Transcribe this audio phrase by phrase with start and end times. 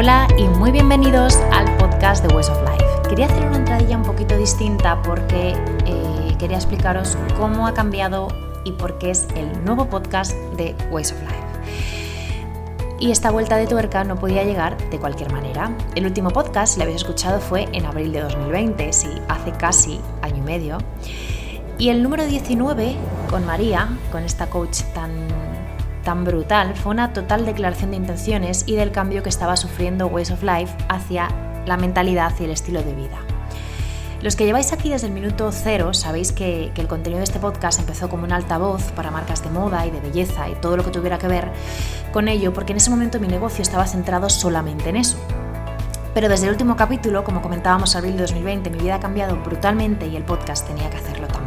[0.00, 3.10] Hola y muy bienvenidos al podcast de Ways of Life.
[3.10, 8.28] Quería hacer una entradilla un poquito distinta porque eh, quería explicaros cómo ha cambiado
[8.64, 12.96] y por qué es el nuevo podcast de Ways of Life.
[12.98, 15.70] Y esta vuelta de tuerca no podía llegar de cualquier manera.
[15.94, 20.00] El último podcast, si lo habéis escuchado, fue en abril de 2020, sí, hace casi
[20.22, 20.78] año y medio.
[21.76, 22.96] Y el número 19,
[23.28, 25.10] con María, con esta coach tan
[26.04, 30.30] tan brutal fue una total declaración de intenciones y del cambio que estaba sufriendo Ways
[30.30, 31.28] of Life hacia
[31.66, 33.18] la mentalidad y el estilo de vida.
[34.22, 37.80] Los que lleváis aquí desde el minuto cero sabéis que, el contenido de este podcast
[37.80, 40.90] empezó como un altavoz para marcas de moda y de belleza y todo lo que
[40.90, 41.50] tuviera que ver
[42.12, 45.16] con ello, porque en ese momento mi negocio estaba centrado solamente en eso.
[46.12, 50.06] Pero desde el último capítulo, como comentábamos abril de 2020, mi vida ha cambiado brutalmente
[50.06, 51.39] y el podcast tenía que hacerlo también.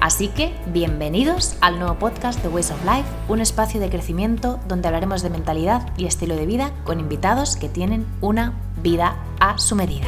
[0.00, 4.86] Así que, bienvenidos al nuevo podcast de Ways of Life, un espacio de crecimiento donde
[4.86, 9.74] hablaremos de mentalidad y estilo de vida con invitados que tienen una vida a su
[9.74, 10.06] medida.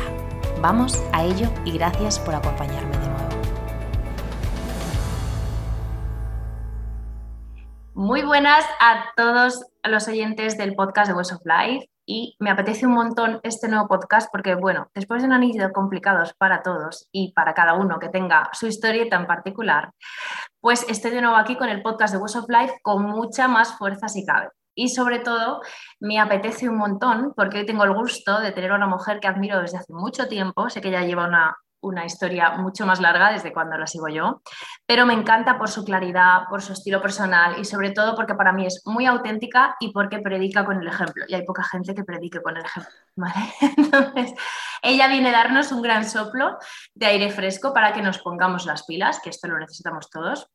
[0.62, 3.28] Vamos a ello y gracias por acompañarme de nuevo.
[7.94, 12.86] Muy buenas a todos los oyentes del podcast de Ways of Life y me apetece
[12.86, 17.32] un montón este nuevo podcast porque, bueno, después de un año complicados para todos y
[17.34, 19.92] para cada uno que tenga su historia tan particular,
[20.60, 23.78] pues estoy de nuevo aquí con el podcast de Ways of Life con mucha más
[23.78, 24.48] fuerza si cabe.
[24.74, 25.60] Y sobre todo,
[26.00, 29.28] me apetece un montón porque hoy tengo el gusto de tener a una mujer que
[29.28, 30.68] admiro desde hace mucho tiempo.
[30.68, 34.42] Sé que ya lleva una una historia mucho más larga desde cuando la sigo yo,
[34.86, 38.52] pero me encanta por su claridad, por su estilo personal y sobre todo porque para
[38.52, 41.24] mí es muy auténtica y porque predica con el ejemplo.
[41.28, 42.92] Y hay poca gente que predique con el ejemplo.
[43.76, 44.34] Entonces,
[44.82, 46.58] ella viene a darnos un gran soplo
[46.94, 50.48] de aire fresco para que nos pongamos las pilas, que esto lo necesitamos todos.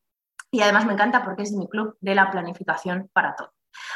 [0.52, 3.52] Y además me encanta porque es mi club de la planificación para todo.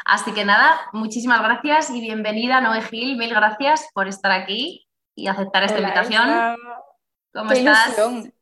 [0.05, 5.27] Así que nada, muchísimas gracias y bienvenida Noé Gil, mil gracias por estar aquí y
[5.27, 6.57] aceptar esta invitación.
[7.39, 7.87] ¿Cómo Qué estás?
[7.87, 8.33] Ilusión.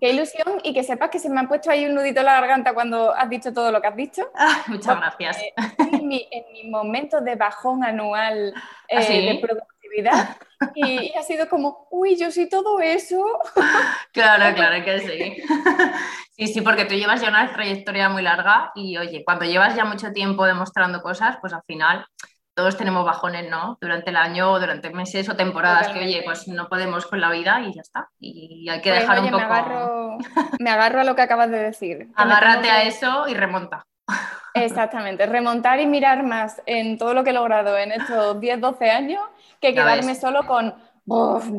[0.00, 2.34] Qué ilusión y que sepas que se me ha puesto ahí un nudito en la
[2.34, 4.28] garganta cuando has dicho todo lo que has dicho.
[4.34, 5.38] Ah, muchas gracias.
[5.78, 10.36] En mi, en momento de bajón anual ¿Ah, eh, de productividad
[10.74, 13.24] y, ha sido como, uy, yo soy todo eso.
[14.12, 15.42] Claro, claro que sí.
[16.36, 19.84] Sí, sí, porque tú llevas ya una trayectoria muy larga y oye, cuando llevas ya
[19.84, 22.06] mucho tiempo demostrando cosas, pues al final
[22.54, 23.78] todos tenemos bajones, ¿no?
[23.80, 27.60] Durante el año, durante meses o temporadas que, oye, pues no podemos con la vida
[27.62, 28.08] y ya está.
[28.18, 29.38] Y hay que pues, dejar un poco.
[29.38, 30.18] Me agarro,
[30.60, 32.08] me agarro a lo que acabas de decir.
[32.14, 33.82] Agárrate a eso y remonta.
[34.54, 38.90] Exactamente, remontar y mirar más en todo lo que he logrado en estos 10, 12
[38.90, 39.22] años
[39.60, 40.74] que quedarme solo con,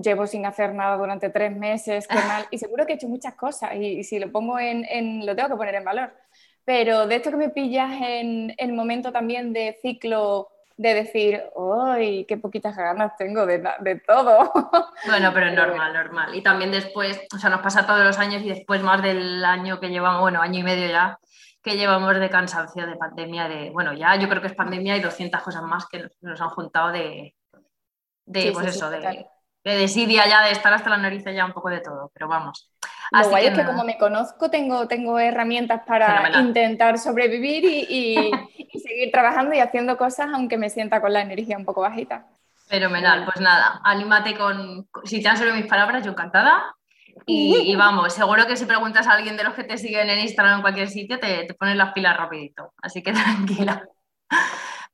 [0.04, 2.46] llevo sin hacer nada durante tres meses, qué mal.
[2.52, 5.50] Y seguro que he hecho muchas cosas y, si lo pongo en, en, lo tengo
[5.50, 6.14] que poner en valor.
[6.66, 11.44] Pero de esto que me pillas en el momento también de ciclo de decir,
[11.86, 14.52] ¡ay, qué poquitas ganas tengo de, de todo!
[15.06, 16.36] Bueno, pero es normal, normal.
[16.36, 19.80] Y también después, o sea, nos pasa todos los años y después más del año
[19.80, 21.20] que llevamos, bueno, año y medio ya,
[21.62, 25.02] que llevamos de cansancio, de pandemia, de, bueno, ya yo creo que es pandemia y
[25.02, 27.36] 200 cosas más que nos, han juntado de,
[28.26, 29.26] de pues eso, de,
[29.64, 32.70] de desidia ya, de estar hasta la nariz ya un poco de todo, pero vamos.
[33.12, 38.32] Lo guay es que como me conozco, tengo, tengo herramientas para intentar sobrevivir y,
[38.80, 42.26] seguir trabajando y haciendo cosas, aunque me sienta con la energía un poco bajita.
[42.68, 46.76] Fenomenal, pues nada, anímate con, si te han servido mis palabras, yo encantada.
[47.26, 50.54] Y, vamos, seguro que si preguntas a alguien de los que te siguen en Instagram
[50.54, 52.74] o en cualquier sitio, te, te pones las pilas rapidito.
[52.82, 53.88] Así que tranquila.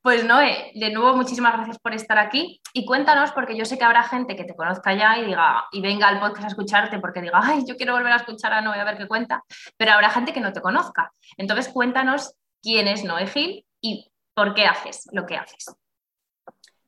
[0.01, 3.83] Pues Noé, de nuevo muchísimas gracias por estar aquí y cuéntanos, porque yo sé que
[3.83, 7.21] habrá gente que te conozca ya y diga y venga al podcast a escucharte porque
[7.21, 9.43] diga, ay, yo quiero volver a escuchar a Noé a ver qué cuenta,
[9.75, 11.11] pero habrá gente que no te conozca.
[11.35, 15.75] Entonces cuéntanos quién es Noé Gil y por qué haces lo que haces.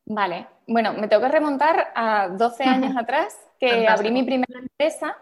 [0.06, 5.18] Vale, bueno, me tengo que remontar a 12 años atrás que abrí mi primera empresa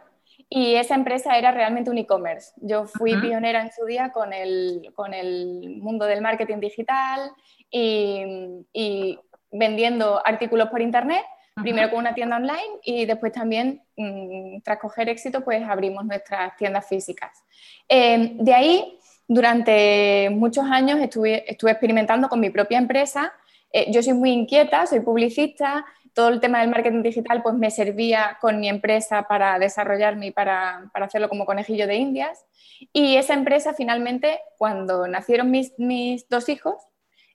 [0.49, 2.53] y esa empresa era realmente un e-commerce.
[2.57, 7.31] Yo fui pionera en su día con el, con el mundo del marketing digital
[7.69, 9.19] y,
[9.51, 11.23] vendiendo artículos por internet,
[11.61, 16.55] primero con una tienda online y después también, mm, tras coger éxito, pues abrimos nuestras
[16.57, 17.43] tiendas físicas.
[17.87, 23.33] Em, de ahí, durante muchos años estuve, estuve experimentando con mi propia empresa.
[23.71, 25.85] Eh, yo soy muy inquieta, soy publicista,
[26.19, 30.31] todo el tema del marketing digital pues me servía con mi empresa para desarrollarme y
[30.31, 32.45] para, para hacerlo como conejillo de indias.
[32.91, 36.75] Y esa empresa finalmente, cuando nacieron mis, mis dos hijos,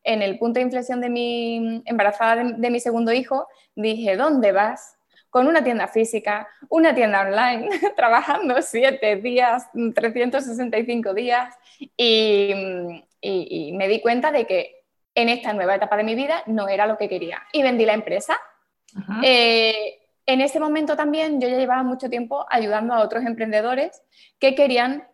[0.03, 4.99] en el punto de inflexión de mi embarazada de, mi segundo hijo, dije, ¿dónde vas?
[5.31, 11.55] Con una tienda física, una tienda online, trabajando siete días, 365 días,
[11.97, 12.53] y,
[13.23, 14.85] y, me di cuenta de que
[15.15, 17.95] en esta nueva etapa de mi vida no era lo que quería y vendí la
[17.95, 18.39] empresa.
[19.23, 24.03] Eh, en ese momento también yo ya llevaba mucho tiempo ayudando a otros emprendedores
[24.39, 25.07] que querían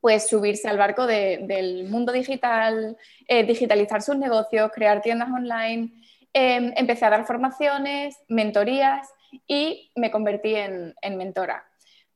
[0.00, 2.96] pues subirse al barco del mundo digital,
[3.26, 5.90] eh, digitalizar sus negocios, crear tiendas online.
[6.32, 9.08] Em, empecé a dar formaciones, mentorías
[9.46, 11.64] y me convertí en, mentora.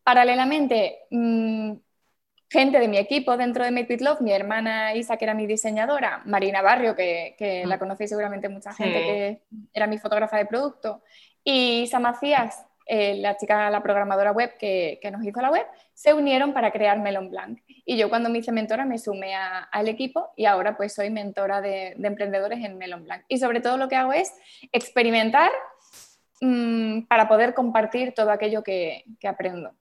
[0.05, 1.73] Paralelamente, mm,
[2.53, 5.47] gente de mi equipo dentro de Make It Love, mi hermana Isa, que era mi
[5.47, 7.79] diseñadora, Marina Barrio, que, la mm.
[7.79, 11.03] conocéis seguramente mucha gente, que era mi fotógrafa de producto,
[11.43, 16.13] y Isa Macías, eh, la chica, la programadora web que, nos hizo la web, se
[16.13, 17.59] unieron para crear Melon Blanc.
[17.87, 21.63] Y yo cuando me hice mentora me sumé al equipo y ahora pues soy mentora
[21.63, 23.25] de, emprendedores en Melon Blanc.
[23.29, 24.31] Y sobre todo lo que hago es
[24.73, 25.51] experimentar
[26.43, 29.73] mm, para poder compartir todo aquello que aprendo.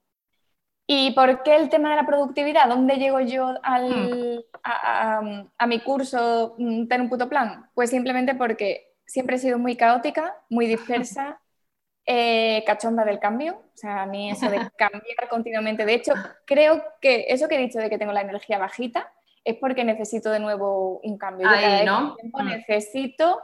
[0.94, 2.68] ¿Y por qué el tema de la productividad?
[2.68, 4.40] ¿Dónde llego yo hmm.
[4.62, 7.70] a, mi curso mm, tener un puto plan?
[7.74, 11.40] Pues simplemente porque siempre he sido muy caótica, muy dispersa,
[12.06, 13.54] eh, cachonda del cambio.
[13.74, 15.86] O sea, a mí eso de cambiar continuamente.
[15.86, 16.12] De hecho,
[16.46, 19.14] creo que eso que he dicho de que tengo la energía bajita
[19.46, 21.48] es porque necesito de nuevo un cambio.
[21.86, 22.18] ¿no?
[22.34, 22.48] Hmm.
[22.48, 23.40] necesito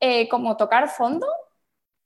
[0.00, 1.28] eh, como tocar fondo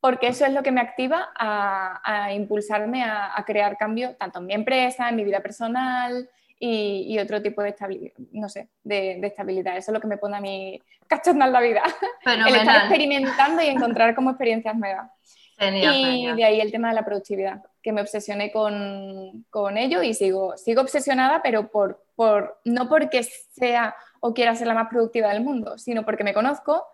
[0.05, 4.53] porque eso es lo que me activa a, impulsarme a, crear cambio tanto en mi
[4.53, 6.29] empresa, en mi vida personal
[6.61, 9.79] y, otro tipo de estabilidad, no sé, de, estabilidad.
[9.79, 11.83] Eso es lo que me pone a mí cachonda en la vida.
[12.23, 15.11] El estar experimentando y encontrar como experiencias nuevas.
[15.59, 20.59] y de ahí el tema de la productividad, que me obsesioné con, ello y sigo,
[20.59, 25.43] sigo obsesionada, pero por, por, no porque sea o quiera ser la más productiva del
[25.43, 26.87] mundo, sino porque me conozco.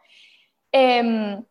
[0.71, 1.43] Em,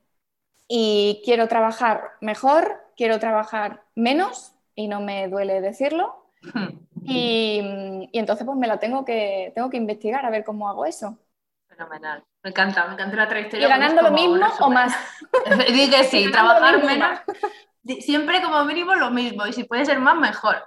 [0.72, 6.28] y quiero trabajar mejor, quiero trabajar menos y no me duele decirlo.
[7.04, 7.60] Y,
[8.14, 11.18] entonces pues me la tengo que, tengo que investigar a ver cómo hago eso.
[11.68, 12.24] Fenomenal.
[12.44, 13.66] Me encanta, me encanta la trayectoria.
[13.66, 14.94] ¿Y ganando lo mismo o más?
[15.74, 17.20] Dije sí, trabajar menos
[18.00, 20.64] siempre como mínimo lo mismo y si puede ser más, mejor.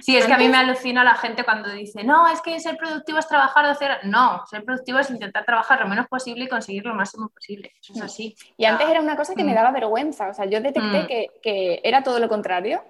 [0.00, 2.76] Sí, es que a mí me alucina la gente cuando dice, no, es que ser
[2.76, 3.98] productivo es trabajar de hacer.
[4.04, 7.72] No, ser productivo es intentar trabajar lo menos posible y conseguir lo máximo posible.
[7.80, 8.04] Eso es mm.
[8.04, 8.36] así.
[8.56, 9.54] Y antes era una cosa que me mm.
[9.54, 11.40] daba vergüenza, o sea, yo detecté mm.
[11.42, 12.82] que, era todo lo contrario.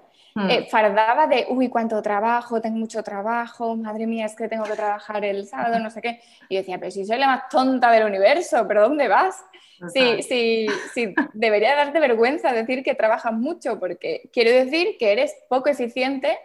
[0.48, 4.74] Eh, fardaba de, uy, cuánto trabajo, tengo mucho trabajo, madre mía, es que tengo que
[4.74, 6.20] trabajar el sábado, no sé qué.
[6.48, 9.44] Y decía, pero si soy la más tonta del universo, ¿pero dónde vas?
[9.92, 15.34] Sí, sí, sí, debería darte vergüenza decir que trabajas mucho, porque quiero decir que eres
[15.48, 16.38] poco eficiente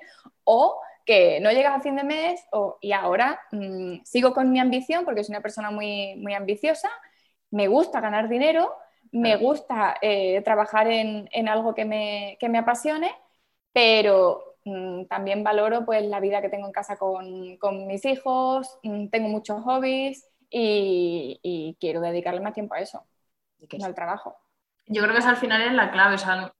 [0.44, 2.46] o que no llegas a fin de mes
[2.82, 6.90] y ahora mm, sigo con mi ambición porque soy una persona muy, muy ambiciosa,
[7.52, 8.74] me gusta ganar dinero,
[9.12, 13.12] me gusta eh, trabajar en, algo que me, me, apasione,
[13.74, 19.08] pero mm, también valoro pues, la vida que tengo en casa con, mis hijos, mm,
[19.08, 23.06] tengo muchos hobbies y quiero dedicarle más tiempo a eso
[23.68, 24.38] que es el trabajo.
[24.86, 26.16] Yo creo que es al final es la clave.
[26.16, 26.54] O sea,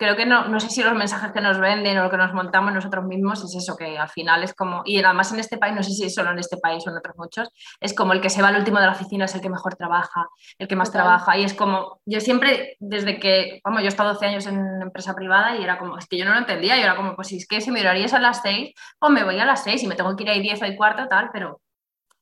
[0.00, 2.32] creo que no, no sé si los mensajes que nos venden o lo que nos
[2.32, 5.74] montamos nosotros mismos es eso, que al final es como, y además en este país,
[5.74, 7.50] no sé si es solo en este país o en otros muchos,
[7.80, 9.76] es como el que se va al último de la oficina es el que mejor
[9.76, 10.26] trabaja,
[10.58, 11.36] el que más trabaja.
[11.36, 15.14] Y es como, yo siempre, desde que, vamos, yo he estado 12 años en empresa
[15.14, 17.36] privada y era como, es que yo no lo entendía, yo era como, pues si
[17.36, 19.82] es que si me horario es a las 6, pues me voy a las 6
[19.82, 21.60] y me tengo que ir ahí 10 o cuarto, tal, pero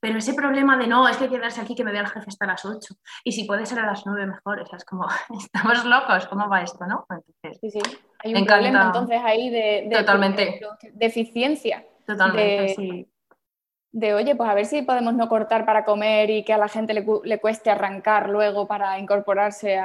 [0.00, 2.47] pero ese problema de no, es que quedarse aquí que me vea el jefe hasta
[2.47, 5.07] las 8 y si puede ser a las 9 mejor, o sea, es como,
[5.40, 7.05] estamos locos, ¿cómo va esto, no?
[7.11, 10.61] Entonces, sí, sí, hay un problema entonces ahí de, Totalmente.
[10.93, 11.85] de, eficiencia.
[12.07, 13.09] Totalmente, sí.
[13.90, 16.69] De, oye, pues a ver si podemos no cortar para comer y que a la
[16.69, 19.78] gente le, cueste arrancar luego para incorporarse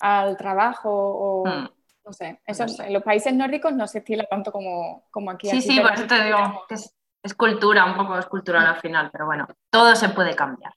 [0.00, 1.46] al trabajo o...
[1.46, 1.68] Hmm.
[2.06, 5.48] No sé, eso en los países nórdicos no se estila tanto como, como aquí.
[5.48, 6.36] Sí, sí, por eso te digo
[6.68, 10.36] que es, es cultura, un poco es cultural al final, pero bueno, todo se puede
[10.36, 10.74] cambiar.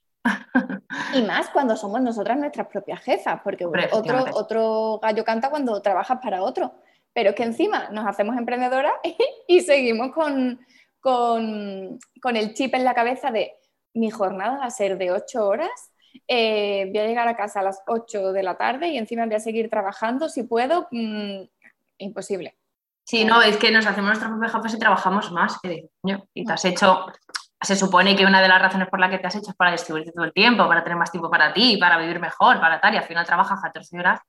[1.14, 6.20] Y más cuando somos nosotras nuestras propias jefas, porque otro, otro gallo canta cuando trabajas
[6.22, 6.74] para otro.
[7.14, 8.94] Pero es que encima nos hacemos emprendedoras
[9.48, 10.60] y, seguimos con,
[12.36, 13.54] el chip en la cabeza de
[13.94, 15.92] mi jornada va a ser de ocho horas,
[16.28, 19.36] eh, voy a llegar a casa a las ocho de la tarde y encima voy
[19.36, 20.88] a seguir trabajando si puedo.
[20.92, 21.44] Mm,
[21.98, 22.57] imposible.
[23.08, 25.58] Sí, no, es que nos hacemos nuestros propios jefes y trabajamos más.
[26.34, 27.06] Y te has hecho,
[27.62, 29.72] se supone que una de las razones por la que te has hecho es para
[29.72, 32.96] distribuirte todo el tiempo, para tener más tiempo para ti, para vivir mejor, para tal,
[32.96, 34.20] y al final trabajas 14 horas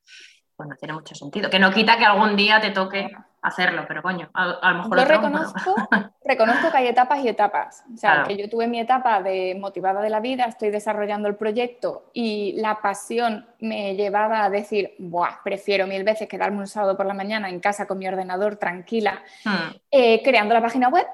[0.54, 1.50] pues no tiene mucho sentido.
[1.50, 3.10] Que no quita que algún día te toque
[3.42, 4.98] hacerlo, pero coño, a, lo mejor...
[4.98, 5.74] Yo reconozco,
[6.24, 7.84] reconozco que hay etapas y etapas.
[7.92, 11.36] O sea, que yo tuve mi etapa de motivada de la vida, estoy desarrollando el
[11.36, 16.96] proyecto y la pasión me llevaba a decir, Buah, prefiero mil veces quedarme un sábado
[16.96, 19.76] por la mañana en casa con mi ordenador tranquila, hmm.
[19.90, 21.06] eh, creando la página web.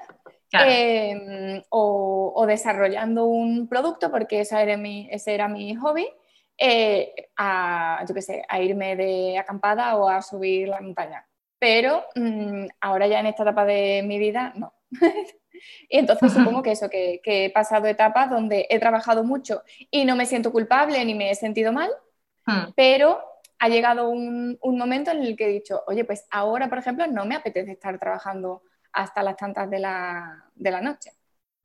[0.51, 6.07] em, o, desarrollando un producto, porque esa era mi, ese era mi hobby,
[6.57, 11.25] eh, a, yo qué sé, a irme de acampada o a subir la montaña.
[11.65, 14.75] Pero mm, ahora ya en esta etapa de mi vida, no.
[15.89, 20.15] y entonces supongo que eso, que, he pasado etapas donde he trabajado mucho y no
[20.15, 21.89] me siento culpable ni me he sentido mal,
[22.45, 22.73] hmm.
[22.75, 23.19] pero
[23.57, 27.25] ha llegado un, momento en el que he dicho, oye, pues ahora, por ejemplo, no
[27.25, 28.61] me apetece estar trabajando
[28.93, 31.13] hasta las tantas de la, de la noche.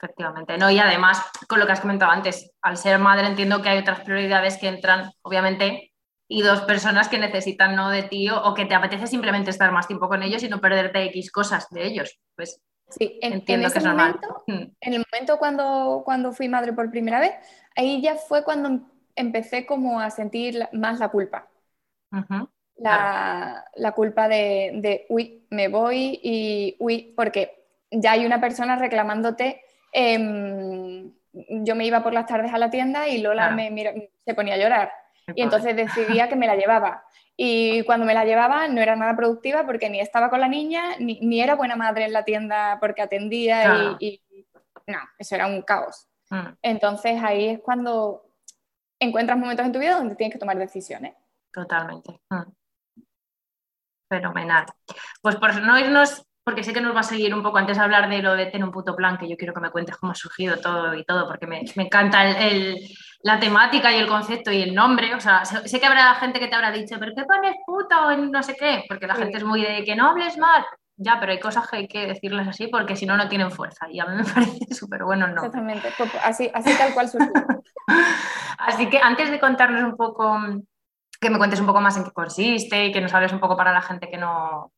[0.03, 0.71] Efectivamente, ¿no?
[0.71, 4.01] Y además, con lo que has comentado antes, al ser madre entiendo que hay otras
[4.01, 5.90] prioridades que entran, obviamente,
[6.31, 7.91] y dos personas que necesitan ¿no?
[7.91, 11.03] de ti o, que te apetece simplemente estar más tiempo con ellos y no perderte
[11.05, 12.19] X cosas de ellos.
[12.37, 14.19] Pues sí, entiendo que es normal.
[14.47, 14.73] Hmm.
[14.81, 17.35] En el momento cuando, cuando fui madre por primera vez,
[17.77, 18.81] ahí ya fue cuando
[19.17, 21.49] empecé como a sentir más la culpa.
[22.77, 28.77] la, la, culpa de, de, uy, me voy y, uy, porque ya hay una persona
[28.77, 34.35] reclamándote Em, yo me iba por las tardes a la tienda y Lola me se
[34.35, 34.93] ponía a llorar.
[35.35, 37.05] Y entonces decidía que me la llevaba.
[37.37, 40.97] Y cuando me la llevaba no era nada productiva porque ni estaba con la niña,
[40.99, 44.23] ni, era buena madre en la tienda porque atendía y,
[44.87, 46.09] no, eso era un caos.
[46.31, 46.49] Mm.
[46.63, 48.27] Entonces ahí es cuando
[48.99, 51.15] encuentras momentos en tu vida donde tienes que tomar decisiones.
[51.53, 52.21] Totalmente.
[52.29, 52.53] Mm.
[54.09, 54.67] Fenomenal.
[55.23, 57.83] Pues por no irnos porque sé que nos va a seguir un poco antes de
[57.83, 60.13] hablar de lo de tener un puto plan, que yo quiero que me cuentes cómo
[60.13, 62.29] ha surgido todo y todo, porque me, encanta
[63.23, 65.15] la temática y el concepto y el nombre.
[65.15, 68.17] O sea, sé, que habrá gente que te habrá dicho, ¿pero qué pones puta o
[68.17, 68.85] no sé qué?
[68.89, 70.65] Porque la gente es muy de que no hables mal.
[70.97, 73.87] Ya, pero hay cosas que hay que decirles así porque si no, no tienen fuerza.
[73.91, 75.37] Y a mí me parece súper bueno no.
[75.37, 77.33] Exactamente, pues, así, así tal cual surgió.
[78.59, 80.39] así que antes de contarnos un poco,
[81.21, 83.57] que me cuentes un poco más en qué consiste y que nos hables un poco
[83.57, 84.73] para la gente que no,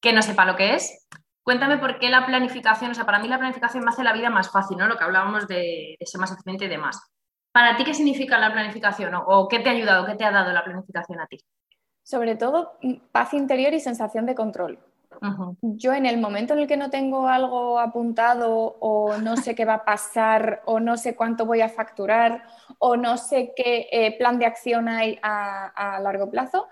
[0.00, 1.06] que no sepa lo que es.
[1.42, 4.28] Cuéntame por qué la planificación, o sea, para mí la planificación me hace la vida
[4.30, 4.86] más fácil, ¿no?
[4.86, 7.00] Lo que hablábamos de, ser más eficiente y demás.
[7.52, 10.52] ¿Para ti qué significa la planificación o, qué te ha ayudado, qué te ha dado
[10.52, 11.38] la planificación a ti?
[12.02, 14.78] Sobre todo mm, paz interior y sensación de control.
[15.62, 19.64] Yo en el momento en el que no tengo algo apuntado o no sé qué
[19.64, 22.44] va a pasar o no sé cuánto voy a facturar
[22.78, 26.68] o no sé qué eh, plan de acción hay a largo plazo,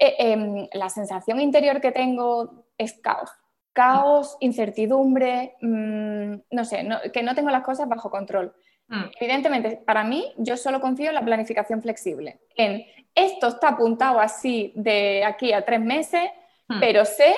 [0.00, 3.30] eh, em, la sensación interior que tengo es caos.
[3.74, 8.54] Caos, incertidumbre, mm, no sé, que no tengo las cosas bajo control.
[8.90, 9.04] Mm.
[9.20, 12.40] Evidentemente, para mí, yo solo confío en la planificación flexible.
[12.56, 16.28] En esto está apuntado así de aquí a tres meses,
[16.68, 16.80] mm.
[16.80, 17.34] pero sé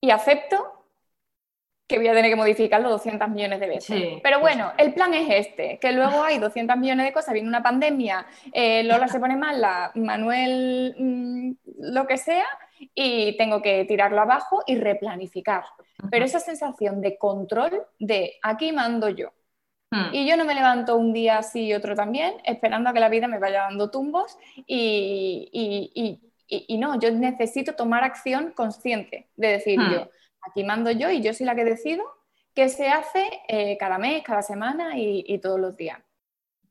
[0.00, 0.80] y acepto
[1.88, 4.20] que voy a tener que modificarlo 200 millones de veces.
[4.22, 7.64] Pero bueno, el plan es este, que luego hay 200 millones de cosas, viene una
[7.64, 12.46] pandemia, eh, Lola se pone mala, Manuel mm, lo que sea,
[12.94, 15.64] y tengo que tirarlo abajo y replanificar.
[16.10, 19.32] Pero esa sensación de control de aquí mando yo.
[19.90, 20.14] Hmm.
[20.14, 23.08] Y yo no me levanto un día así y otro también, esperando a que la
[23.08, 29.78] vida me vaya dando tumbos y, y, no, yo necesito tomar acción consciente de decir
[29.78, 29.92] hmm.
[29.92, 30.08] yo,
[30.42, 32.04] Aquí mando yo y yo soy la que decido
[32.54, 35.98] qué se hace eh, cada mes, cada semana y, todos los días.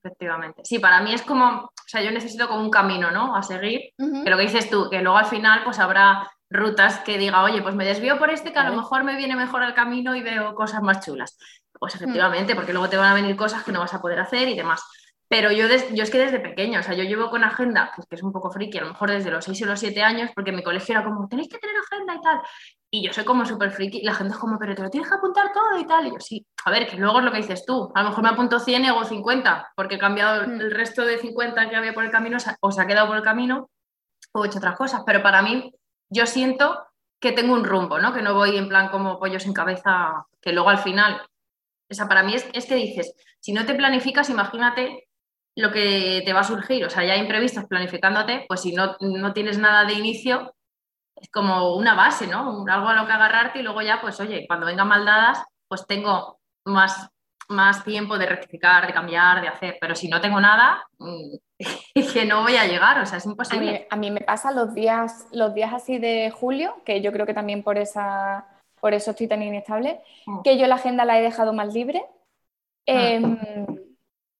[0.04, 0.62] Efectivamente.
[0.66, 3.36] Sí, para mí es como, o sea, yo necesito como un camino, ¿no?
[3.36, 3.94] A seguir.
[3.98, 7.62] Que lo que dices tú, que luego al final pues habrá rutas que diga, oye,
[7.62, 10.22] pues me desvío por este que a lo mejor me viene mejor el camino y
[10.22, 11.38] veo cosas más chulas.
[11.80, 14.50] Pues efectivamente, porque luego te van a venir cosas que no vas a poder hacer
[14.50, 14.82] y demás.
[15.30, 18.16] Pero yo, yo es que desde pequeño, o sea, yo llevo con agenda, pues que
[18.16, 20.52] es un poco friki, a lo mejor desde los 6 o los 7 años, porque
[20.52, 22.42] mi colegio era como, tenéis que tener agenda y tal.
[22.90, 25.08] Y yo soy como súper friki, y la gente es como, pero te lo tienes
[25.08, 26.08] que apuntar todo y tal.
[26.08, 27.92] Y yo, sí, a ver, que luego es lo que dices tú.
[27.94, 30.62] A lo mejor me apunto 100 y hago 50, porque he cambiado mm.
[30.62, 33.24] el resto de 50 que había por el camino, o se ha quedado por el
[33.24, 33.70] camino,
[34.32, 35.04] o he hecho otras cosas.
[35.06, 35.72] Pero para mí,
[36.10, 36.86] yo siento
[37.20, 38.14] que tengo un rumbo, ¿no?
[38.14, 41.22] Que no voy en plan como pollos en cabeza, que luego al final,
[41.90, 45.08] o sea, para mí es, es que dices, si no te planificas, imagínate
[45.56, 49.34] lo que te va a surgir, o sea, ya imprevistos planificándote, pues si no, no
[49.34, 50.56] tienes nada de inicio,
[51.16, 52.66] es como una base, ¿no?
[52.68, 56.40] Algo a lo que agarrarte y luego ya, pues oye, cuando vengan maldadas, pues tengo
[56.66, 57.10] más,
[57.50, 60.88] más tiempo de rectificar, de cambiar, de hacer, pero si no tengo nada,
[62.14, 63.88] que no voy a llegar, o sea, es imposible.
[63.90, 67.34] A mí, me pasa los días, los días así de julio, que yo creo que
[67.34, 68.46] también por, esa,
[68.80, 70.42] por eso estoy tan inestable, mm.
[70.44, 72.04] que yo la agenda la he dejado más libre.
[72.88, 73.10] Ah.
[73.10, 73.38] Em,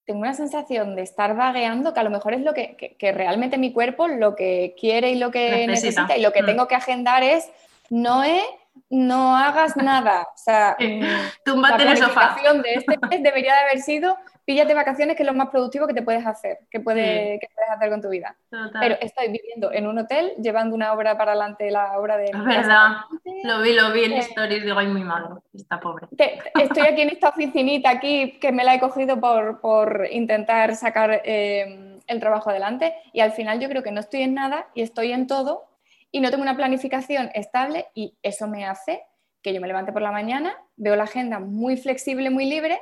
[0.04, 3.72] tengo una sensación de estar vagueando que a lo mejor es lo que, realmente mi
[3.72, 6.46] cuerpo lo que quiere y lo que necesita, y lo que mm.
[6.46, 7.48] tengo que agendar es,
[7.90, 8.42] no es
[8.88, 10.22] no hagas nada.
[10.22, 11.00] O sea, mm,
[11.60, 14.16] la planificación de este mes debería de haber sido
[14.50, 17.88] píllate vacaciones, que es lo más productivo que te puedes hacer, que, puedes, puedes hacer
[17.88, 18.34] con tu vida.
[18.80, 22.24] Pero estoy viviendo en un hotel, llevando una obra para adelante, la obra de...
[22.24, 22.96] Es verdad,
[23.44, 26.08] lo vi, lo vi en eh, stories, digo, ay, muy malo, está pobre.
[26.10, 32.00] estoy aquí en esta oficinita aquí, que me la he cogido por, intentar sacar eh,
[32.08, 35.12] el trabajo adelante, y al final yo creo que no estoy en nada y estoy
[35.12, 35.69] en todo,
[36.12, 39.02] y no tengo una planificación estable, y eso me hace
[39.42, 42.80] que yo me levante por la mañana, veo la agenda muy flexible, muy libre,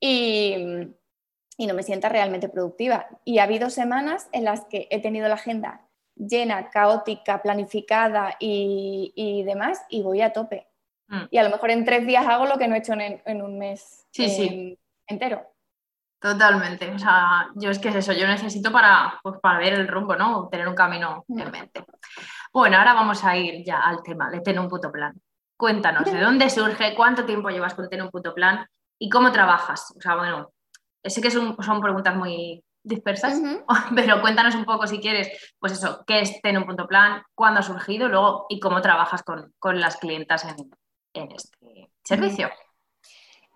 [0.00, 0.56] y,
[1.58, 3.06] no me sienta realmente productiva.
[3.24, 5.82] Y ha habido semanas en las que he tenido la agenda
[6.14, 10.66] llena, caótica, planificada y, demás, y voy a tope.
[11.08, 11.24] Mm.
[11.30, 13.58] Y a lo mejor en tres días hago lo que no he hecho en, un
[13.58, 15.46] mes em, entero.
[16.20, 16.90] Totalmente.
[16.90, 20.16] O sea, yo es que es eso, yo necesito para, pues, para ver el rumbo,
[20.16, 20.48] ¿no?
[20.48, 21.38] Tener un camino mm.
[21.38, 21.84] en mente.
[22.56, 25.12] Bueno, ahora vamos a ir ya al tema de tener un puto plan.
[25.58, 26.94] Cuéntanos, ¿de dónde surge?
[26.94, 28.66] ¿Cuánto tiempo llevas con tener un puto plan?
[28.98, 29.92] ¿Y cómo trabajas?
[29.94, 30.54] O sea, bueno,
[31.04, 33.42] sé que son, preguntas muy dispersas,
[33.94, 37.60] pero cuéntanos un poco si quieres, pues eso, qué es tener un punto plan, cuándo
[37.60, 40.46] ha surgido luego y cómo trabajas con, las clientas
[41.12, 42.48] en, este servicio.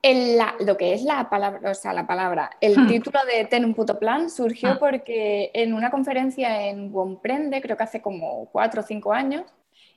[0.02, 2.88] Lo que es la palabra, o sea, la palabra, el hmm.
[2.88, 4.78] título de Ten un puto plan surgió hmm.
[4.78, 9.44] porque en una conferencia en Buenprende, creo que hace como cuatro o cinco años,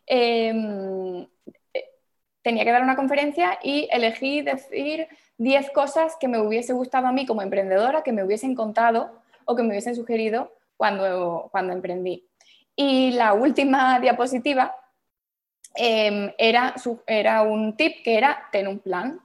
[0.05, 1.25] em,
[1.73, 1.85] eh,
[2.41, 5.07] tenía que dar una conferencia y elegí decir
[5.37, 9.55] 10 cosas que me hubiese gustado a mí como emprendedora, que me hubiesen contado o
[9.55, 12.27] que me hubiesen sugerido cuando, cuando emprendí.
[12.75, 14.75] Y la última diapositiva
[15.75, 16.75] em, era,
[17.07, 19.19] era un tip que era tener un plan,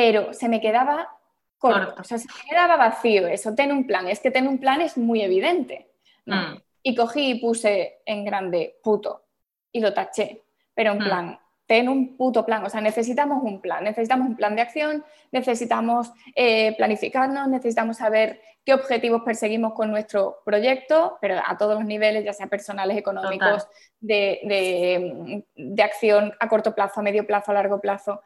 [0.00, 1.10] pero se me quedaba
[1.58, 4.56] corto, o sea, se me quedaba vacío eso, ten un plan, es que tener un
[4.56, 5.90] plan es muy evidente.
[6.24, 6.56] Mm.
[6.82, 9.26] Y cogí y puse en grande puto
[9.70, 10.42] y lo taché,
[10.72, 11.04] pero en mm.
[11.04, 15.04] plan, ten un puto plan, o sea, necesitamos un plan, necesitamos un plan de acción,
[15.32, 21.84] necesitamos eh, planificarnos, necesitamos saber qué objetivos perseguimos con nuestro proyecto, pero a todos los
[21.84, 23.68] niveles, ya sea personales, económicos,
[24.00, 25.44] de,
[25.78, 28.22] acción a corto plazo, a medio plazo, a largo plazo.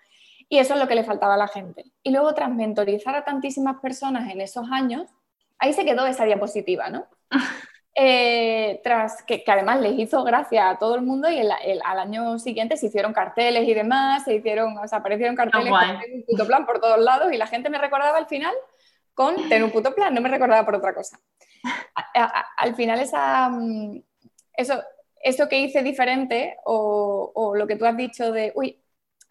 [0.55, 1.85] Y eso es lo que le faltaba a la gente.
[2.05, 5.11] Y luego, tras mentorizar a tantísimas personas en esos años,
[5.59, 7.07] ahí se quedó esa diapositiva, ¿no?
[7.97, 12.77] Eh, tras que, además les hizo gracia a todo el mundo y al año siguiente
[12.77, 16.67] se hicieron carteles y demás, se hicieron, o sea, aparecieron carteles con un puto plan
[16.67, 18.53] por todos lados y la gente me recordaba al final
[19.15, 21.21] con tener un puto plan, no me recordaba por otra cosa.
[22.57, 24.03] al final esa, mm,
[24.57, 24.83] eso,
[25.23, 28.84] eso que hice diferente o, o lo que tú has dicho de, uy,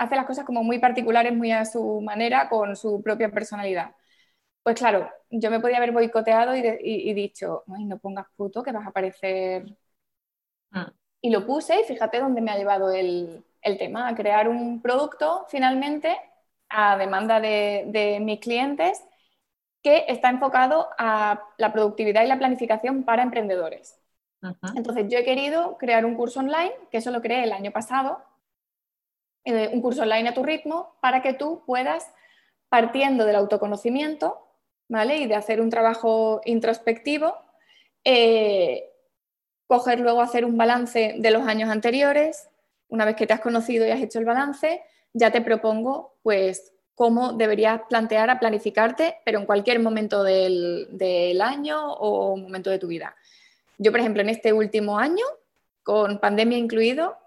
[0.04, 3.92] hace las cosas como muy particulares, muy a su manera, con su propia personalidad
[4.63, 8.89] pues claro, yo me podía haber boicoteado y, dicho, no pongas puto que vas a
[8.89, 9.66] aparecer.
[10.72, 10.88] Mm.
[11.22, 15.46] Y lo puse y fíjate dónde me ha llevado el, tema, a crear un producto
[15.50, 16.18] finalmente
[16.70, 19.04] a demanda de, mis clientes
[19.82, 24.00] que está enfocado a la productividad y la planificación para emprendedores.
[24.76, 28.22] Entonces yo he querido crear un curso online, que eso lo creé el año pasado,
[29.46, 32.12] eh, un curso online a tu ritmo, para que tú puedas,
[32.70, 34.44] partiendo del autoconocimiento,
[34.90, 37.36] y de hacer un trabajo introspectivo,
[38.04, 38.92] eh,
[39.66, 42.48] coger luego hacer un balance de los años anteriores.
[42.90, 46.74] Una vez que te has conocido y has hecho el balance, ya te propongo pues
[46.96, 52.88] cómo deberías plantear a planificarte, pero en cualquier momento del, año o momento de tu
[52.88, 53.16] vida.
[53.80, 55.26] Yo, por ejemplo, en este último año,
[55.82, 57.18] con pandemia incluido,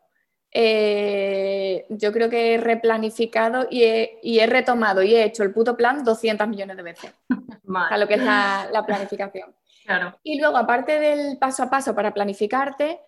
[0.53, 6.05] eh, yo creo que he replanificado y he, retomado y he hecho el puto plan
[6.05, 7.13] 200 millones de veces.
[7.75, 9.55] A lo que es la, planificación.
[10.23, 13.01] Y luego, aparte del paso a paso para planificarte,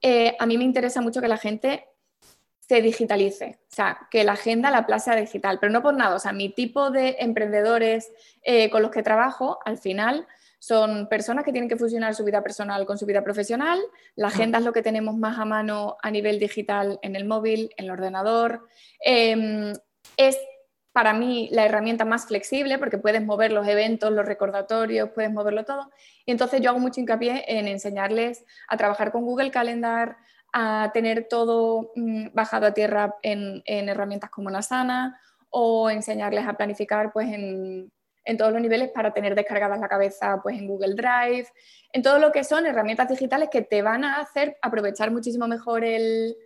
[0.00, 1.86] eh, a mí me interesa mucho que la gente
[2.60, 6.18] se digitalice, o sea, que la agenda la plaza digital, pero no por nada, o
[6.18, 8.10] sea, mi tipo de emprendedores
[8.42, 10.26] eh, con los que trabajo, al final,
[10.62, 13.80] son personas que tienen que fusionar su vida personal con su vida profesional.
[14.14, 17.74] La agenda es lo que tenemos más a mano a nivel digital en el móvil,
[17.76, 18.68] en el ordenador.
[19.00, 19.72] Em,
[20.16, 20.38] es
[20.92, 25.64] para mí la herramienta más flexible porque puedes mover los eventos, los recordatorios, puedes moverlo
[25.64, 25.90] todo.
[26.24, 30.16] Y entonces yo hago mucho hincapié en enseñarles a trabajar con Google Calendar,
[30.52, 35.18] a tener todo mm, bajado a tierra en, en herramientas como Nasana
[35.50, 37.90] o enseñarles a planificar pues en
[38.24, 41.48] en todos los niveles para tener descargadas la cabeza pues, en Google Drive,
[41.92, 45.84] en todo lo que son herramientas digitales que te van a hacer aprovechar muchísimo mejor
[45.84, 46.36] el,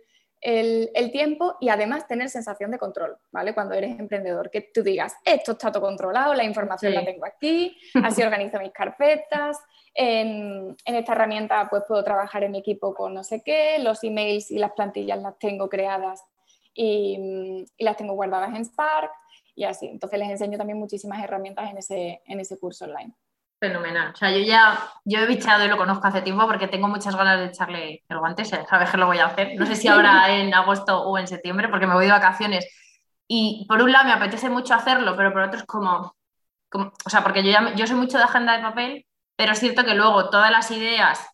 [1.11, 3.53] tiempo y además tener sensación de control, ¿vale?
[3.53, 7.77] Cuando eres emprendedor, que tú digas, esto está todo controlado, la información la tengo aquí,
[8.03, 9.57] así organizo mis carpetas,
[9.93, 14.03] en, en, esta herramienta pues puedo trabajar en mi equipo con no sé qué, los
[14.03, 16.23] emails y las plantillas las tengo creadas
[16.77, 19.11] y, las tengo guardadas en Spark
[19.57, 19.87] y así.
[19.87, 23.13] Entonces les enseño también muchísimas herramientas en ese, en ese curso online.
[23.59, 24.11] Fenomenal.
[24.13, 27.15] O sea, yo ya, yo he bichado y lo conozco hace tiempo porque tengo muchas
[27.15, 29.55] ganas de echarle el guante, sabes que lo voy a hacer.
[29.59, 32.67] No sé si ahora en agosto o en septiembre porque me voy de vacaciones.
[33.27, 36.15] Y por un lado me apetece mucho hacerlo, pero por otro es como,
[36.69, 39.59] como o sea, porque yo, ya, yo soy mucho de agenda de papel, pero es
[39.59, 41.27] cierto que luego todas las ideas,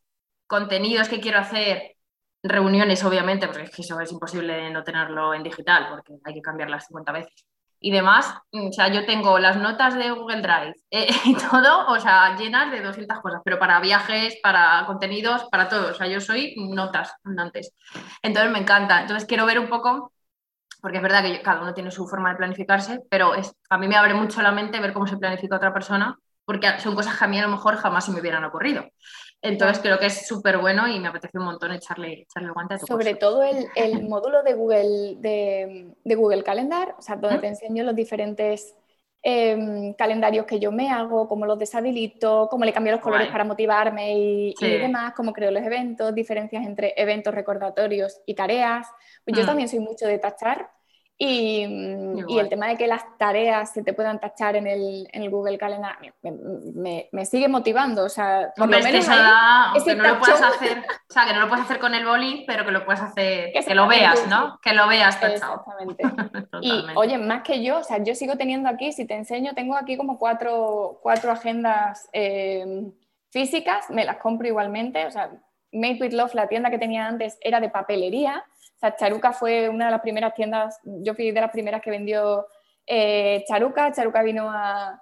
[0.48, 1.98] contenidos que quiero hacer,
[2.42, 6.42] reuniones obviamente, porque es que eso es imposible no tenerlo en digital porque hay que
[6.42, 7.46] cambiarlas 50 veces
[7.84, 11.88] y demás, mm, o sea, yo tengo las notas de Google Drive eh, y todo,
[11.88, 16.08] o sea, llenas de 200 cosas, pero para viajes, para contenidos, para todo, o sea,
[16.08, 17.74] yo soy notas andantes.
[18.22, 20.14] Entonces me encanta, entonces quiero ver un poco,
[20.82, 23.88] porque es verdad que cada uno tiene su forma de planificarse, pero es, a mí
[23.90, 27.26] me abre mucho la mente ver cómo se planifica otra persona, porque son cosas que
[27.26, 28.86] a mí a lo mejor jamás se me hubieran ocurrido.
[29.44, 32.78] Entonces creo que es súper bueno y me apetece un montón echarle, echarle guante a
[32.78, 37.40] tu Sobre todo el, el, módulo de Google, de, de, Google Calendar, o sea, donde
[37.40, 38.74] te enseño los diferentes
[39.22, 43.44] em, calendarios que yo me hago, cómo los deshabilito, cómo le cambio los colores para
[43.44, 48.88] motivarme y, demás, cómo creo los eventos, diferencias entre eventos recordatorios y tareas.
[49.26, 49.48] Pues yo mm.
[49.48, 50.70] también soy mucho de tachar
[51.16, 51.64] y,
[52.28, 55.30] y, el tema de que las tareas se te puedan tachar en el, en el
[55.30, 55.96] Google Calendar
[56.74, 58.04] me, me, sigue motivando.
[58.04, 59.06] O sea, por lo menos
[59.86, 62.44] que no lo puedas hacer, o sea, que no lo puedas hacer con el boli,
[62.48, 64.60] pero que lo puedas hacer, que, lo veas, ¿no?
[64.62, 65.64] Que lo veas tachado.
[65.68, 66.04] Exactamente.
[66.62, 69.76] y oye, más que yo, o sea, yo sigo teniendo aquí, si te enseño, tengo
[69.76, 72.92] aquí como cuatro, cuatro agendas eh,
[73.30, 75.30] físicas, me las compro igualmente, o sea,
[75.72, 78.44] Made with Love, la tienda que tenía antes, era de papelería
[78.92, 82.46] Charuca fue una de las primeras tiendas, yo fui de las primeras que vendió
[82.86, 83.92] eh, Charuca.
[83.92, 85.02] Charuca vino a,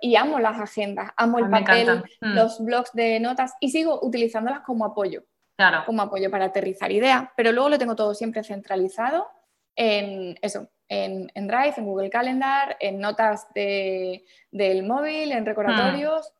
[0.00, 2.34] y amo las agendas, amo el papel, mm.
[2.34, 5.24] los blogs de notas y sigo utilizándolas como apoyo.
[5.56, 5.82] Claro.
[5.86, 9.26] Como apoyo para aterrizar ideas, pero luego lo tengo todo siempre centralizado
[9.74, 16.30] en eso, en, Drive, en Google Calendar, en notas del móvil, en recordatorios.
[16.30, 16.38] Mm.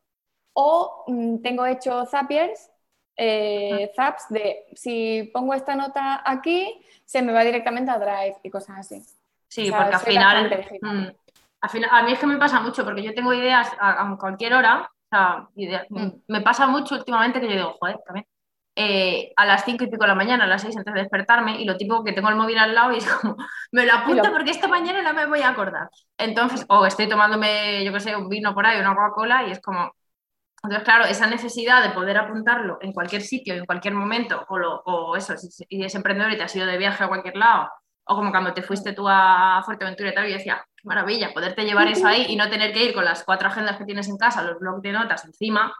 [0.54, 2.70] O mm, tengo hecho Zapiers
[3.20, 8.50] eh, zaps de si pongo esta nota aquí, se me va directamente a Drive y
[8.50, 9.02] cosas así.
[9.48, 11.06] Sí, porque al final, mm,
[11.60, 14.54] al final, a mí es que me pasa mucho, porque yo tengo ideas a, cualquier
[14.54, 16.08] hora, o sea, mm.
[16.28, 18.26] me pasa mucho últimamente que yo digo, joder, también.
[18.80, 21.60] Eh, a las 5 y pico de la mañana, a las 6 antes de despertarme,
[21.60, 23.36] y lo tipo que tengo el móvil al lado y es como,
[23.72, 25.90] me lo apunto porque esta mañana no me voy a acordar.
[26.16, 29.60] Entonces, o estoy tomándome, yo qué sé, un vino por ahí, una Coca-Cola, y es
[29.60, 29.90] como,
[30.62, 34.82] entonces, claro, esa necesidad de poder apuntarlo en cualquier sitio, en cualquier momento, o, lo,
[34.84, 37.68] o eso, si eres emprendedor y te has ido de viaje a cualquier lado,
[38.04, 41.64] o como cuando te fuiste tú a Fuerteventura y tal, y decía, qué maravilla, poderte
[41.64, 44.16] llevar eso ahí y no tener que ir con las cuatro agendas que tienes en
[44.16, 45.72] casa, los blogs de notas encima,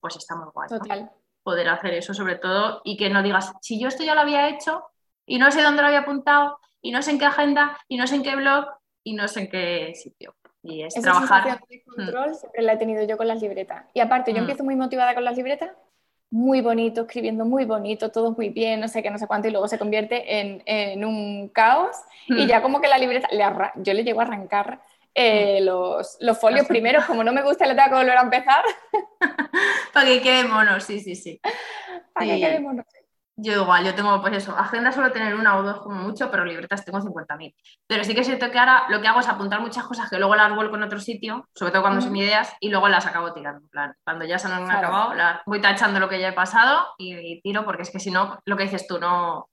[0.00, 0.68] pues está muy guay.
[0.68, 1.10] Total.
[1.42, 4.48] Poder hacer eso sobre todo y que no digas, si yo esto ya lo había
[4.48, 4.84] hecho
[5.24, 8.06] y no sé dónde lo había apuntado y no sé en qué agenda y no
[8.06, 8.66] sé en qué blog
[9.02, 10.34] y no sé en qué sitio
[10.66, 11.60] y es Esa trabajar.
[11.68, 11.94] de mm.
[11.94, 13.84] control siempre la he tenido yo con las libretas.
[13.94, 14.40] Y aparte, yo mm.
[14.40, 15.70] empiezo muy motivada con las libretas,
[16.30, 19.52] muy bonito, escribiendo muy bonito, todo muy bien, no sé qué, no sé cuánto, y
[19.52, 21.96] luego se convierte en, en un caos.
[22.28, 22.46] Y mm.
[22.48, 23.44] ya como que la libreta, le
[23.76, 24.80] yo le llego a arrancar
[25.18, 28.62] eh, los, los, folios primeros, como no me gusta, le tengo que volver a empezar.
[29.94, 31.40] Para que quede mono, sí, sí, sí.
[32.12, 32.84] Para que quede mono.
[33.38, 36.46] Yo igual, yo tengo pues eso, agenda suelo tener una o dos como mucho, pero
[36.46, 37.54] libretas tengo 50.000.
[37.86, 40.16] Pero sí que es cierto que ahora lo que hago es apuntar muchas cosas que
[40.16, 43.34] luego las vuelco en otro sitio, sobre todo cuando son ideas, y luego las acabo
[43.34, 43.60] tirando.
[43.60, 45.12] En plan, cuando ya se han acabado,
[45.44, 48.56] voy tachando lo que ya he pasado y, tiro, porque es que si no, lo
[48.56, 49.50] que dices tú, no...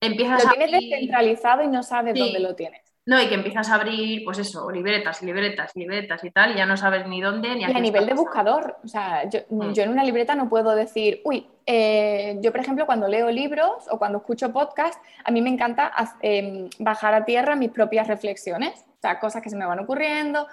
[0.00, 2.85] Empiezas lo tienes descentralizado y no sabes dónde lo tienes.
[3.06, 6.66] No, y que empiezas a abrir, pues eso, libretas, libretas, libretas y tal, y ya
[6.66, 9.72] no sabes ni dónde ni a Y a nivel de buscador, o sea, yo, mm.
[9.72, 13.86] yo, en una libreta no puedo decir, uy, eh, yo por ejemplo cuando leo libros
[13.92, 18.84] o cuando escucho podcast, a mí me encanta em, bajar a tierra mis propias reflexiones,
[18.98, 20.48] o sea, cosas que se me van ocurriendo.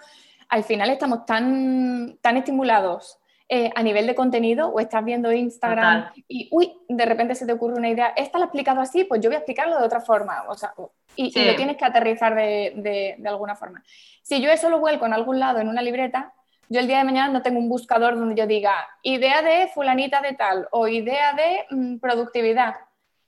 [0.49, 3.17] Al final estamos tan, tan estimulados
[3.55, 7.53] eh, a nivel de contenido o estás viendo Instagram y, uy, de repente se te
[7.53, 10.01] ocurre una idea, esta la he explicado así, pues yo voy a explicarlo de otra
[10.01, 10.45] forma.
[10.47, 10.73] O sea,
[11.15, 13.83] y, lo tienes que aterrizar de, alguna forma.
[14.23, 16.33] Si yo eso lo vuelco en algún lado, en una libreta,
[16.67, 20.19] yo el día de mañana no tengo un buscador donde yo diga idea de fulanita
[20.21, 22.73] de tal o idea de mm, productividad.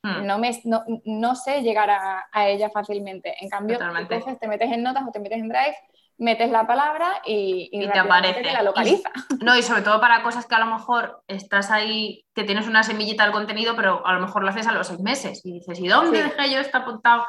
[0.02, 0.26] Hmm.
[0.26, 0.60] No, me,
[1.06, 3.36] no, sé llegar a, ella fácilmente.
[3.42, 5.78] En cambio, entonces te metes en notas o te metes en Drive,
[6.18, 8.42] metes la palabra y, te aparece.
[8.44, 9.10] la localiza.
[9.42, 12.84] no, y sobre todo para cosas que a lo mejor estás ahí, que tienes una
[12.84, 15.80] semillita del contenido, pero a lo mejor lo haces a los seis meses y dices,
[15.80, 17.26] ¿y dónde dejé yo esto apuntado?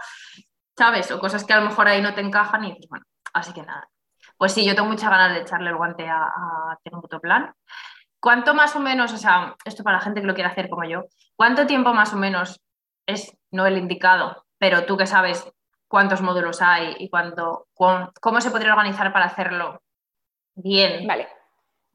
[0.77, 1.11] ¿sabes?
[1.11, 3.63] O cosas que a lo mejor ahí no te encajan y pues bueno, así que
[3.63, 3.89] nada.
[4.37, 7.55] Pues sí, yo tengo muchas ganas de echarle el guante a, a tener un plan.
[8.21, 10.85] ¿Cuánto más o menos, o sea, esto para la gente que lo quiere hacer como
[10.85, 11.05] yo,
[11.37, 12.61] cuánto tiempo más o menos
[13.07, 15.51] es no el indicado, pero tú que sabes
[15.89, 19.83] cuántos módulos hay y cuánto, cómo se podría organizar para hacerlo
[20.55, 21.07] bien.
[21.07, 21.29] Vale.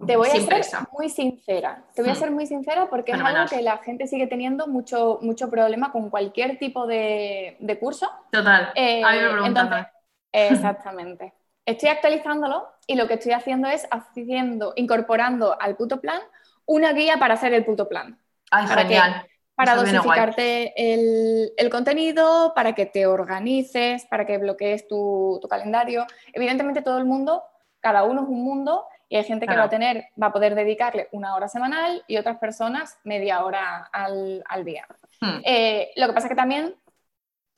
[0.05, 1.83] Te voy a ser muy sincera.
[1.93, 2.17] Te voy a hmm.
[2.17, 6.09] ser muy sincera porque es algo que la gente sigue teniendo mucho, mucho problema con
[6.09, 8.09] cualquier tipo de, curso.
[8.31, 8.65] Total.
[8.65, 9.85] a mí me eh, entonces,
[10.31, 11.33] Exactamente.
[11.65, 16.19] Estoy actualizándolo y lo que estoy haciendo es haciendo, incorporando al puto plan
[16.65, 18.19] una guía para hacer el puto plan.
[18.49, 19.27] Ay, para genial.
[19.65, 26.05] Para dosificarte el, contenido, para que te organices, para que bloquees tu, calendario.
[26.33, 27.43] Evidentemente todo el mundo,
[27.79, 30.55] cada uno es un mundo y hay gente que va a tener, va a poder
[30.55, 34.87] dedicarle una hora semanal y otras personas media hora al, día.
[35.19, 35.41] Hmm.
[35.43, 36.75] Eh, lo que pasa es que también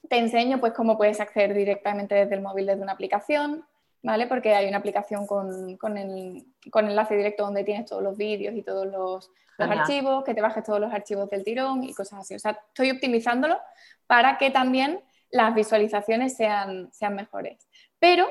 [0.09, 3.65] te enseño pues cómo puedes acceder directamente desde el móvil desde una aplicación,
[4.01, 4.27] ¿vale?
[4.27, 8.55] Porque hay una aplicación con, con, el, con enlace directo donde tienes todos los vídeos
[8.55, 12.35] y todos los, archivos, que te bajes todos los archivos del tirón y cosas así.
[12.35, 13.59] O sea, estoy optimizándolo
[14.07, 17.67] para que también las visualizaciones sean, sean mejores.
[17.99, 18.27] Pero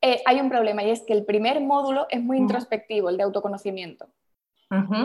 [0.00, 3.24] eh, hay un problema y es que el primer módulo es muy introspectivo, el de
[3.24, 4.08] autoconocimiento.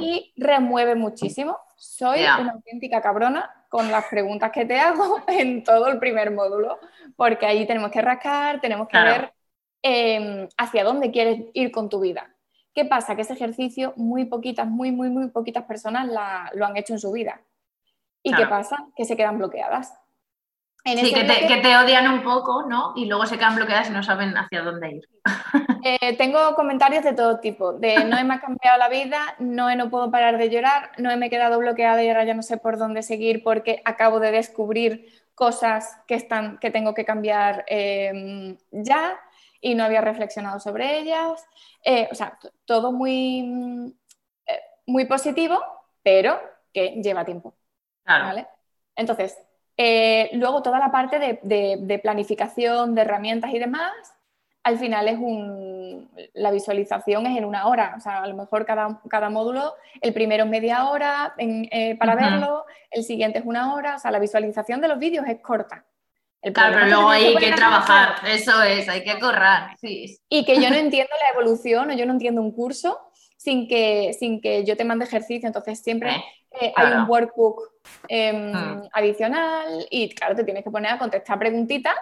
[0.02, 1.58] Y remueve muchísimo.
[1.78, 6.80] Soy una auténtica cabrona con las preguntas que te hago en todo el primer módulo,
[7.16, 9.34] porque ahí tenemos que rascar, tenemos que ver
[9.82, 12.33] em, hacia dónde quieres ir con tu vida.
[12.74, 13.16] ¿Qué pasa?
[13.16, 16.08] Que ese ejercicio muy poquitas, muy, muy, muy poquitas personas
[16.54, 17.42] lo han hecho en su vida.
[18.24, 18.88] ¿Y qué pasa?
[18.96, 19.94] Que se quedan bloqueadas.
[20.86, 22.94] sí, que te, odian un poco, ¿no?
[22.96, 25.10] Y luego se quedan bloqueadas y no saben hacia dónde ir.
[25.86, 29.90] Eh, tengo comentarios de todo tipo, de no me ha cambiado la vida, no no
[29.90, 32.78] puedo parar de llorar, no me he quedado bloqueada y ahora ya no sé por
[32.78, 39.20] dónde seguir porque acabo de descubrir cosas que, están, que tengo que cambiar em, ya
[39.64, 41.44] y no había reflexionado sobre ellas.
[41.84, 43.96] Eh, o sea, todo muy,
[44.46, 45.60] eh, muy positivo,
[46.04, 46.40] pero
[46.72, 47.56] que lleva tiempo.
[48.96, 49.38] Entonces,
[50.34, 53.94] luego toda la parte de planificación, de herramientas y demás,
[54.64, 58.66] al final es un, la visualización es en una hora, o sea, a lo mejor
[58.66, 63.74] cada, cada módulo, el primero es media hora eh, para verlo, el siguiente es una
[63.74, 65.86] hora, o sea, la visualización de los vídeos es corta.
[66.52, 69.76] Claro, pero luego hay que trabajar, eso es, hay que correr.
[69.80, 70.18] Sí.
[70.30, 73.00] Y que yo no entiendo la evolución o yo no entiendo un curso
[73.38, 76.24] sin que, sin que yo te mande ejercicio, entonces siempre eh,
[76.62, 77.62] eh, hay un workbook
[78.08, 78.90] em, hmm.
[78.94, 81.96] adicional y claro, te tienes que poner a contestar preguntitas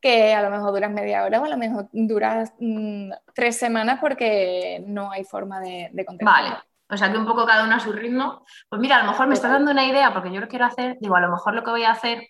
[0.00, 3.98] que a lo mejor duras media hora o a lo mejor duras mm, tres semanas
[4.00, 6.42] porque no hay forma de, de contestar.
[6.42, 6.56] Vale.
[6.90, 8.44] O sea que un poco cada uno a su ritmo.
[8.68, 10.98] Pues mira, a lo mejor me estás dando una idea porque yo lo quiero hacer.
[11.00, 12.28] Digo, a lo mejor lo que voy a hacer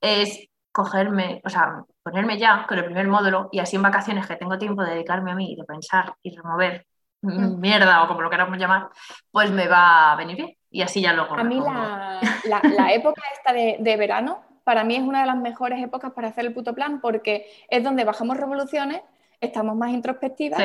[0.00, 4.36] es cogerme, o sea, ponerme ya con el primer módulo y así en vacaciones que
[4.36, 6.86] tengo tiempo de dedicarme a mí y de pensar y remover
[7.22, 7.58] mm.
[7.58, 8.90] mierda o como lo queramos llamar,
[9.30, 11.34] pues me va a venir bien y así ya luego.
[11.34, 12.20] A mí la,
[12.62, 16.28] la, época esta de, de verano para mí es una de las mejores épocas para
[16.28, 19.00] hacer el puto plan porque es donde bajamos revoluciones,
[19.40, 20.60] estamos más introspectivas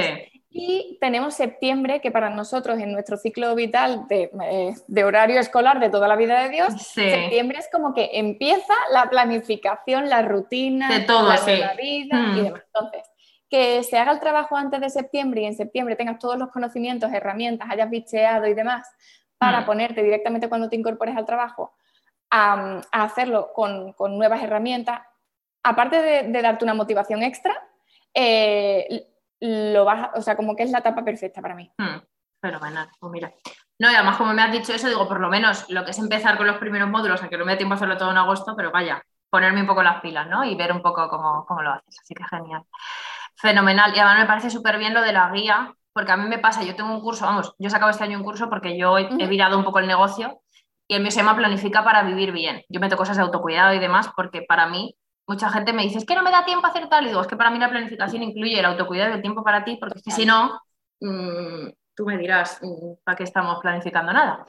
[0.53, 5.89] y tenemos septiembre, que para nosotros en nuestro ciclo vital de, eh, horario escolar de
[5.89, 11.05] toda la vida de Dios, septiembre es como que empieza la planificación, la rutina, de
[11.05, 12.43] todo, la, vida y hmm.
[12.43, 12.63] demás.
[12.65, 13.03] Entonces,
[13.49, 17.13] que se haga el trabajo antes de septiembre y en septiembre tengas todos los conocimientos,
[17.13, 18.85] herramientas, hayas bicheado y demás
[19.37, 19.65] para hmm.
[19.65, 21.73] ponerte directamente cuando te incorpores al trabajo
[22.29, 25.01] a, hacerlo con, nuevas herramientas,
[25.63, 27.55] aparte de, darte una motivación extra,
[28.13, 29.07] eh,
[29.41, 31.71] lo vas, o sea, como que es la etapa perfecta para mí.
[31.77, 31.99] Hmm,
[32.39, 33.33] fenomenal, pues mira.
[33.79, 35.99] No, y además como me has dicho eso, digo, por lo menos lo que es
[35.99, 38.55] empezar con los primeros módulos, aunque no me da tiempo a hacerlo todo en agosto,
[38.55, 40.43] pero vaya, ponerme un poco las pilas, ¿no?
[40.43, 42.63] Y ver un poco cómo, cómo lo haces, así que genial.
[43.35, 43.95] Fenomenal.
[43.95, 46.63] Y además me parece súper bien lo de la guía, porque a mí me pasa,
[46.63, 49.09] yo tengo un curso, vamos, yo he sacado este año un curso porque yo he,
[49.17, 50.41] he virado un poco el negocio
[50.87, 52.63] y el mío se llama Planifica para vivir bien.
[52.69, 54.95] Yo meto cosas de autocuidado y demás porque para mí
[55.31, 57.05] mucha gente me dice, es que no me da tiempo a hacer tal.
[57.05, 59.63] Y digo, es que para mí la planificación incluye el autocuidado y el tiempo para
[59.63, 60.59] ti, porque es que si no,
[60.99, 64.45] mm, tú me dirás, mm, ¿para qué estamos planificando nada?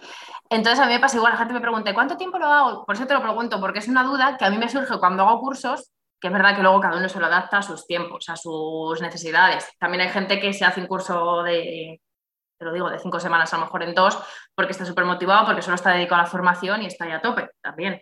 [0.50, 2.84] Entonces a mí me pasa igual, la gente me pregunta, ¿cuánto tiempo lo hago?
[2.84, 5.22] Por eso te lo pregunto, porque es una duda que a mí me surge cuando
[5.22, 8.28] hago cursos, que es verdad que luego cada uno se lo adapta a sus tiempos,
[8.28, 9.68] a sus necesidades.
[9.78, 12.00] También hay gente que se hace un curso de
[12.58, 14.16] te lo digo, de cinco semanas a lo mejor en dos,
[14.54, 17.20] porque está súper motivado, porque solo está dedicado a la formación y está ya a
[17.20, 18.00] tope también.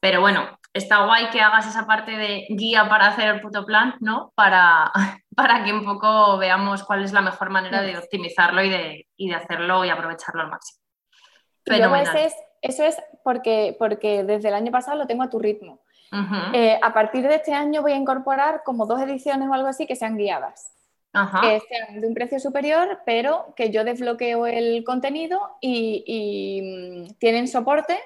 [0.00, 3.94] Pero bueno, está guay que hagas esa parte de guía para hacer el puto plan,
[4.00, 4.32] ¿no?
[4.34, 4.90] Para,
[5.36, 9.34] para que un poco veamos cuál es la mejor manera de optimizarlo y de, de
[9.34, 10.80] hacerlo y aprovecharlo al máximo.
[11.64, 15.80] Pero es, eso es porque, porque desde el año pasado lo tengo a tu ritmo.
[16.52, 19.86] Eh, a partir de este año voy a incorporar como dos ediciones o algo así
[19.86, 20.72] que sean guiadas
[21.12, 27.48] que sean de un precio superior, pero que yo desbloqueo el contenido y, mm, tienen
[27.48, 27.98] soporte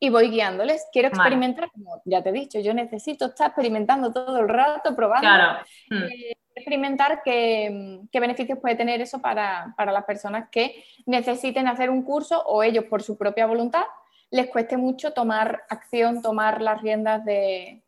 [0.00, 0.88] y voy guiándoles.
[0.90, 5.20] Quiero experimentar, como ya te he dicho, yo necesito estar experimentando todo el rato, probando.
[5.20, 5.58] Claro.
[5.90, 6.04] Hmm.
[6.04, 12.42] Eh, experimentar qué, beneficios puede tener eso para, las personas que necesiten hacer un curso
[12.42, 13.84] o ellos por su propia voluntad
[14.30, 17.82] les cueste mucho tomar acción, tomar las riendas de...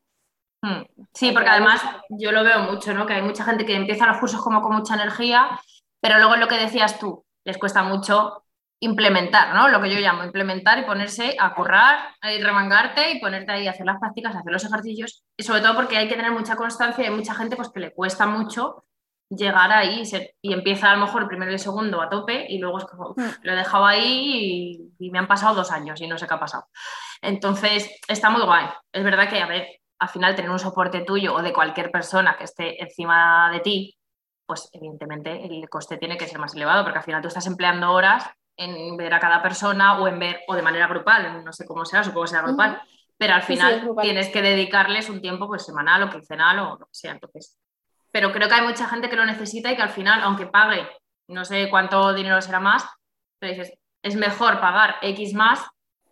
[0.61, 0.83] Hmm.
[1.15, 3.07] Sí, porque además yo lo veo mucho, ¿no?
[3.07, 5.61] Que hay mucha gente que empieza los cursos como con mucha energía,
[6.01, 8.42] pero luego lo que decías tú, les cuesta mucho
[8.83, 9.69] implementar, ¿no?
[9.69, 13.71] Lo que yo llamo implementar y ponerse a currar, y remangarte y ponerte ahí a
[13.71, 16.57] hacer las prácticas, a hacer los ejercicios, y sobre todo porque hay que tener mucha
[16.57, 18.85] constancia y hay mucha gente pues que le cuesta mucho
[19.31, 20.03] llegar ahí
[20.43, 22.85] y, empieza a lo mejor el primero y el segundo a tope y luego es
[22.85, 23.31] como, mm.
[23.43, 26.41] lo he dejado ahí y, me han pasado dos años y no sé qué ha
[26.41, 26.67] pasado.
[27.23, 28.67] Entonces, está muy guay.
[28.93, 29.69] Es verdad que, a ver,
[30.01, 33.97] al final tener un soporte tuyo o de cualquier persona que esté encima de ti,
[34.45, 37.93] pues evidentemente el coste tiene que ser más elevado porque al final tú estás empleando
[37.93, 38.29] horas
[38.63, 41.85] en ver a cada persona o en ver, o de manera grupal, no sé cómo
[41.85, 42.81] sea, supongo que sea grupal,
[43.17, 46.95] pero al final tienes que dedicarles un tiempo pues semanal o quincenal o lo que
[46.95, 47.13] sea.
[47.13, 47.59] Entonces,
[48.11, 50.87] pero creo que hay mucha gente que lo necesita y que al final, aunque pague,
[51.29, 52.85] no sé cuánto dinero será más,
[53.39, 55.61] pero dices, es mejor pagar X más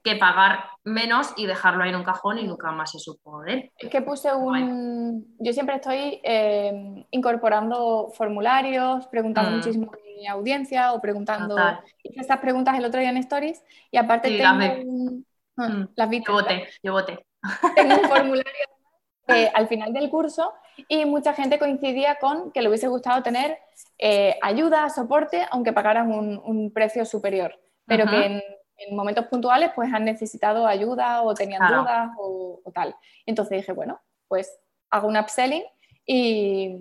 [0.02, 3.70] que pagar menos y dejarlo ahí en un cajón y nunca más se supo de
[3.76, 5.36] Es que puse un...
[5.38, 9.54] Yo siempre estoy eh, incorporando formularios, preguntando mm.
[9.56, 11.56] muchísimo mi audiencia o preguntando
[12.04, 15.26] estas preguntas el otro día en Stories y aparte tengo un...
[15.56, 15.88] Ah, mm.
[15.96, 17.26] Las Yo voté, yo voté.
[17.74, 18.66] Tengo un formulario
[19.28, 20.52] eh, al final del curso
[20.88, 23.59] y mucha gente coincidía con que le hubiese gustado tener
[23.98, 28.42] eh, ayuda, soporte, aunque pagaran un, precio superior, pero que en
[28.80, 32.94] en momentos puntuales pues han necesitado ayuda o tenían dudas o, tal.
[33.26, 34.59] Entonces dije, bueno, pues
[34.90, 35.64] hago un upselling
[36.06, 36.76] y,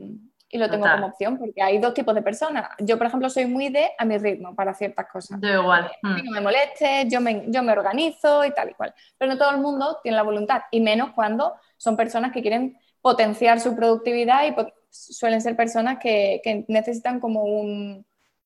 [0.51, 2.69] y lo tengo como opción porque hay dos tipos de personas.
[2.79, 5.39] Yo, por ejemplo, soy muy de a mi ritmo para ciertas cosas.
[5.41, 5.91] Yo igual.
[6.01, 6.25] Mm.
[6.25, 8.93] No me moleste, yo me, yo me organizo y tal y cual.
[9.17, 12.77] Pero no todo el mundo tiene la voluntad y menos cuando son personas que quieren
[13.01, 14.55] potenciar su productividad y
[14.89, 18.05] suelen ser personas que, que necesitan como un,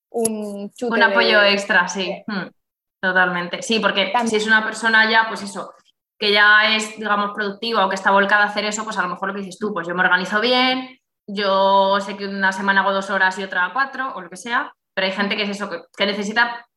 [0.09, 0.93] un chute.
[0.93, 2.21] Un apoyo extra, sí.
[2.27, 2.47] Mm.
[2.99, 3.61] Totalmente.
[3.61, 5.73] Sí, porque si es una persona ya, pues eso,
[6.17, 9.09] que ya es, digamos, productiva o que está volcada a hacer eso, pues a lo
[9.09, 12.81] mejor lo que dices tú, pues yo me organizo bien, yo sé que una semana
[12.81, 15.49] hago dos horas y otra cuatro, o lo que sea, pero hay gente que es
[15.49, 16.67] eso, que, necesita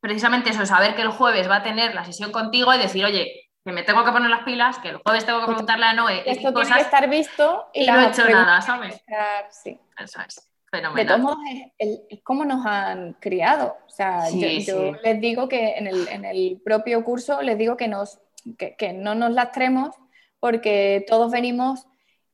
[0.00, 3.50] precisamente eso, saber que el jueves va a tener la sesión contigo y decir, oye,
[3.64, 6.22] que me tengo que poner las pilas, que el jueves tengo que preguntarle a Noé.
[6.26, 9.02] Esto tiene que estar visto y, no he hecho nada, ¿sabes?
[9.50, 9.80] Sí.
[9.98, 10.50] Eso es.
[10.94, 11.38] De todos modos,
[11.78, 13.76] es, como nos han criado.
[13.86, 15.86] O sea, yo, les digo que en
[16.24, 18.18] el, propio curso les digo que, nos,
[18.58, 19.94] que, no nos lastremos
[20.40, 21.86] porque todos venimos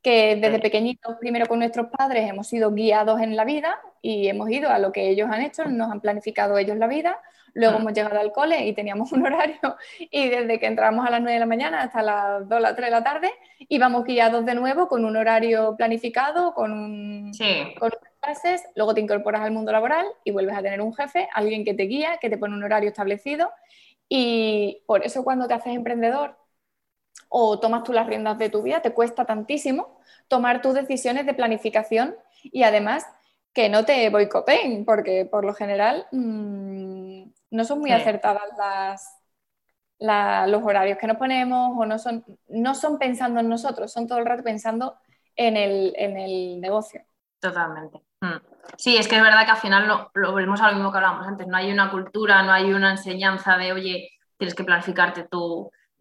[0.03, 4.51] que desde pequeñitos, primero con nuestros padres, hemos sido guiados en la vida y hemos
[4.51, 7.19] ido a lo que ellos han hecho, nos han planificado ellos la vida,
[7.53, 11.21] luego hemos llegado al cole y teníamos un horario y desde que entramos a las
[11.21, 13.31] 9 de la mañana hasta las 2 o las 3 de la tarde
[13.69, 17.75] íbamos guiados de nuevo con un horario planificado, con un, sí.
[18.21, 21.75] clases, luego te incorporas al mundo laboral y vuelves a tener un jefe, alguien que
[21.75, 23.51] te guía, que te pone un horario establecido.
[24.09, 26.37] Y por eso cuando te haces emprendedor
[27.31, 31.33] o tomas tú las riendas de tu vida, te cuesta tantísimo tomar tus decisiones de
[31.33, 33.07] planificación y además
[33.53, 40.63] que no te boicoteen, porque por lo general mm, no son muy acertadas las, los
[40.63, 44.27] horarios que nos ponemos o no son, no son pensando en nosotros, son todo el
[44.27, 44.97] rato pensando
[45.37, 47.05] en el, en el negocio.
[47.39, 48.01] Totalmente.
[48.21, 48.37] Mm.
[48.77, 50.99] Sí, es que es verdad que al final lo, lo, volvemos a lo mismo que
[50.99, 51.47] hablábamos antes.
[51.47, 55.25] No hay una cultura, no hay una enseñanza de, oye, tienes que planificarte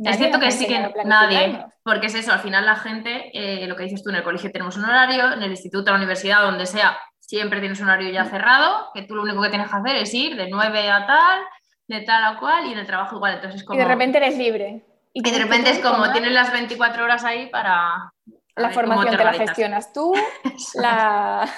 [0.04, 3.76] es cierto que sí que nadie, porque es eso, al final la gente, eh, lo
[3.76, 6.42] que dices tú, en el colegio tenemos un horario, en el instituto, en la universidad,
[6.42, 8.30] donde sea, siempre tienes un horario ya mm.
[8.30, 11.40] cerrado, que tú lo único que tienes que hacer es ir de 9 a tal,
[11.88, 13.36] de tal a cual, y en el trabajo igual.
[13.36, 13.78] Entonces como...
[13.78, 14.86] Y de repente eres libre.
[15.12, 18.14] Y, de repente es como, tienes las 24 horas ahí para...
[18.56, 20.14] La formación te, la gestionas tú,
[20.76, 21.50] la...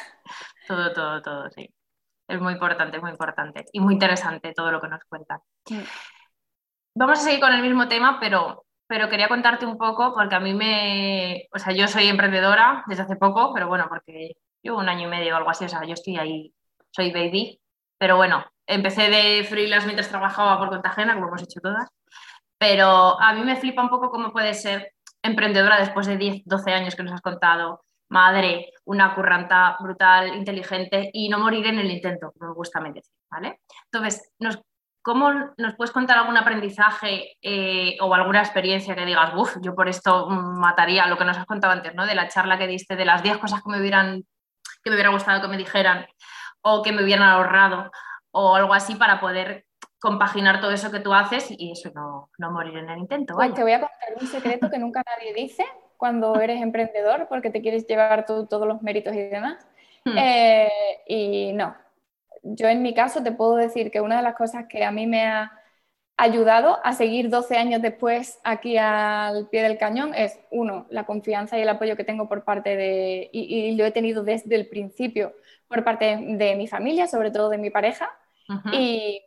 [0.67, 1.69] Todo, todo, todo, sí.
[2.27, 3.65] Es muy importante, muy importante.
[3.73, 5.39] Y muy interesante todo lo que nos cuentan.
[6.95, 10.39] Vamos a seguir con el mismo tema, pero, pero quería contarte un poco, porque a
[10.39, 11.47] mí me.
[11.53, 15.09] O sea, yo soy emprendedora desde hace poco, pero bueno, porque llevo un año y
[15.11, 16.53] medio o algo así, o sea, yo estoy ahí,
[16.91, 17.59] soy baby.
[17.97, 21.87] Pero bueno, empecé de freelance mientras trabajaba por cuenta ajena, como hemos hecho todas.
[22.57, 26.71] Pero a mí me flipa un poco cómo puede ser emprendedora después de 10, 12
[26.73, 31.89] años que nos has contado, madre, una curranta brutal, inteligente y no morir en el
[31.89, 33.61] intento, como me gusta decir, ¿vale?
[33.85, 34.31] Entonces,
[35.01, 39.89] ¿cómo nos puedes contar algún aprendizaje eh, o alguna experiencia que digas, uff, yo por
[39.89, 42.05] esto mataría lo que nos has contado antes, ¿no?
[42.05, 44.23] De la charla que diste, de las 10 cosas que me hubieran,
[44.83, 46.05] que me hubiera gustado que me dijeran
[46.61, 47.91] o que me hubieran ahorrado
[48.31, 49.65] o algo así para poder
[49.99, 53.35] compaginar todo eso que tú haces y eso no, no morir en el intento.
[53.35, 55.65] Pues te voy a contar un secreto que nunca nadie dice
[55.97, 59.63] cuando eres emprendedor porque te quieres llevar todos los méritos y demás.
[60.03, 60.17] Hmm.
[60.17, 60.71] Eh,
[61.07, 61.75] y no,
[62.43, 65.07] yo en mi caso te puedo decir que una de las cosas que a mí
[65.07, 65.51] me ha
[66.17, 71.57] ayudado a seguir 12 años después aquí al pie del cañón es, uno, la confianza
[71.57, 75.33] y el apoyo que tengo por parte de, y, lo he tenido desde el principio
[75.67, 78.09] por parte de mi familia, sobre todo de mi pareja,
[78.73, 79.21] y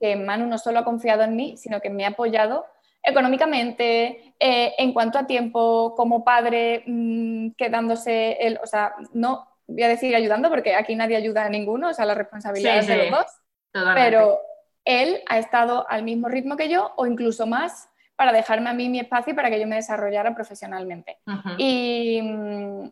[0.00, 2.66] que Manu no solo ha confiado en mí, sino que me ha apoyado
[3.02, 9.82] económicamente, eh, en cuanto a tiempo, como padre, mm, quedándose, el, o sea, no voy
[9.82, 12.96] a decir ayudando porque aquí nadie ayuda a ninguno, o sea, la responsabilidad es de
[12.96, 13.26] los dos,
[13.94, 14.40] pero
[14.84, 18.88] él ha estado al mismo ritmo que yo o incluso más para dejarme a mí
[18.88, 21.18] mi espacio para que yo me desarrollara profesionalmente.
[21.58, 22.90] Y mm,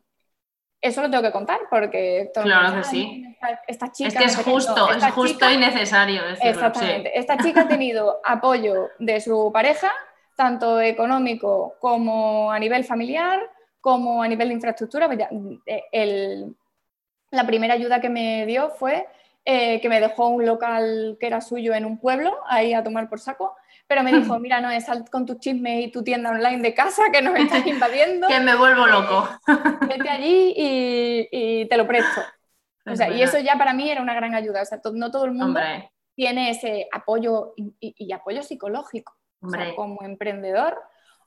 [0.80, 2.30] eso lo tengo que contar porque...
[2.34, 3.36] Claro que sí.
[3.68, 6.22] Esta, chica es que es justo, es justo y necesario.
[6.40, 7.16] exactamente.
[7.16, 9.92] Esta chica ha tenido apoyo de su pareja,
[10.36, 13.40] tanto económico como a nivel familiar,
[13.80, 15.06] como a nivel de infraestructura.
[15.06, 15.20] Pues
[15.92, 16.56] el,
[17.32, 19.08] la primera ayuda que me dio fue
[19.44, 23.08] eh, que me dejó un local que era suyo en un pueblo, ahí a tomar
[23.08, 23.56] por saco,
[23.88, 27.02] pero me dijo, mira, no, sal con tus chismes y tu tienda online de casa
[27.12, 28.28] que nos estás invadiendo.
[28.28, 29.28] que me vuelvo loco.
[29.88, 32.20] Vete allí y, te lo presto.
[32.86, 34.62] O sea, y eso ya para mí era una gran ayuda.
[34.62, 35.60] O sea, no todo el mundo
[36.14, 39.16] tiene ese apoyo y, apoyo psicológico.
[39.40, 40.80] O sea, como emprendedor,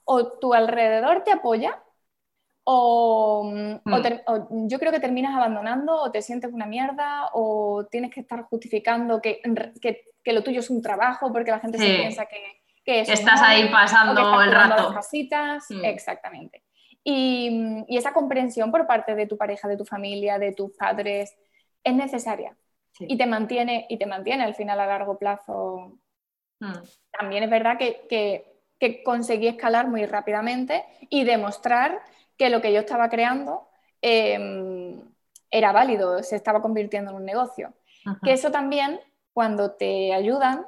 [0.05, 1.83] o tu alrededor te apoya,
[2.67, 3.75] Mm,
[4.27, 8.41] o, yo creo que terminas abandonando o te sientes una mierda o tienes que estar
[8.43, 9.39] justificando que,
[10.23, 13.69] que, lo tuyo es un trabajo porque la gente se piensa que, que estás ahí
[13.69, 14.93] pasando el rato.
[14.93, 15.65] casitas.
[15.69, 15.85] Mm.
[15.85, 16.63] Exactamente.
[17.03, 21.35] Y, y, esa comprensión por parte de tu pareja, de tu familia, de tus padres,
[21.83, 22.57] es necesaria.
[22.97, 25.99] Y, te mantiene, y te mantiene al final a largo plazo.
[26.59, 26.73] Mm.
[27.11, 28.07] También es verdad que,
[28.79, 32.01] que conseguí escalar muy rápidamente y demostrar
[32.37, 33.67] que lo que yo estaba creando
[34.01, 35.01] em,
[35.51, 37.73] era válido, se estaba convirtiendo en un negocio.
[38.23, 38.99] Que eso también,
[39.33, 40.63] cuando te ayudan,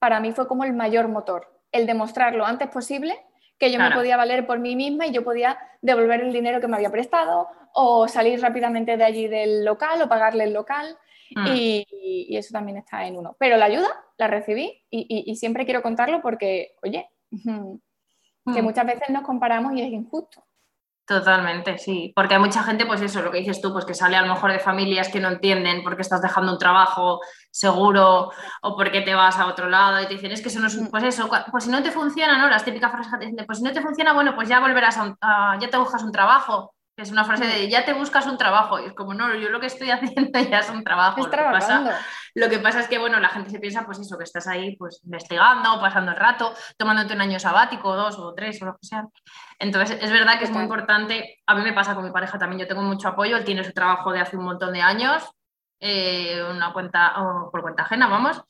[0.00, 3.16] para mí fue como el mayor motor, el demostrar lo antes posible
[3.58, 6.68] que yo me podía valer por mí misma y yo podía devolver el dinero que
[6.68, 10.96] me había prestado o salir rápidamente de allí del local o pagarle el local.
[11.34, 11.46] Mm.
[11.54, 13.36] Y, eso también está en uno.
[13.38, 18.64] Pero la ayuda la recibí y, siempre quiero contarlo porque, oye, que mm.
[18.64, 20.44] muchas veces nos comparamos y es injusto.
[21.08, 22.12] Totalmente, sí.
[22.14, 24.34] Porque hay mucha gente, pues eso, lo que dices tú, pues que sale a lo
[24.34, 28.30] mejor de familias que no entienden por qué estás dejando un trabajo seguro
[28.60, 30.66] o por qué te vas a otro lado y te dicen, es que eso no
[30.66, 32.50] es, pues eso, pues si no te funciona, ¿no?
[32.50, 34.98] Las típicas frases que te dicen, pues si no te funciona, bueno, pues ya volverás
[34.98, 36.74] a, ya te buscas un trabajo.
[36.98, 38.80] Es una frase de ya te buscas un trabajo.
[38.80, 41.20] Y es como, no, yo lo que estoy haciendo ya es un trabajo.
[41.20, 42.00] Lo que, pasa,
[42.34, 44.74] lo que pasa es que, bueno, la gente se piensa, pues eso, que estás ahí,
[44.76, 48.86] pues investigando, pasando el rato, tomándote un año sabático, dos o tres o lo que
[48.86, 49.06] sea.
[49.60, 52.60] Entonces, es verdad que es muy importante, a mí me pasa con mi pareja también,
[52.60, 55.24] yo tengo mucho apoyo, él tiene su trabajo de hace un montón de años,
[55.80, 57.14] eh, una cuenta,
[57.50, 58.42] por cuenta ajena, vamos,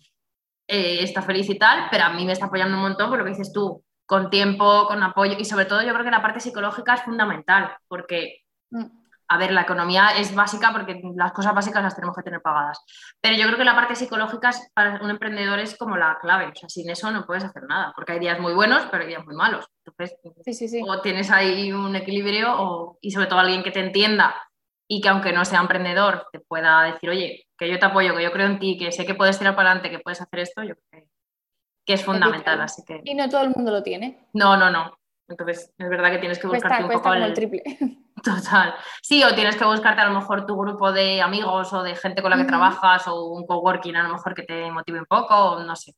[0.66, 3.24] eh, está feliz y tal, pero a mí me está apoyando un montón por lo
[3.24, 6.40] que dices tú, con tiempo, con apoyo y sobre todo yo creo que la parte
[6.40, 8.98] psicológica es fundamental, porque mm
[9.28, 12.82] a ver, la economía es básica porque las cosas básicas las tenemos que tener pagadas.
[13.20, 16.46] Pero yo creo que la parte psicológica para un emprendedor es como la clave.
[16.46, 19.10] O sea, sin eso no puedes hacer nada, porque hay días muy buenos, pero hay
[19.10, 19.66] días muy malos.
[19.84, 20.18] Entonces,
[20.86, 24.34] o tienes ahí un equilibrio y sobre todo alguien que te entienda
[24.86, 28.22] y que aunque no sea emprendedor te pueda decir, oye, que yo te apoyo, que
[28.22, 30.62] yo creo en ti, que sé que puedes tirar para adelante, que puedes hacer esto,
[30.62, 31.08] yo creo que
[31.94, 32.60] es fundamental.
[32.60, 33.00] Así que...
[33.04, 34.18] Y no todo el mundo lo tiene.
[34.32, 34.98] No, no, no.
[35.28, 37.34] Entonces, es verdad que tienes que buscarte un poco el...
[37.34, 37.62] triple.
[38.24, 38.74] Total.
[39.02, 42.22] Sí, o tienes que buscarte a lo mejor tu grupo de amigos o de gente
[42.22, 45.34] con la que trabajas o un coworking a lo mejor que te motive un poco,
[45.34, 45.94] o no sé.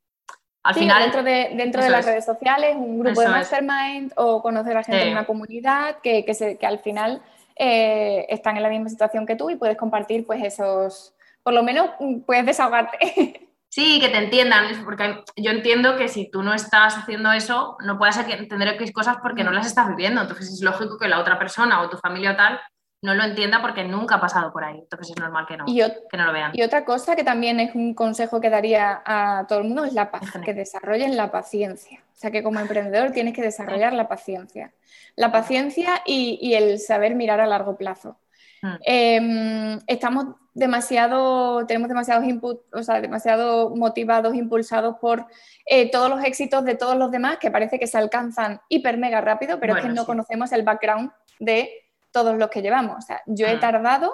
[0.62, 4.76] Al final, dentro de, dentro de las redes sociales, un grupo de mastermind o conocer
[4.76, 7.22] a gente en una comunidad que, que, que al final
[7.56, 11.62] eh, están en la misma situación que tú y puedes compartir pues esos, por lo
[11.62, 13.46] menos mm, puedes desahogarte.
[13.70, 17.98] Sí, que te entiendan, porque yo entiendo que si tú no estás haciendo eso, no
[17.98, 20.20] puedes entender hay cosas porque no las estás viviendo.
[20.20, 22.60] Entonces es lógico que la otra persona o tu familia o tal
[23.02, 24.80] no lo entienda porque nunca ha pasado por ahí.
[24.80, 26.50] Entonces es normal que no, que no lo vean.
[26.52, 29.92] Y otra cosa que también es un consejo que daría a todo el mundo es
[29.92, 32.02] la paz, que desarrollen la paciencia.
[32.12, 34.74] O sea que como emprendedor tienes que desarrollar la paciencia.
[35.14, 38.18] La paciencia y el saber mirar a largo plazo.
[38.62, 38.76] Mm.
[38.82, 45.26] Em, estamos demasiado, tenemos demasiados input, o sea, demasiado motivados, impulsados por
[45.66, 49.20] eh, todos los éxitos de todos los demás que parece que se alcanzan hiper mega
[49.20, 51.70] rápido, pero es que no conocemos el background de
[52.10, 52.98] todos los que llevamos.
[52.98, 53.60] O sea, yo he mm.
[53.60, 54.12] tardado,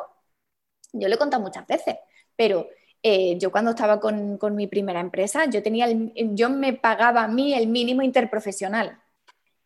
[0.93, 1.97] yo lo he contado muchas veces,
[2.37, 2.69] pero
[3.03, 7.55] eh, yo cuando estaba con, mi primera empresa, yo, tenía yo me pagaba a mí
[7.55, 9.01] el mínimo interprofesional.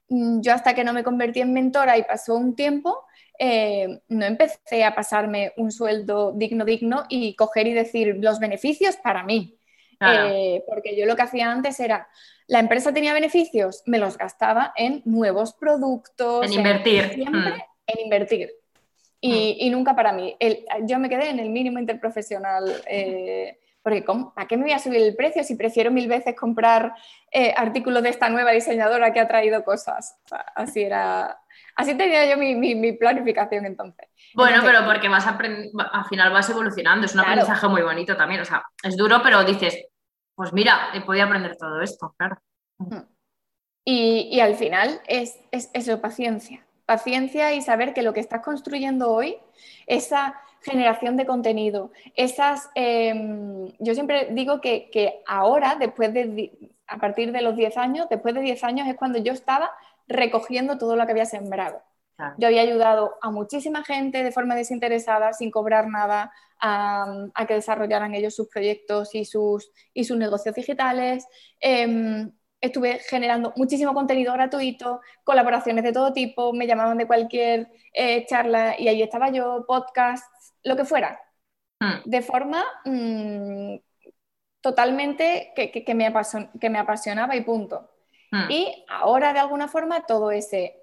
[0.09, 3.05] Mm, yo hasta que no me convertí en mentora y pasó un tiempo,
[3.43, 8.97] eh, no empecé a pasarme un sueldo digno, digno y coger y decir los beneficios
[8.97, 9.57] para mí.
[9.99, 12.07] Eh, porque yo lo que hacía antes era,
[12.49, 16.45] la empresa tenía beneficios, me los gastaba en nuevos productos.
[16.45, 17.15] En invertir.
[17.15, 17.63] siempre mm.
[17.87, 18.53] en invertir.
[19.23, 19.73] Y, mm.
[19.73, 20.37] nunca para mí.
[20.83, 22.83] yo me quedé en el mínimo interprofesional.
[22.87, 24.05] Eh, porque
[24.35, 26.93] ¿para qué me voy a subir el precio si prefiero mil veces comprar
[27.31, 30.19] eh, artículos de esta nueva diseñadora que ha traído cosas?
[30.55, 31.39] así era,
[31.77, 34.09] así tenía yo mi, planificación entonces.
[34.35, 38.45] Bueno, pero porque vas al final vas evolucionando, es un aprendizaje muy bonito también, o
[38.45, 39.87] sea, es duro, pero dices,
[40.35, 42.37] pues mira, he podido aprender todo esto, claro.
[42.79, 43.01] Mm.
[43.85, 46.65] Y, al final es, es eso, paciencia.
[46.85, 49.37] Paciencia y saber que lo que estás construyendo hoy,
[49.87, 56.53] esa generación de contenido, esas, em, yo siempre digo que, ahora, después de,
[56.87, 59.71] a partir de los 10 años, después de 10 años es cuando yo estaba
[60.07, 61.83] recogiendo todo lo que había sembrado.
[62.37, 66.31] Yo había ayudado a muchísima gente de forma desinteresada, sin cobrar nada,
[66.61, 71.27] a, que desarrollaran ellos sus proyectos y sus, y sus negocios digitales.
[71.61, 72.31] Em,
[72.61, 78.79] estuve generando muchísimo contenido gratuito, colaboraciones de todo tipo, me llamaban de cualquier eh, charla
[78.79, 80.29] y ahí estaba yo, podcasts,
[80.65, 81.21] lo que fuera,
[81.81, 82.03] hmm.
[82.09, 83.77] de forma mm,
[84.61, 86.13] totalmente que, me
[86.61, 87.91] que, me apasionaba y punto.
[88.31, 88.51] Hmm.
[88.51, 90.77] Y ahora de alguna forma todo ese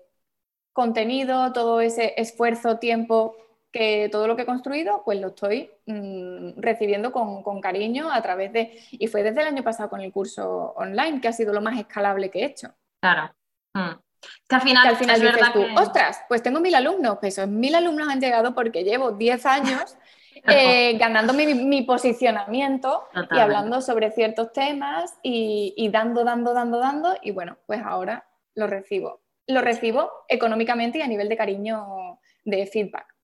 [0.74, 3.36] contenido, todo ese esfuerzo, tiempo,
[3.72, 8.54] que todo lo que he construido, pues lo estoy mm, recibiendo con, cariño a través
[8.54, 8.80] de...
[8.92, 11.78] Y fue desde el año pasado con el curso online, que ha sido lo más
[11.80, 12.74] escalable que he hecho.
[13.02, 13.34] Claro.
[13.74, 14.00] Mm.
[14.48, 17.76] Que al final, al final dices tú, ostras, pues tengo mil alumnos, pues esos mil
[17.76, 19.98] alumnos han llegado porque llevo 10 años
[20.48, 27.18] eh, ganando mi, posicionamiento y hablando sobre ciertos temas y, y dando, dando, dando, dando,
[27.22, 32.66] y bueno, pues ahora lo recibo lo recibo económicamente y a nivel de cariño de
[32.68, 33.16] feedback.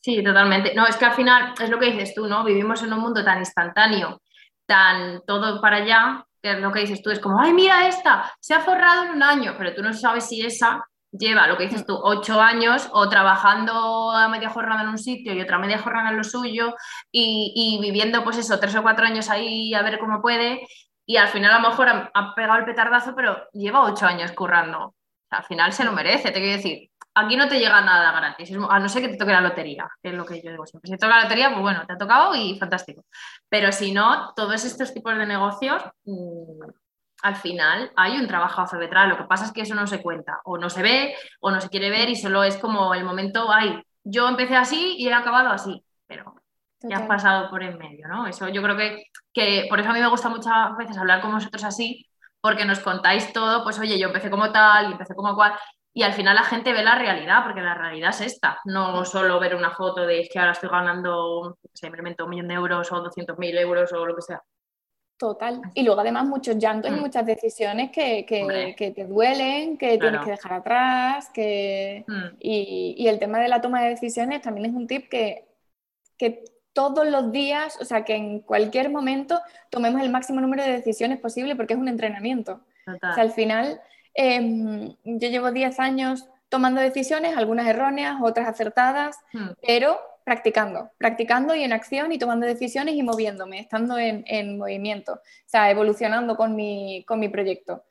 [0.00, 0.74] Sí, totalmente.
[0.74, 2.44] No, es que al final es lo que dices tú, ¿no?
[2.44, 4.20] Vivimos en un mundo tan instantáneo,
[4.66, 8.32] tan todo para allá, que es lo que dices tú, es como, ay, mira esta,
[8.40, 11.64] se ha forrado en un año, pero tú no sabes si esa lleva, lo que
[11.64, 15.78] dices tú, ocho años o trabajando a media jornada en un sitio y otra media
[15.78, 16.74] jornada en lo suyo
[17.10, 20.66] y, y viviendo pues eso, tres o cuatro años ahí a ver cómo puede
[21.06, 24.32] y al final a lo mejor ha, ha pegado el petardazo, pero lleva ocho años
[24.32, 24.94] currando
[25.30, 26.90] al final se lo merece, te quiero decir.
[27.20, 30.10] Aquí no te llega nada gratis, a no ser que te toque la lotería, que
[30.10, 30.88] es lo que yo digo siempre.
[30.88, 33.04] Si te toca la lotería, pues bueno, te ha tocado y fantástico.
[33.48, 36.62] Pero si no, todos estos tipos de negocios, mm,
[37.22, 39.08] al final hay un trabajo detrás.
[39.08, 41.60] Lo que pasa es que eso no se cuenta, o no se ve, o no
[41.60, 45.12] se quiere ver, y solo es como el momento, ay, yo empecé así y he
[45.12, 46.36] acabado así, pero
[46.80, 48.26] ya has pasado por en medio, ¿no?
[48.28, 51.32] Eso yo creo que, que por eso a mí me gusta muchas veces hablar con
[51.32, 52.06] vosotros así,
[52.40, 55.54] porque nos contáis todo, pues oye, yo empecé como tal y empecé como cual,
[55.98, 59.40] y al final la gente ve la realidad, porque la realidad es esta, no solo
[59.40, 63.58] ver una foto de que ahora estoy ganando, simplemente un millón de euros o 200.000
[63.58, 64.40] euros o lo que sea.
[65.16, 65.60] Total.
[65.74, 67.00] Y luego además muchos llantos y mm.
[67.00, 68.24] muchas decisiones que,
[68.78, 72.04] te duelen, que tienes que dejar atrás, que...
[72.06, 72.36] Mm.
[72.38, 75.48] Y, el tema de la toma de decisiones también es un tip que,
[76.16, 80.70] que todos los días, o sea, que en cualquier momento tomemos el máximo número de
[80.70, 82.60] decisiones posible porque es un entrenamiento.
[82.86, 83.80] O sea, al final,
[84.18, 89.48] em, yo llevo 10 años tomando decisiones, algunas erróneas, otras acertadas, hmm.
[89.66, 95.14] pero practicando, practicando y en acción y tomando decisiones y moviéndome, estando en, en movimiento,
[95.14, 97.84] o sea, evolucionando con mi, con mi proyecto.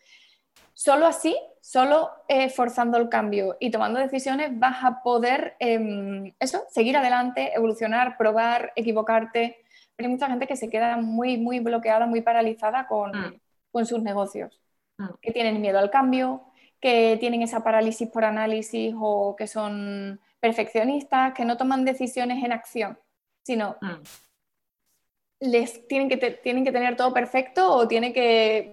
[0.75, 6.63] Solo así, solo eh, forzando el cambio y tomando decisiones vas a poder em, eso,
[6.69, 9.57] seguir adelante, evolucionar, probar, equivocarte.
[9.97, 13.85] hay mucha gente que se queda muy, muy bloqueada, muy paralizada con, mm.
[13.85, 14.61] sus negocios.
[15.21, 16.43] Que tienen miedo al cambio,
[16.79, 22.51] que tienen esa parálisis por análisis o que son perfeccionistas, que no toman decisiones en
[22.51, 22.99] acción,
[23.43, 24.01] sino mm.
[25.51, 28.71] les tienen que, tienen que tener todo perfecto o tiene que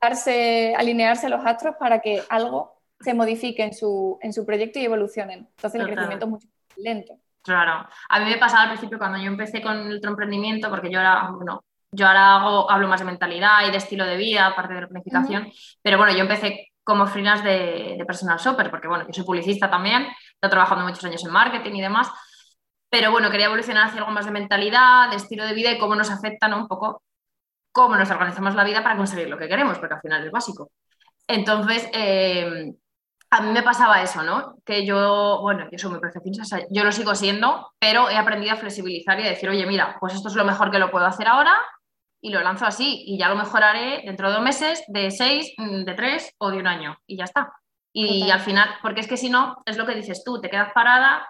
[0.00, 4.84] darse, alinearse los astros para que algo se modifique en su, en su proyecto y
[4.84, 5.48] evolucionen.
[5.56, 7.18] Entonces el crecimiento es mucho más lento.
[7.42, 7.88] Claro.
[8.08, 11.30] A mí me pasaba al principio cuando yo empecé con el emprendimiento, porque yo ahora,
[11.30, 14.82] bueno, yo ahora hago, hablo más de mentalidad y de estilo de vida, aparte de
[14.82, 15.50] la planificación,
[15.82, 19.70] pero bueno, yo empecé como freelance de, de personal shopper, porque bueno, yo soy publicista
[19.70, 20.06] también,
[20.40, 22.10] he trabajando muchos años en marketing y demás,
[22.90, 25.94] pero bueno, quería evolucionar hacia algo más de mentalidad, de estilo de vida y cómo
[25.94, 27.02] nos afectan un poco
[27.72, 30.70] cómo nos organizamos la vida para conseguir lo que queremos, porque al final es básico.
[31.26, 32.72] Entonces, eh,
[33.30, 34.56] a mí me pasaba eso, ¿no?
[34.64, 38.56] Que yo, bueno, yo soy muy perfeccionista, yo lo sigo siendo, pero he aprendido a
[38.56, 41.28] flexibilizar y a decir, oye, mira, pues esto es lo mejor que lo puedo hacer
[41.28, 41.54] ahora
[42.20, 45.84] y lo lanzo así y ya lo mejoraré dentro de dos meses, de seis, mm,
[45.84, 47.52] de tres o de un año y ya está.
[47.92, 50.72] Y al final, porque es que si no, es lo que dices tú, te quedas
[50.72, 51.26] parada,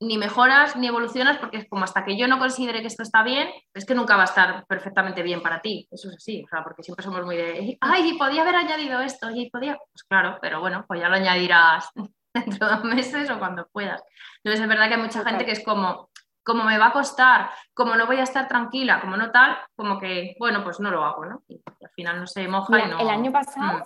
[0.00, 3.22] ni mejoras ni evolucionas, porque es como hasta que yo no considere que esto está
[3.22, 5.86] bien, es que nunca va a estar perfectamente bien para ti.
[5.90, 9.30] Eso es así, o sea, porque siempre somos muy de, ay, podía haber añadido esto,
[9.30, 11.90] y podía, pues claro, pero bueno, pues ya lo añadirás
[12.34, 14.02] dentro de dos meses o cuando puedas.
[14.42, 16.08] Entonces es verdad que hay mucha gente que es como,
[16.42, 19.98] como me va a costar, como no voy a estar tranquila, como no tal, como
[19.98, 21.42] que, bueno, pues no lo hago, ¿no?
[21.48, 22.98] Y al final no se moja y no...
[22.98, 23.84] El año pasado, mm.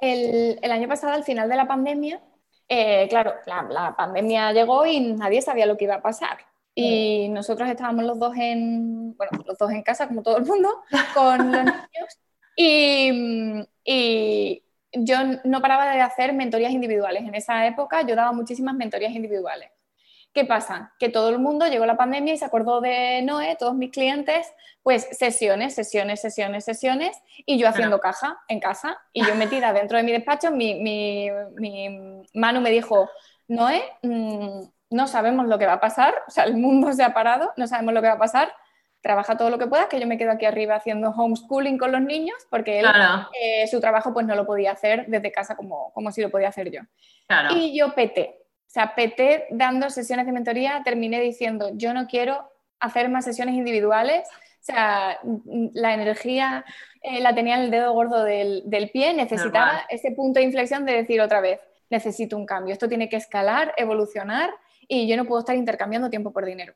[0.00, 2.20] el, año pasado, al final de la pandemia,
[2.68, 6.38] eh, claro, la, pandemia llegó y nadie sabía lo que iba a pasar.
[6.74, 7.32] Y mm.
[7.32, 10.82] nosotros estábamos los dos en, bueno, los dos en casa, como todo el mundo,
[11.14, 12.18] con los niños.
[12.56, 17.22] Y, y yo no paraba de hacer mentorías individuales.
[17.22, 19.70] En esa época yo daba muchísimas mentorías individuales.
[20.32, 20.92] ¿Qué pasa?
[20.98, 24.46] Que todo el mundo llegó la pandemia y se acordó de Noé, todos mis clientes,
[24.82, 29.96] pues sesiones, sesiones, sesiones, sesiones, y yo haciendo caja en casa, y yo metida dentro
[29.96, 33.10] de mi despacho, mi, mi, mi Manu me dijo,
[33.48, 37.12] Noé, mm, no sabemos lo que va a pasar, o sea, el mundo se ha
[37.12, 38.52] parado, no sabemos lo que va a pasar,
[39.00, 42.02] trabaja todo lo que puedas, que yo me quedo aquí arriba haciendo homeschooling con los
[42.02, 42.86] niños, porque él,
[43.40, 46.48] eh, su trabajo pues no lo podía hacer desde casa como, como si lo podía
[46.48, 46.82] hacer yo.
[47.54, 48.39] Y yo peté,
[48.70, 52.48] o sea, PT dando sesiones de mentoría, terminé diciendo, yo no quiero
[52.78, 54.28] hacer más sesiones individuales.
[54.28, 55.18] O sea,
[55.72, 56.64] la energía
[57.02, 60.92] eh, la tenía en el dedo gordo del, pie, necesitaba ese punto de inflexión de
[60.92, 61.58] decir otra vez,
[61.88, 64.50] necesito un cambio, esto tiene que escalar, evolucionar
[64.86, 66.74] y yo no puedo estar intercambiando tiempo por dinero.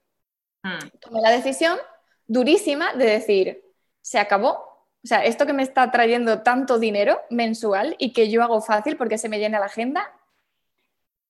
[0.64, 0.88] Hmm.
[0.98, 1.78] Tomé la decisión
[2.26, 3.62] durísima de decir,
[4.00, 4.50] se acabó.
[4.50, 8.96] O sea, esto que me está trayendo tanto dinero mensual y que yo hago fácil
[8.96, 10.10] porque se me llena la agenda,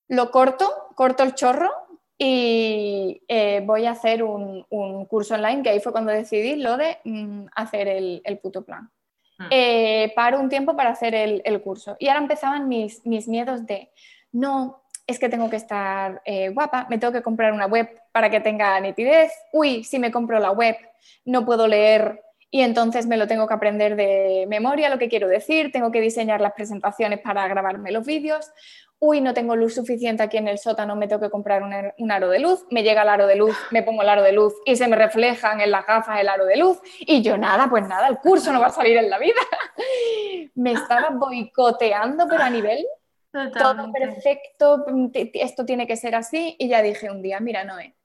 [0.09, 1.71] lo corto, corto el chorro
[2.19, 4.65] y eh, voy a hacer un,
[5.07, 8.91] curso online, que ahí fue cuando decidí lo de mm, hacer el, puto plan.
[9.39, 9.47] Hmm.
[9.51, 11.97] Eh, paro un tiempo para hacer el, curso.
[11.99, 13.91] Y ahora empezaban mis, mis, miedos de,
[14.33, 18.31] no, es que tengo que estar eh, guapa, me tengo que comprar una web para
[18.31, 19.33] que tenga nitidez.
[19.53, 20.77] Uy, si me compro la web,
[21.25, 22.23] no puedo leer
[22.55, 26.01] y entonces me lo tengo que aprender de memoria, lo que quiero decir, tengo que
[26.01, 28.53] diseñar las presentaciones para grabarme los vídeos
[29.01, 31.65] uy, no tengo luz suficiente aquí en el sótano, me tengo que comprar
[31.99, 34.31] un, aro de luz, me llega el aro de luz, me pongo el aro de
[34.31, 37.69] luz y se me reflejan en las gafas el aro de luz y yo nada,
[37.69, 39.41] pues nada, el curso no va a salir en la vida.
[40.55, 42.87] me estaba boicoteando, pero a nivel
[43.59, 44.87] todo perfecto,
[45.35, 47.97] esto tiene que ser así y ya dije un día, mira, Noé.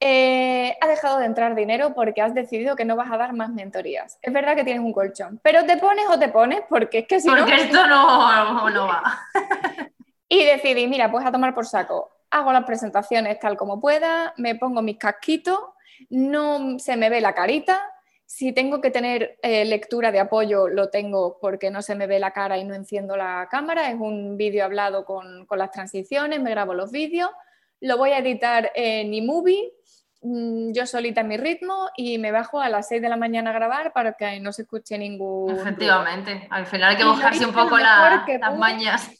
[0.00, 3.50] Eh, ha dejado de entrar dinero porque has decidido que no vas a dar más
[3.50, 4.18] mentorías.
[4.22, 7.20] Es verdad que tienes un colchón, pero te pones o te pones porque es que
[7.20, 9.02] si porque esto no, no va.
[10.28, 12.10] Y decidí, mira, pues a tomar por saco.
[12.30, 15.58] Hago las presentaciones tal como pueda, me pongo mis casquitos,
[16.10, 17.80] no se me ve la carita.
[18.26, 22.18] Si tengo que tener eh, lectura de apoyo, lo tengo porque no se me ve
[22.18, 23.90] la cara y no enciendo la cámara.
[23.90, 27.30] Es un vídeo hablado con, con las transiciones, me grabo los vídeos.
[27.80, 29.77] Lo voy a editar en eMovie, mm,
[30.20, 33.52] yo solita en mi ritmo y me bajo a las 6 de la mañana a
[33.52, 35.50] grabar para que no se escuche ningún...
[35.50, 39.10] Efectivamente, al final hay que mojarse un poco las mañas.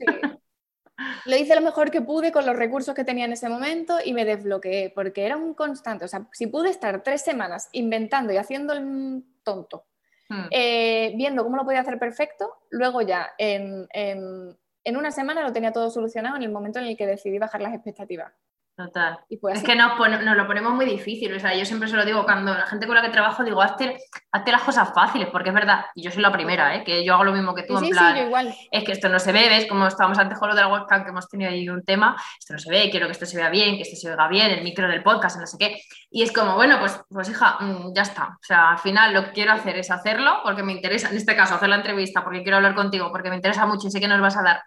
[1.26, 4.12] Lo hice lo mejor que pude con los recursos que tenía en ese momento y
[4.12, 6.04] me desbloqueé, porque era un constante.
[6.04, 9.86] O sea, si pude estar tres semanas inventando y haciendo el tonto,
[10.28, 10.46] hmm.
[10.50, 15.72] eh, viendo cómo lo podía hacer perfecto, luego ya en, en una semana lo tenía
[15.72, 18.32] todo solucionado en el momento en el que decidí bajar las expectativas.
[18.78, 19.18] Total.
[19.28, 21.34] es que nos, nos, lo ponemos muy difícil.
[21.34, 23.60] O sea, yo siempre se lo digo cuando la gente con la que trabajo, digo,
[23.60, 23.98] hazte,
[24.46, 26.84] las cosas fáciles, porque es verdad, y yo soy la primera, ¿eh?
[26.84, 28.54] que yo hago lo mismo que tú, en plan, igual.
[28.70, 29.66] es que esto no se ve, ¿ves?
[29.66, 32.52] Como estábamos antes con lo de la webcam, que hemos tenido ahí un tema, esto
[32.52, 34.62] no se ve, quiero que esto se vea bien, que esto se oiga bien, el
[34.62, 35.80] micro del podcast, no sé qué.
[36.08, 38.38] Y es como, bueno, pues, pues hija, mm, ya está.
[38.40, 41.34] O sea, al final lo que quiero hacer es hacerlo porque me interesa, en este
[41.34, 44.06] caso, hacer la entrevista, porque quiero hablar contigo, porque me interesa mucho y sé que
[44.06, 44.62] nos vas a dar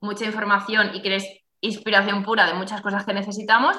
[0.00, 3.76] mucha información y que eres inspiración pura de muchas cosas que necesitamos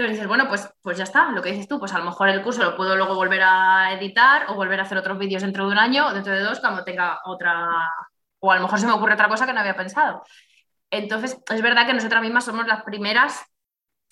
[0.00, 2.30] entonces dices, bueno, pues, pues ya está, lo que dices tú, pues a lo mejor
[2.30, 5.66] el curso lo puedo luego volver a editar o volver a hacer otros vídeos dentro
[5.66, 7.68] de un año o dentro de dos cuando tenga otra,
[8.38, 10.22] o a lo mejor se me ocurre otra cosa que no había pensado.
[10.90, 13.44] Entonces, es verdad que nosotras mismas somos las primeras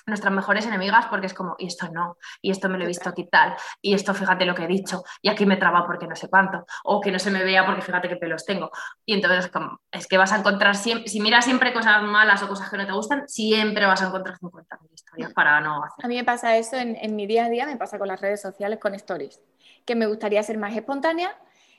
[0.08, 3.08] nuestras mejores enemigas porque es como, y esto no, y esto me lo he visto
[3.08, 6.16] aquí tal, y esto fíjate lo que he dicho, y aquí me traba porque no
[6.16, 8.70] sé cuánto, o que no se me vea porque fíjate qué pelos tengo.
[9.04, 9.50] Y entonces
[9.92, 12.86] es que vas a encontrar siempre, si miras siempre cosas malas o cosas que no
[12.86, 16.04] te gustan, siempre vas a encontrar 50 historias para no hacer.
[16.04, 18.20] A mí me pasa eso en, en mi día a día, me pasa con las
[18.20, 19.40] redes sociales, con stories,
[19.84, 21.36] que me gustaría ser más espontánea,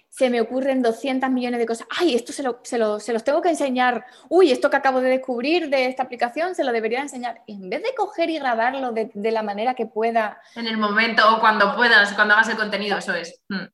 [0.09, 1.87] se me ocurren 200 millones de cosas.
[1.97, 4.05] ¡Ay, esto se, lo, se, los tengo que enseñar!
[4.27, 7.43] ¡Uy, esto que acabo de descubrir de esta aplicación se lo debería enseñar!
[7.45, 10.41] Y en vez de coger y grabarlo de, la manera que pueda...
[10.55, 13.41] En el momento o cuando puedas, cuando hagas el contenido, eso es.
[13.49, 13.65] Mm.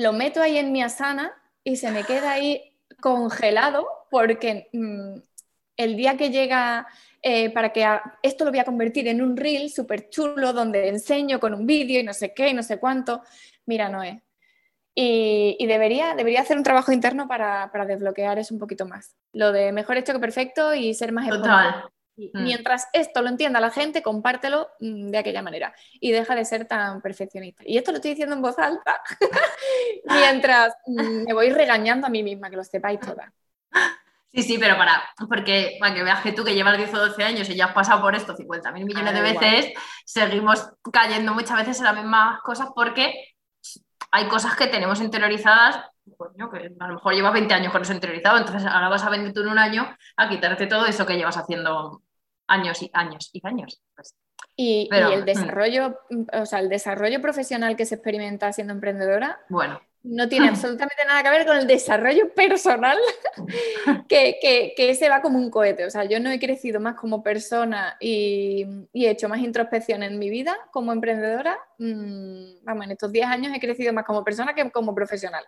[0.00, 5.18] Lo meto ahí en mi asana y se me queda ahí congelado porque mm,
[5.76, 6.88] el día que llega
[7.22, 7.86] eh, para que
[8.22, 12.00] esto lo voy a convertir en un reel súper chulo donde enseño con un vídeo
[12.00, 13.22] y no sé qué y no sé cuánto.
[13.66, 14.22] Mira, Noé.
[14.98, 19.14] Y, y debería, debería hacer un trabajo interno para, desbloquear eso un poquito más.
[19.34, 21.84] Lo de mejor hecho que perfecto y ser más Total.
[22.16, 22.44] Mm.
[22.44, 26.64] Mientras esto lo entienda la gente, compártelo mm, de aquella manera y deja de ser
[26.64, 27.62] tan perfeccionista.
[27.66, 29.02] Y esto lo estoy diciendo en voz alta
[30.06, 33.30] mientras me voy regañando a mí misma, que lo sepáis todas.
[34.32, 37.22] Sí, sí, pero para, porque para que veas que tú que llevas 10 o 12
[37.22, 39.72] años y ya has pasado por esto 50 mil millones de veces,
[40.04, 43.35] seguimos cayendo muchas veces en las mismas cosas porque
[44.16, 45.76] hay cosas que tenemos interiorizadas,
[46.50, 49.34] que a lo mejor llevas 20 años con eso interiorizado, entonces ahora vas a venir
[49.34, 52.02] tú en un año a quitarte todo eso que llevas haciendo
[52.46, 53.82] años y años y años.
[53.94, 54.14] Pues.
[54.56, 55.24] y, el mm.
[55.26, 55.98] desarrollo,
[56.32, 61.22] o sea, el desarrollo profesional que se experimenta siendo emprendedora, bueno, no tiene absolutamente nada
[61.22, 62.96] que ver con el desarrollo personal,
[64.08, 65.84] que, que, que, ese va como un cohete.
[65.84, 70.18] O sea, yo no he crecido más como persona y, he hecho más introspección en
[70.18, 71.58] mi vida como emprendedora.
[71.78, 75.44] Mm, vamos, en estos 10 años he crecido más como persona que como profesional.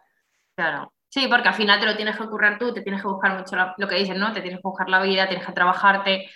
[0.55, 0.93] Claro.
[1.11, 3.57] Sí, porque al final te lo tienes que ocurrir tú, te tienes que buscar mucho
[3.79, 4.33] lo que dices, ¿no?
[4.33, 6.29] Te tienes que buscar la vida, tienes que trabajarte,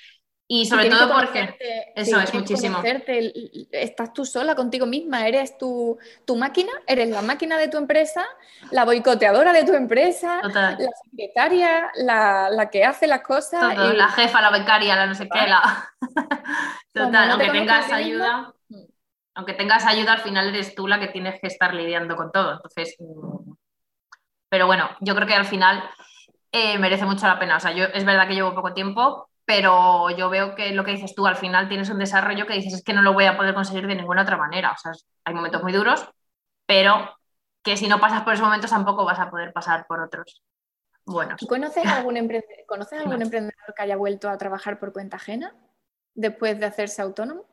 [0.55, 1.57] y sobre todo porque
[1.97, 2.83] eso es muchísimo.
[3.73, 8.23] Estás tú sola contigo misma, eres tu, tu, máquina, eres la máquina de tu empresa,
[8.71, 10.77] la boicoteadora de tu empresa, la
[11.11, 13.75] secretaria, la, la, que hace las cosas.
[13.95, 15.91] La jefa, la becaria, la no sé qué, la...
[16.93, 18.53] Total, aunque tengas ayuda,
[19.35, 22.57] aunque tengas ayuda, al final eres tú la que tienes que estar lidiando con todo.
[22.57, 23.55] Entonces, mm,
[24.51, 25.83] pero bueno, yo creo que al final
[26.53, 27.57] eh, merece mucho la pena.
[27.57, 30.93] O sea, yo es verdad que llevo poco tiempo, pero yo veo que lo que
[30.93, 33.37] dices tú, al final tienes un desarrollo que dices es que no lo voy a
[33.37, 34.73] poder conseguir de ninguna otra manera.
[34.73, 34.93] O sea,
[35.25, 36.09] hay momentos muy duros,
[36.65, 37.19] pero
[37.63, 40.43] que si no pasas por esos momentos tampoco vas a poder pasar por otros.
[41.05, 41.37] Bueno.
[41.47, 45.55] ¿Conoces algún, emprendedor, ¿conoces algún emprendedor que haya vuelto a trabajar por cuenta ajena
[46.15, 47.45] después de hacerse autónomo?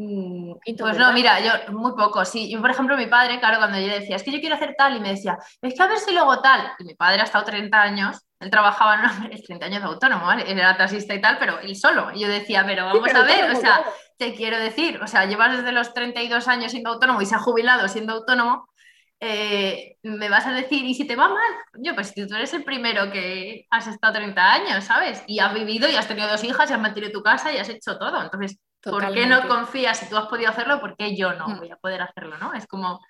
[0.00, 2.48] Mm, pues no, mira, yo muy poco, sí.
[2.48, 4.96] Yo, por ejemplo, mi padre, claro, cuando yo decía, es que yo quiero hacer tal,
[4.96, 6.70] y me decía, es que a ver si luego tal.
[6.78, 10.26] Y mi padre ha estado 30 años, él trabajaba en una, 30 años de autónomo,
[10.26, 10.44] ¿vale?
[10.48, 12.12] Él era taxista y tal, pero él solo.
[12.14, 13.84] Y yo decía, pero vamos a ver, o sea,
[14.16, 17.40] te quiero decir, o sea, llevas desde los 32 años siendo autónomo y se ha
[17.40, 18.68] jubilado siendo autónomo,
[19.18, 21.52] eh, me vas a decir, ¿y si te va mal?
[21.82, 25.24] Yo, pues tú eres el primero que has estado 30 años, ¿sabes?
[25.26, 27.68] Y has vivido y has tenido dos hijas y has mantenido tu casa y has
[27.68, 28.22] hecho todo.
[28.22, 30.80] Entonces, ¿Por qué no confías si tú has podido hacerlo?
[30.80, 31.58] ¿Por qué yo no mm.
[31.58, 32.38] voy a poder hacerlo?
[32.38, 32.54] ¿no?
[32.54, 33.00] Es como,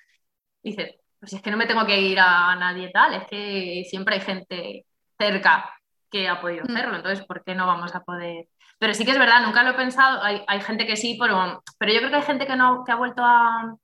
[0.62, 4.16] dices, pues es que no me tengo que ir a nadie tal, es que siempre
[4.16, 4.86] hay gente
[5.18, 5.72] cerca
[6.10, 6.70] que ha podido mm.
[6.70, 8.48] hacerlo, entonces, ¿por qué no vamos a poder?
[8.78, 11.92] Pero sí que es verdad, nunca lo he pensado, hay, gente que sí, pero, pero
[11.92, 13.74] yo creo que hay gente que, no, que ha vuelto a,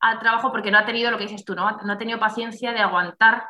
[0.00, 1.70] al trabajo porque no ha tenido lo que dices tú, ¿no?
[1.70, 3.48] No ha tenido paciencia de aguantar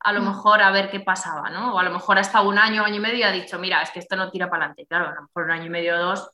[0.00, 0.26] a lo mm.
[0.26, 1.74] mejor a ver qué pasaba, ¿no?
[1.74, 3.82] O a lo mejor ha estado un año, año y medio y ha dicho, mira,
[3.82, 4.86] es que esto no tira para adelante.
[4.86, 6.30] Claro, a lo mejor un año y medio o dos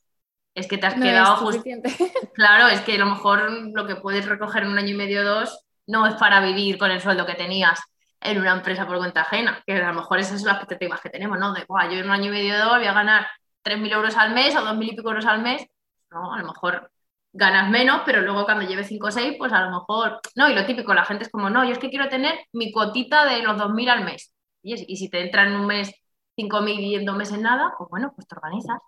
[0.53, 1.63] es que te has quedado justo.
[2.33, 5.21] Claro, es que a lo mejor lo que puedes recoger en un año y medio
[5.21, 7.79] o dos no es para vivir con el sueldo que tenías
[8.21, 11.09] en una empresa por cuenta ajena, que a lo mejor esas son las expectativas que
[11.09, 11.53] tenemos, ¿no?
[11.53, 13.27] De, yo en un año y medio o dos voy a ganar
[13.63, 15.65] 3.000 euros al mes o 2.000 y pico euros al mes,
[16.11, 16.91] no, a lo mejor
[17.33, 20.53] ganas menos, pero luego cuando lleves 5 o 6, pues a lo mejor, no, y
[20.53, 23.41] lo típico, la gente es como, no, yo es que quiero tener mi cuotita de
[23.41, 24.33] los 2.000 al mes.
[24.61, 25.91] Y, y si te entra en un mes
[26.37, 28.79] 5.000 y en dos meses nada, pues bueno, pues te organizas.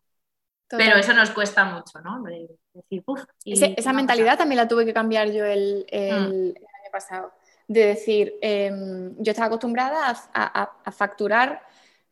[0.78, 2.24] Pero eso nos cuesta mucho, ¿no?
[2.24, 3.04] decir,
[3.78, 6.58] esa mentalidad también la tuve que cambiar yo el, mm.
[6.58, 7.34] año pasado.
[7.68, 11.62] De decir, em, yo estaba acostumbrada a, facturar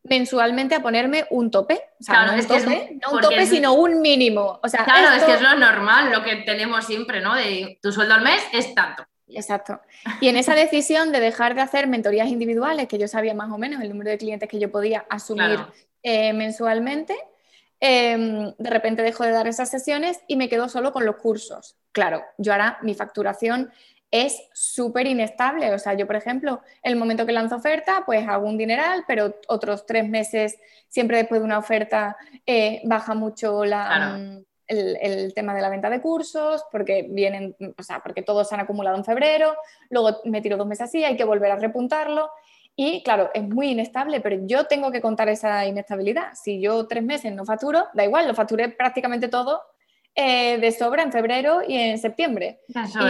[0.04, 1.82] mensualmente a ponerme un tope.
[2.00, 4.60] O sea, no, un tope, no un tope, sino un mínimo.
[4.64, 7.36] O sea, claro, es que es lo normal, lo que tenemos siempre, ¿no?
[7.36, 9.04] De tu sueldo al mes es tanto.
[9.36, 9.80] Exacto.
[10.20, 13.58] Y en esa decisión de dejar de hacer mentorías individuales, que yo sabía más o
[13.58, 15.60] menos el número de clientes que yo podía asumir
[16.04, 17.16] eh, mensualmente,
[17.84, 21.76] Em, de repente dejo de dar esas sesiones y me quedo solo con los cursos.
[21.92, 23.72] Claro, yo ahora mi facturación
[24.12, 25.74] es súper inestable.
[25.74, 29.36] O sea, yo, por ejemplo, el momento que lanzo oferta, pues hago un dineral, pero
[29.48, 30.60] otros tres meses,
[30.90, 32.16] siempre después de una oferta,
[32.46, 37.82] eh, baja mucho mm, el, el, tema de la venta de cursos, porque vienen, o
[37.82, 39.56] sea, porque todos se han acumulado en febrero,
[39.90, 42.30] luego me tiro dos meses así, hay que volver a repuntarlo.
[42.76, 46.34] Y claro, es muy inestable, pero yo tengo que contar esa inestabilidad.
[46.34, 49.62] Si yo tres meses no facturo, da igual, lo facturé prácticamente todo
[50.16, 52.62] eh, de sobra en febrero y en septiembre.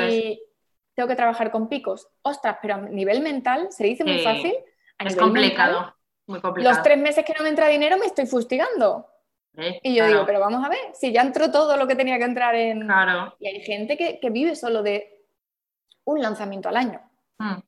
[0.09, 0.41] y
[0.93, 2.07] tengo que trabajar con picos.
[2.22, 4.53] Ostras, pero a nivel mental se dice muy fácil.
[4.99, 5.95] es complicado,
[6.28, 6.76] muy complicado.
[6.76, 9.07] Los tres meses que no me entra dinero me estoy fustigando.
[9.55, 12.24] y yo digo, pero vamos a ver, si ya entró todo lo que tenía que
[12.24, 12.82] entrar en...
[12.82, 13.36] Claro.
[13.39, 15.26] Y hay gente que, vive solo de
[16.03, 17.01] un lanzamiento al año.
[17.38, 17.59] Hmm.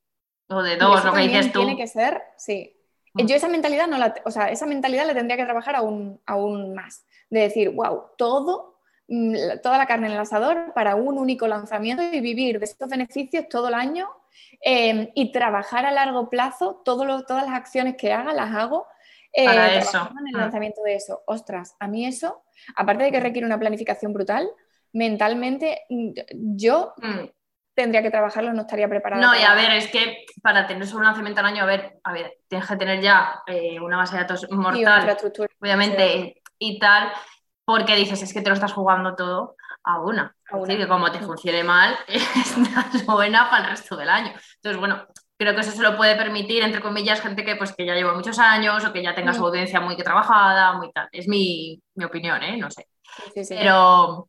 [0.48, 1.60] O de dos, lo que dices tú.
[1.60, 2.76] Tiene que ser, sí.
[3.14, 3.26] Hmm.
[3.26, 6.74] Yo esa mentalidad no la, o sea, esa mentalidad la tendría que trabajar aún, aún
[6.74, 7.04] más.
[7.30, 8.74] De decir, wow, todo
[9.06, 12.88] Mm, toda la carne en el asador para un único lanzamiento y vivir de estos
[12.88, 14.08] beneficios todo el año
[14.62, 18.86] em, y trabajar a largo plazo, todas las acciones que haga las hago
[19.32, 20.10] eh, para eso.
[20.18, 20.44] en el ah.
[20.44, 21.22] lanzamiento de eso.
[21.26, 22.44] Ostras, a mí eso,
[22.76, 24.48] aparte de que requiere una planificación brutal,
[24.92, 26.12] mentalmente mm,
[26.56, 27.24] yo mm.
[27.74, 29.20] Tendría que trabajarlo, no estaría preparada.
[29.20, 31.98] No, y a ver, es que para tener solo un lanzamiento al año, a ver,
[32.04, 35.16] a ver, tienes que tener ya eh, una base de datos mortal,
[35.60, 37.12] obviamente, y tal
[37.64, 40.34] porque dices, es que te lo estás jugando todo a una.
[40.50, 44.32] Así que como te funcione mal, estás buena para el resto del año.
[44.56, 45.06] Entonces, bueno,
[45.38, 48.14] creo que eso se lo puede permitir, entre comillas, gente que, pues, que ya lleva
[48.14, 51.08] muchos años o que ya tenga su audiencia muy trabajada, muy tal.
[51.10, 52.56] Es mi, opinión, ¿eh?
[52.56, 52.86] No sé.
[53.48, 54.28] Pero,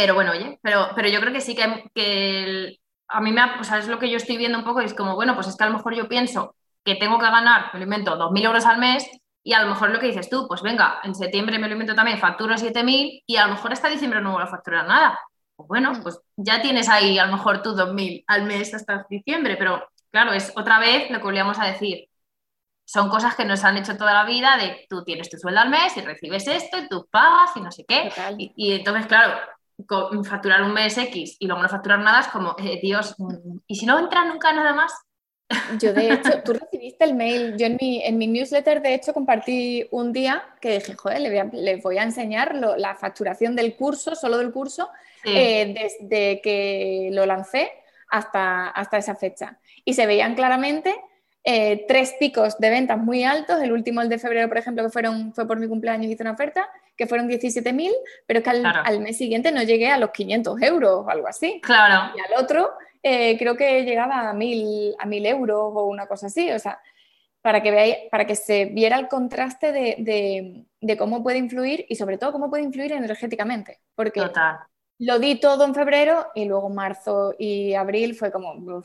[0.00, 3.64] pero bueno, oye, pero, pero yo creo que sí que, que a mí me o
[3.64, 5.64] sea, es lo que yo estoy viendo un poco, es como, bueno, pues es que
[5.64, 8.78] a lo mejor yo pienso que tengo que ganar, me lo invento, 2.000 euros al
[8.78, 9.06] mes
[9.42, 11.94] y a lo mejor lo que dices tú, pues venga, en septiembre me lo invento
[11.94, 15.20] también, facturo 7.000 y a lo mejor hasta diciembre no voy a facturar nada.
[15.54, 16.02] Pues bueno, mm.
[16.02, 20.32] pues ya tienes ahí a lo mejor tus 2.000 al mes hasta diciembre, pero claro,
[20.32, 22.08] es otra vez lo que volvíamos a decir.
[22.86, 25.68] Son cosas que nos han hecho toda la vida de tú tienes tu sueldo al
[25.68, 28.10] mes y recibes esto y tú pagas y no sé qué.
[28.38, 29.38] Y, entonces, claro,
[30.24, 33.76] facturar un mes X y luego no facturar nada es como, eh, Dios, mm, ¿y
[33.76, 34.92] si no entra nunca nada más?
[35.78, 37.56] Yo, de hecho, tú recibiste el mail.
[37.56, 41.20] Yo en mi, en mi newsletter, de hecho, compartí un día que dije, joder,
[41.52, 44.90] les voy a, enseñar la facturación del curso, solo del curso,
[45.24, 47.70] eh, desde que lo lancé
[48.10, 49.58] hasta, hasta esa fecha.
[49.84, 50.94] Y se veían claramente
[51.42, 53.60] eh, tres picos de ventas muy altos.
[53.62, 56.32] El último, el de febrero, por ejemplo, que fueron, fue por mi cumpleaños, hice una
[56.32, 56.68] oferta,
[57.00, 57.90] que fueron 17.000,
[58.26, 61.58] pero que al, al, mes siguiente no llegué a los 500 euros o algo así.
[61.62, 62.14] Claro.
[62.14, 62.72] Y al otro
[63.02, 66.52] eh, creo que llegaba a mil, a mil euros o una cosa así.
[66.52, 66.78] O sea,
[67.40, 71.96] para que, veáis, para que se viera el contraste de, de, cómo puede influir y
[71.96, 73.80] sobre todo cómo puede influir energéticamente.
[73.94, 74.22] Porque
[74.98, 78.82] lo di todo en febrero y luego marzo y abril fue como,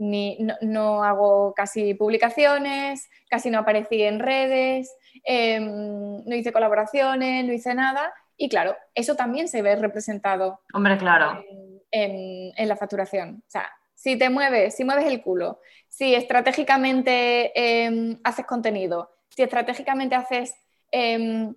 [0.00, 4.92] ni, no, hago casi publicaciones, casi no aparecí en redes,
[5.24, 8.12] em, no hice colaboraciones, no hice nada.
[8.36, 10.60] Y claro, eso también se ve representado.
[10.72, 11.44] Hombre, claro
[11.90, 13.42] en, la facturación.
[13.46, 19.42] O sea, si te mueves, si mueves el culo, si estratégicamente em, haces contenido, si
[19.42, 20.54] estratégicamente haces
[20.90, 21.54] em,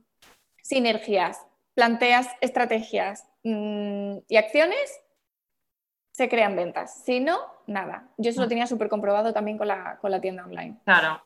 [0.62, 1.40] sinergias,
[1.74, 5.00] planteas estrategias mm, y acciones,
[6.14, 7.04] se crean ventas.
[7.04, 8.08] Si no, nada.
[8.18, 8.50] Yo eso lo mm.
[8.50, 10.78] tenía súper comprobado también con la, con la tienda online.
[10.86, 11.22] Claro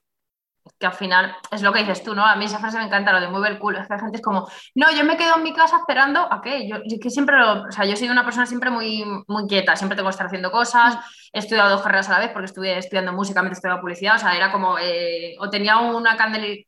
[0.80, 2.26] que al final es lo que dices tú, ¿no?
[2.26, 3.80] A mí esa frase me encanta, lo de mueve el culo.
[3.80, 6.42] Es que la gente es como, no, yo me quedo en mi casa esperando a
[6.42, 6.68] qué.
[6.68, 10.10] Yo, que siempre, o sea, yo soy una persona siempre muy, muy quieta, siempre tengo
[10.10, 10.98] que estar haciendo cosas.
[11.32, 14.16] He estudiado dos carreras a la vez porque estuve estudiando música mientras estudiaba publicidad.
[14.16, 16.18] O sea, era como, eh, o tenía una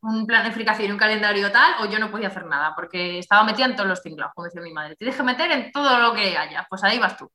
[0.02, 3.66] un planificación y un calendario tal, o yo no podía hacer nada porque estaba metida
[3.66, 4.96] en todos los tinglados, como decía mi madre.
[4.96, 7.32] Te dije meter en todo lo que haya, pues ahí vas tú.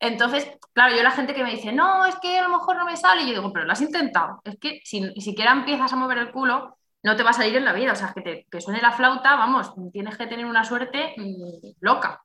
[0.00, 2.84] Entonces, claro, yo la gente que me dice, no, es que a lo mejor no
[2.84, 4.40] me sale, y yo digo, pero lo has intentado.
[4.44, 7.56] Es que si ni siquiera empiezas a mover el culo, no te va a salir
[7.56, 7.92] en la vida.
[7.92, 11.76] O sea, que, te, que suene la flauta, vamos, tienes que tener una suerte mm,
[11.80, 12.22] loca.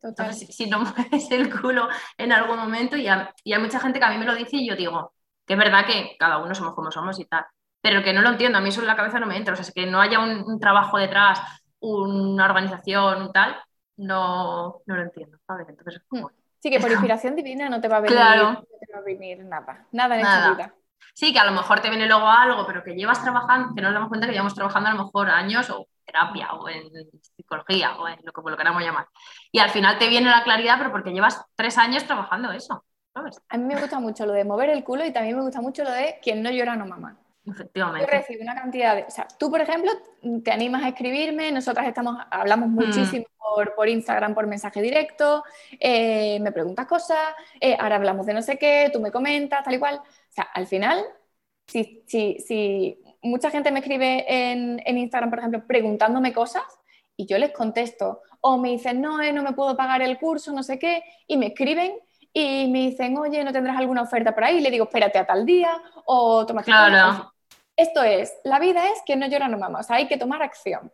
[0.00, 0.32] Total.
[0.32, 4.18] si, no mueves el culo en algún momento, y, hay mucha gente que a mí
[4.18, 5.12] me lo dice y yo digo,
[5.44, 7.44] que es verdad que cada uno somos como somos y tal,
[7.80, 9.52] pero que no lo entiendo, a mí eso en la cabeza no me entra.
[9.52, 11.40] O sea, es que no haya un, trabajo detrás,
[11.80, 13.56] una organización y tal,
[13.96, 15.38] no, no lo entiendo.
[15.68, 16.24] Entonces, hmm.
[16.60, 19.44] Sí, que por inspiración divina no te va a venir, no te va a venir
[19.44, 20.74] nada, nada en esta vida.
[21.14, 23.92] Sí, que a lo mejor te viene luego algo, pero que llevas trabajando, que nos
[23.92, 26.84] damos cuenta que llevamos trabajando a lo mejor años o terapia o en
[27.36, 29.06] psicología o en lo que lo queramos llamar.
[29.50, 32.84] Y al final te viene la claridad, pero porque llevas tres años trabajando eso.
[33.12, 33.40] ¿sabes?
[33.48, 35.84] A mí me gusta mucho lo de mover el culo y también me gusta mucho
[35.84, 37.18] lo de quien no llora no mamá.
[37.46, 38.06] Efectivamente.
[38.06, 39.04] Yo recibo una cantidad de.
[39.04, 39.90] O sea, tú, por ejemplo,
[40.44, 42.74] te animas a escribirme, nosotras estamos, hablamos mm.
[42.74, 43.26] muchísimo
[43.76, 45.42] por, Instagram, por mensaje directo,
[45.78, 47.18] eh, me preguntas cosas,
[47.60, 49.96] eh, ahora hablamos de no sé qué, tú me comentas, tal y cual.
[49.96, 51.04] O sea, al final,
[51.66, 56.62] si, si, si mucha gente me escribe en, en, Instagram, por ejemplo, preguntándome cosas
[57.16, 60.52] y yo les contesto, o me dicen, no, eh, no me puedo pagar el curso,
[60.52, 61.92] no sé qué, y me escriben
[62.32, 64.58] y me dicen, oye, ¿no tendrás alguna oferta por ahí?
[64.58, 67.32] Y le digo, espérate a tal día, o toma Claro.
[67.76, 70.42] Esto es, la vida es que no llora no mama, o sea, hay que tomar
[70.42, 70.92] acción.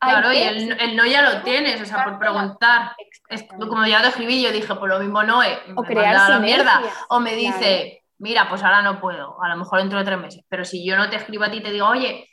[0.00, 2.92] Claro, y el, no ya lo tienes, o sea, por preguntar.
[3.28, 5.40] Es, como ya te escribí, yo dije, por lo mismo no,
[5.76, 6.80] o crear la mierda.
[7.08, 10.44] O me dice, mira, pues ahora no puedo, a lo mejor dentro de tres meses.
[10.48, 12.28] Pero si yo no te escribo a ti y te digo, oye,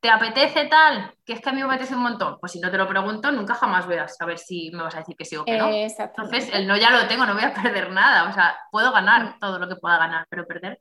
[0.00, 1.14] ¿te apetece tal?
[1.24, 2.38] Que es que a mí me apetece un montón.
[2.40, 5.00] Pues si no te lo pregunto, nunca jamás voy a saber si me vas a
[5.00, 5.68] decir que sí o que no.
[5.68, 8.28] Entonces, el no ya lo tengo, no voy a perder nada.
[8.28, 9.38] O sea, puedo ganar mm.
[9.38, 10.80] todo lo que pueda ganar, pero perder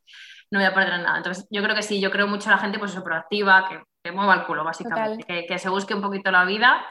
[0.52, 1.18] no voy a perder nada.
[1.18, 3.84] Entonces, yo creo que sí, yo creo mucho a la gente pues eso, proactiva, que,
[4.04, 6.86] que mueva el culo, básicamente, que, que, se busque un poquito la vida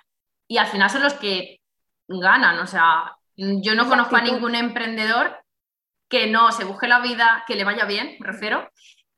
[0.47, 1.61] y al final son los que
[2.07, 2.59] ganan.
[2.61, 5.41] O sea, yo no conozco a ningún emprendedor
[6.09, 8.70] que no se busque la vida, que le vaya bien, me refiero,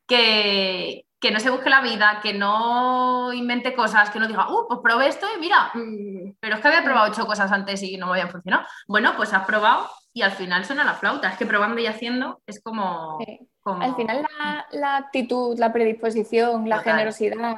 [0.06, 4.66] que, que no se busque la vida, que no invente cosas, que no diga, uh,
[4.66, 7.98] pues probé esto y mira, mm, pero es que había probado ocho cosas antes y
[7.98, 8.66] no me habían funcionado.
[8.88, 11.28] Bueno, pues has probado y al final suena la flauta.
[11.28, 13.18] Es que probando y haciendo es como...
[13.64, 14.26] Al final
[14.72, 17.56] la, actitud, la predisposición, la generosidad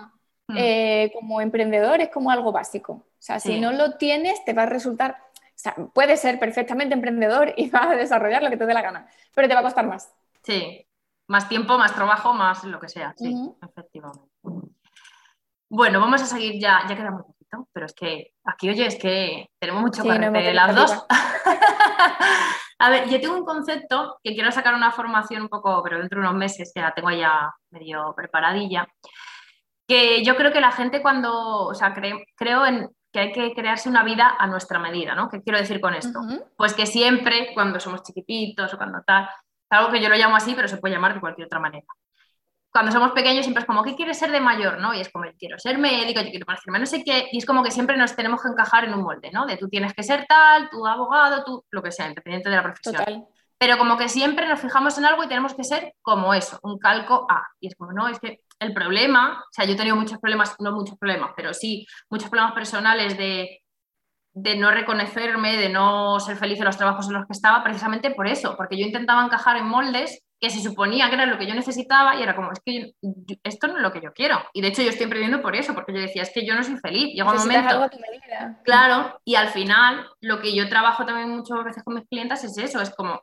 [0.48, 0.56] hmm.
[0.58, 2.92] eh, como emprendedor es como algo básico.
[2.92, 5.18] O sea, si no lo tienes, te va a resultar...
[5.32, 8.82] O sea, puedes ser perfectamente emprendedor y vas a desarrollar lo que te dé la
[8.82, 10.12] gana, pero te va a costar más.
[10.42, 10.84] Sí,
[11.32, 13.14] más tiempo, más trabajo, más lo que sea.
[13.16, 14.28] Sí, efectivamente.
[15.70, 18.96] Bueno, vamos a seguir ya, ya queda muy poquito, pero es que aquí, oye, es
[18.96, 21.06] que tenemos mucho que no las dos.
[22.78, 26.20] a ver, yo tengo un concepto que quiero sacar una formación un poco, pero dentro
[26.20, 28.86] de unos meses, ya tengo ya medio preparadilla,
[29.88, 31.32] que yo creo que la gente cuando,
[31.68, 35.30] o sea, creo en que hay que crearse una vida a nuestra medida, ¿no?
[35.30, 36.20] ¿Qué quiero decir con esto?
[36.58, 39.30] Pues que siempre, cuando somos chiquititos o cuando tal,
[39.72, 41.86] algo que yo lo llamo así, pero se puede llamar de cualquier otra manera.
[42.70, 44.78] Cuando somos pequeños siempre es como, ¿qué quieres ser de mayor?
[44.80, 44.94] ¿no?
[44.94, 47.62] Y es como, quiero ser médico, yo quiero parecerme no sé qué, y es como
[47.62, 49.44] que siempre nos tenemos que encajar en un molde, ¿no?
[49.44, 52.62] De tú tienes que ser tal, tú abogado, tú lo que sea, independiente de la
[52.62, 52.94] profesión.
[52.94, 53.26] Total.
[53.58, 56.78] Pero como que siempre nos fijamos en algo y tenemos que ser como eso, un
[56.78, 57.46] calco A.
[57.60, 60.56] Y es como, no, es que el problema, o sea, yo he tenido muchos problemas,
[60.58, 63.61] no muchos problemas, pero sí muchos problemas personales de
[64.34, 68.10] de no reconocerme, de no ser feliz en los trabajos en los que estaba, precisamente
[68.12, 71.46] por eso, porque yo intentaba encajar en moldes que se suponía que era lo que
[71.46, 72.94] yo necesitaba y era como, es que
[73.44, 74.42] esto no es lo que yo quiero.
[74.52, 76.64] Y de hecho yo estoy emprendiendo por eso, porque yo decía, es que yo no
[76.64, 77.14] soy feliz.
[77.14, 77.88] Llega un momento...
[78.64, 82.58] Claro, y al final lo que yo trabajo también muchas veces con mis clientes es
[82.58, 83.22] eso, es como,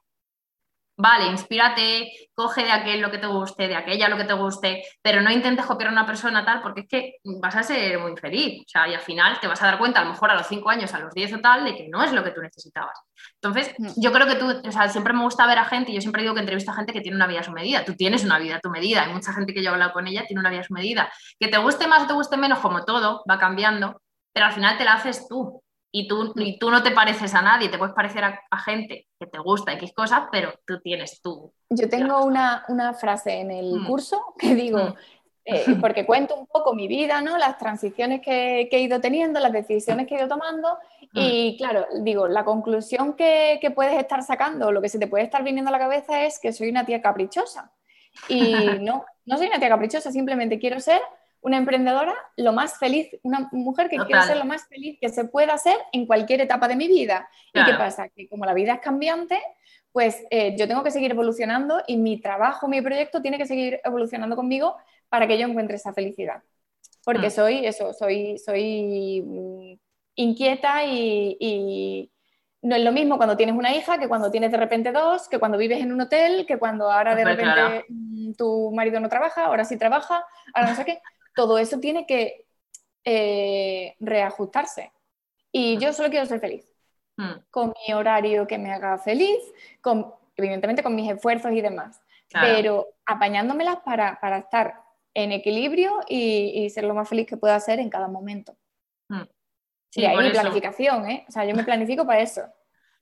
[1.00, 4.84] vale, inspírate, coge de aquel lo que te guste, de aquella lo que te guste,
[5.02, 8.18] pero no intentes copiar a una persona tal, porque es que vas a ser muy
[8.18, 8.64] feliz.
[8.66, 10.47] O sea, y al final te vas a dar cuenta, a lo mejor a los
[10.47, 13.00] 5 años, a los 10 o tal, de que no es lo que tú necesitabas.
[13.41, 13.91] Entonces, mm.
[13.95, 16.22] yo creo que tú, o sea, siempre me gusta ver a gente, y yo siempre
[16.22, 17.86] digo que entrevisto a gente que tiene una vida a su medida.
[17.86, 19.04] Tú tienes una vida a tu medida.
[19.04, 21.10] Hay mucha gente que yo he hablado con ella, tiene una vida a su medida.
[21.39, 24.02] Que te guste más o te guste menos, como todo, va cambiando,
[24.34, 27.42] pero al final te la haces tú y tú, y tú no te pareces a
[27.42, 31.52] nadie, te puedes parecer a, gente que te gusta X cosas, pero tú tienes tú.
[31.70, 33.88] Yo tengo una, frase en el mm.
[33.88, 34.94] curso que digo, mm.
[35.46, 37.38] eh, porque cuento un poco mi vida, ¿no?
[37.38, 40.78] las transiciones que, he ido teniendo, las decisiones que he ido tomando,
[41.14, 41.58] y mm.
[41.58, 45.44] claro, digo, la conclusión que, que puedes estar sacando, lo que se te puede estar
[45.44, 47.72] viniendo a la cabeza es que soy una tía caprichosa.
[48.28, 51.02] Y no, no soy una tía caprichosa, simplemente quiero ser
[51.42, 55.26] una emprendedora lo más feliz, una mujer que quiere ser lo más feliz que se
[55.26, 57.30] pueda ser en cualquier etapa de mi vida.
[57.54, 58.10] ¿Y qué pasa?
[58.10, 59.40] Que como la vida es cambiante,
[59.92, 63.80] pues eh, yo tengo que seguir evolucionando y mi trabajo, mi proyecto tiene que seguir
[63.84, 64.76] evolucionando conmigo
[65.08, 66.44] para que yo encuentre esa felicidad.
[67.06, 67.32] Porque mm.
[67.32, 69.74] soy eso, soy, soy mm,
[70.16, 72.12] inquieta y,
[72.62, 75.40] no es lo mismo cuando tienes una hija que cuando tienes de repente dos, que
[75.40, 79.46] cuando vives en un hotel, que cuando ahora de repente mm, tu marido no trabaja,
[79.46, 81.02] ahora sí trabaja, ahora no sé qué
[81.36, 82.46] todo eso tiene que
[83.04, 84.92] eh, reajustarse.
[85.52, 86.66] Y yo solo quiero ser feliz.
[87.18, 87.40] Hmm.
[87.50, 89.40] Con mi horario que me haga feliz,
[89.82, 92.02] con, evidentemente con mis esfuerzos y demás.
[92.32, 94.84] Pero apañándomelas para, para, estar
[95.16, 98.56] en equilibrio y, ser lo más feliz que pueda ser en cada momento.
[99.08, 99.24] Hmm.
[99.90, 101.26] Sí, y ahí mi planificación, ¿eh?
[101.28, 102.44] O sea, yo me planifico para eso.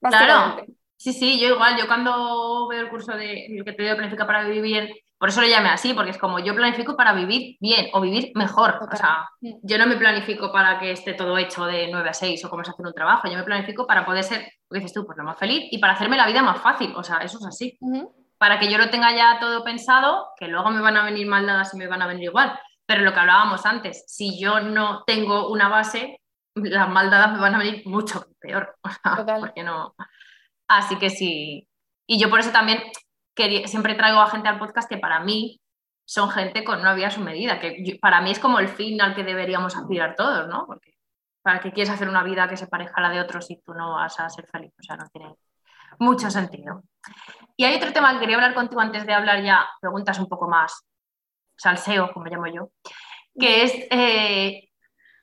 [0.00, 0.64] Claro.
[0.96, 4.48] Sí, sí, yo igual, yo cuando veo el curso de que te digo planifica para
[4.48, 8.00] vivir por eso lo llamé así, porque es como yo planifico para vivir bien o
[8.00, 8.78] vivir mejor.
[8.80, 12.44] O sea, yo no me planifico para que esté todo hecho de 9 a 6
[12.44, 13.28] o como se hace un trabajo.
[13.28, 15.94] Yo me planifico para poder ser, lo dices tú, pues lo más feliz y para
[15.94, 16.94] hacerme la vida más fácil.
[16.94, 17.76] O sea, eso es así.
[18.38, 21.44] Para que yo lo tenga ya todo pensado, que luego me van a venir mal
[21.44, 22.56] dadas y me van a venir igual.
[22.86, 26.20] Pero lo que hablábamos antes, si yo no tengo una base,
[26.54, 28.76] las maldadas me van a venir mucho peor.
[28.84, 29.96] O sea, porque no.
[30.68, 31.68] Así que sí.
[32.06, 32.80] Y yo por eso también
[33.66, 35.60] siempre traigo a gente al podcast que para mí
[36.04, 39.00] son gente con una vida a su medida, que para mí es como el fin
[39.02, 40.66] al que deberíamos aspirar todos, ¿no?
[40.66, 40.94] Porque
[41.42, 43.74] para que quieres hacer una vida que se parezca a la de otros y tú
[43.74, 45.34] no vas a ser feliz, o sea, no tiene
[45.98, 46.82] mucho sentido.
[47.56, 50.48] Y hay otro tema que quería hablar contigo antes de hablar ya preguntas un poco
[50.48, 50.86] más
[51.56, 52.70] salseo, como llamo yo,
[53.38, 54.68] que es, eh,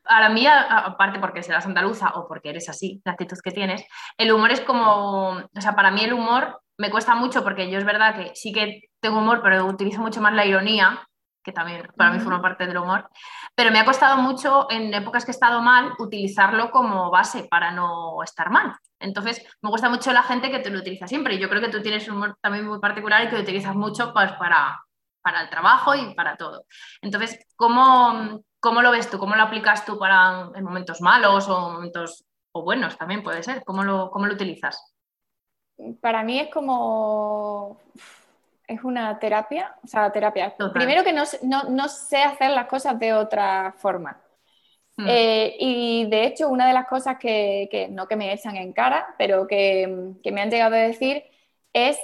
[0.04, 3.86] para mí, aparte porque serás andaluza o porque eres así, la actitud que tienes,
[4.18, 7.78] el humor es como, o sea, para mí el humor me cuesta mucho porque yo
[7.78, 11.08] es verdad que sí que tengo humor, pero utilizo mucho más la ironía,
[11.44, 13.08] que también para mí forma parte del humor,
[13.54, 17.72] pero me ha costado mucho en épocas que he estado mal utilizarlo como base para
[17.72, 18.76] no estar mal.
[19.00, 21.70] Entonces, me gusta mucho la gente que te lo utiliza siempre y yo creo que
[21.70, 24.82] tú tienes un humor también muy particular y que lo utilizas mucho pues, para,
[25.22, 26.66] para el trabajo y para todo.
[27.02, 29.20] Entonces, ¿cómo, ¿cómo lo ves tú?
[29.20, 33.64] ¿Cómo lo aplicas tú para en momentos malos o momentos o buenos también puede ser?
[33.64, 34.95] ¿Cómo lo, cómo lo utilizas?
[36.02, 37.80] Para mí es como
[38.68, 40.56] es una terapia, o sea, terapia.
[40.74, 41.24] Primero que no,
[41.70, 44.20] no, sé hacer las cosas de otra forma.
[44.98, 45.06] Hmm.
[45.08, 48.74] Eh, y de hecho, una de las cosas que, que, no que me echan en
[48.74, 51.24] cara, pero que, que me han llegado a decir
[51.74, 52.00] es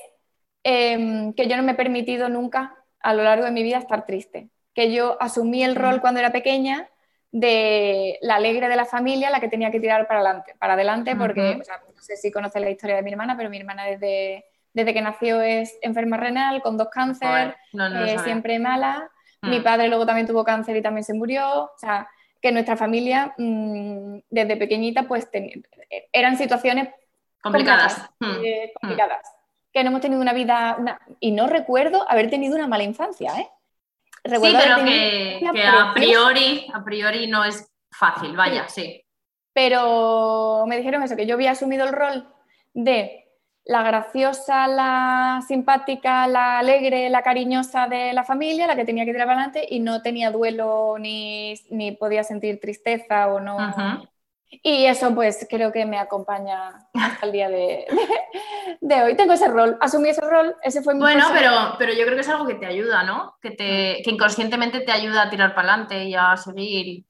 [0.64, 4.06] em, que yo no me he permitido nunca a lo largo de mi vida estar
[4.06, 4.50] triste.
[4.74, 6.90] Que yo asumí el rol cuando era pequeña
[7.32, 11.16] de la alegre de la familia, la que tenía que tirar para adelante, para adelante
[11.16, 14.94] porque, no sé si conoces la historia de mi hermana, pero mi hermana desde, desde
[14.94, 19.10] que nació es enferma renal, con dos cánceres, eh, siempre mala.
[19.42, 19.64] Mi mm.
[19.64, 21.64] padre luego también tuvo cáncer y también se murió.
[21.64, 22.08] O sea,
[22.42, 25.30] que nuestra familia mm, desde pequeñita pues
[26.12, 26.90] eran situaciones
[27.42, 28.10] complicadas.
[28.44, 29.26] Eh, complicadas
[29.74, 33.50] que no hemos tenido una vida, y no recuerdo haber tenido una mala infancia, ¿eh?
[34.24, 39.04] Sí, pero que, a, priori, a priori no es fácil, vaya, sí.
[39.54, 42.28] Pero me dijeron eso, que yo había asumido el rol
[42.74, 43.22] de
[43.64, 49.12] la graciosa, la simpática, la alegre, la cariñosa de la familia, la que tenía que
[49.12, 51.56] tirar adelante y no tenía duelo ni,
[52.00, 53.58] podía sentir tristeza o no.
[54.52, 57.50] Y eso pues creo que me acompaña hasta el día
[58.82, 59.16] de, hoy.
[59.16, 62.22] Tengo ese rol, asumí ese rol, ese fue mi Bueno, pero, pero yo creo que
[62.22, 63.38] es algo que te ayuda, ¿no?
[63.42, 67.06] Que, te, que inconscientemente te ayuda a tirar para adelante y a seguir.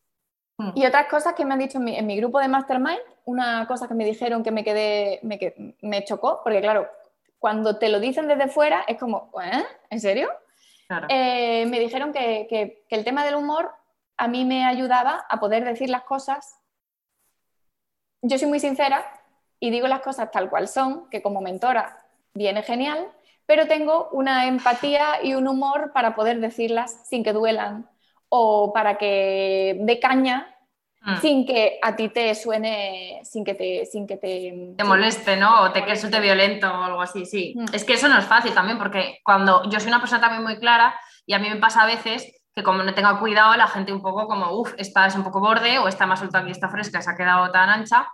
[0.57, 0.71] Mm.
[0.75, 3.95] Y otras cosas que me han dicho en mi, grupo de Mastermind, una cosa que
[3.95, 5.39] me dijeron que me quedé, me,
[5.81, 6.87] me chocó, porque claro,
[7.39, 9.65] cuando te lo dicen desde fuera es como, ¿eh?
[9.89, 10.29] ¿En serio?
[11.09, 13.71] Eh, me dijeron que, que el tema del humor
[14.17, 16.60] a mí me ayudaba a poder decir las cosas
[18.21, 19.05] yo soy muy sincera
[19.59, 23.07] y digo las cosas tal cual son, que como mentora viene genial,
[23.45, 27.89] pero tengo una empatía y un humor para poder decirlas sin que duelan
[28.29, 30.55] o para que dé caña
[31.01, 31.17] mm.
[31.17, 33.85] sin que a ti te suene, sin que te...
[33.85, 35.63] Sin que te, te moleste, ¿no?
[35.63, 37.53] O te que resulte violento o algo así, sí.
[37.57, 37.65] Mm.
[37.73, 40.57] Es que eso no es fácil también porque cuando yo soy una persona también muy
[40.57, 40.95] clara
[41.25, 44.01] y a mí me pasa a veces que como no tenga cuidado, la gente un
[44.01, 47.01] poco como, uff, esta es un poco borde o está más suelta aquí, está fresca,
[47.01, 48.07] se ha quedado tan ancha.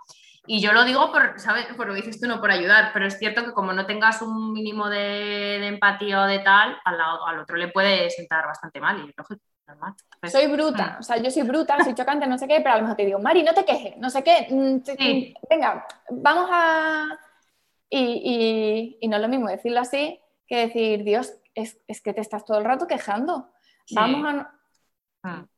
[0.46, 1.66] Y yo lo digo por, ¿sabes?
[1.76, 4.22] Por lo que dices tú, no por ayudar, pero es cierto que como no tengas
[4.22, 8.98] un mínimo de, empatía o de tal, al, al, otro le puede sentar bastante mal
[8.98, 9.42] y lógico.
[9.66, 9.92] Normal.
[10.18, 11.00] Pues, soy bruta, mm.
[11.00, 13.04] o sea, yo soy bruta, soy chocante, no sé qué, pero a lo mejor te
[13.04, 14.78] digo, Mari, no te quejes, no sé qué, mm,
[15.50, 17.18] venga, vamos a...
[17.90, 22.22] Y, y, no es lo mismo decirlo así que decir, Dios, es, es que te
[22.22, 23.50] estás todo el rato quejando.
[23.92, 24.34] Vamos
[25.22, 25.28] a.
[25.28, 25.48] Mm.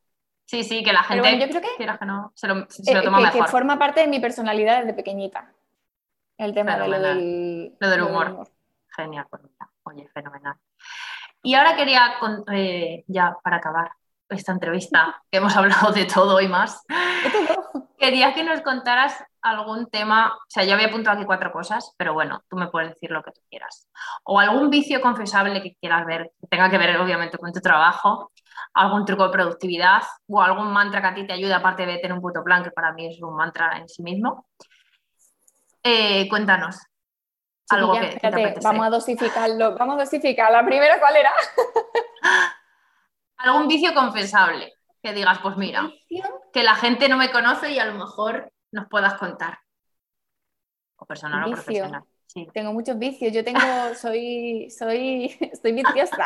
[0.45, 3.03] Sí, sí, que la gente yo creo que, que no, se lo, se lo eh,
[3.03, 3.45] toma que, mejor.
[3.45, 5.53] Que forma parte de mi personalidad desde pequeñita.
[6.37, 8.49] El tema de lo del, lo del humor.
[8.95, 9.43] Genial, pues
[9.83, 10.55] oye, fenomenal.
[11.43, 12.13] Y ahora quería,
[12.51, 13.91] eh, ya para acabar
[14.29, 16.83] esta entrevista, que hemos hablado de todo y más,
[18.01, 22.13] quería que nos contaras algún tema, o sea, yo había apuntado aquí cuatro cosas, pero
[22.13, 23.87] bueno, tú me puedes decir lo que tú quieras.
[24.23, 28.31] O algún vicio confesable que quieras ver, que tenga que ver obviamente con tu trabajo,
[28.73, 32.13] algún truco de productividad o algún mantra que a ti te ayude, aparte de tener
[32.13, 34.47] un puto plan, que para mí es un mantra en sí mismo.
[35.83, 36.79] Eh, cuéntanos.
[37.69, 40.51] algo que, te vamos a dosificarlo, vamos a dosificar.
[40.51, 41.31] La primera, ¿cuál era?
[43.37, 45.91] algún vicio confesable que digas, pues mira,
[46.53, 49.59] que la gente no me conoce y a lo mejor nos puedas contar.
[50.97, 52.03] O personal o profesional.
[52.27, 52.47] Sí.
[52.53, 53.33] Tengo muchos vicios.
[53.33, 53.59] Yo tengo,
[53.95, 56.25] soy, soy, estoy viciosa.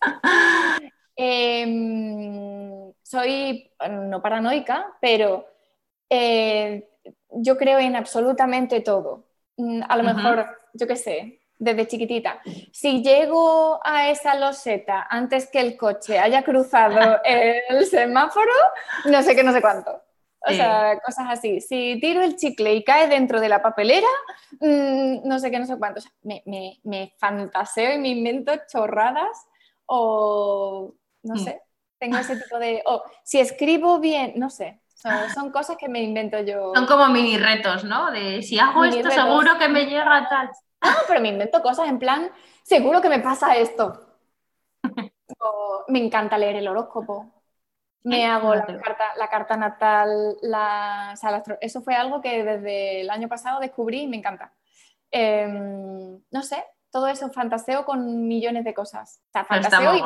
[1.14, 5.46] Em, soy no paranoica, pero
[6.08, 6.88] eh,
[7.30, 9.26] yo creo en absolutamente todo.
[9.58, 12.40] Mm, a lo mejor, yo qué sé, desde chiquitita.
[12.72, 18.52] Si llego a esa loseta antes que el coche haya cruzado el semáforo,
[19.04, 20.02] no sé qué, no sé cuánto.
[20.44, 21.60] O sea, cosas así.
[21.60, 24.08] Si tiro el chicle y cae dentro de la papelera,
[24.58, 26.00] mm, no sé qué, no sé cuánto.
[26.22, 29.46] me, me, me, fantaseo y me invento chorradas
[29.86, 31.38] o, no mm.
[31.38, 31.62] sé,
[32.00, 32.82] tengo ese tipo de...
[32.86, 34.80] O si escribo bien, no sé.
[35.34, 36.72] Son, cosas que me invento yo.
[36.74, 38.10] Son como mini retos, ¿no?
[38.10, 40.50] De si hago esto, seguro que me llega tal.
[40.82, 42.30] No, pero me invento cosas en plan,
[42.62, 44.00] seguro que me pasa esto.
[45.88, 47.30] me encanta leer el horóscopo.
[48.04, 51.14] Me hago la carta, la carta natal, la,
[51.60, 54.52] eso fue algo que desde el año pasado descubrí y me encanta.
[55.10, 59.20] Em, no sé, todo eso, fantaseo con millones de cosas.
[59.28, 60.02] O sea, fantaseo y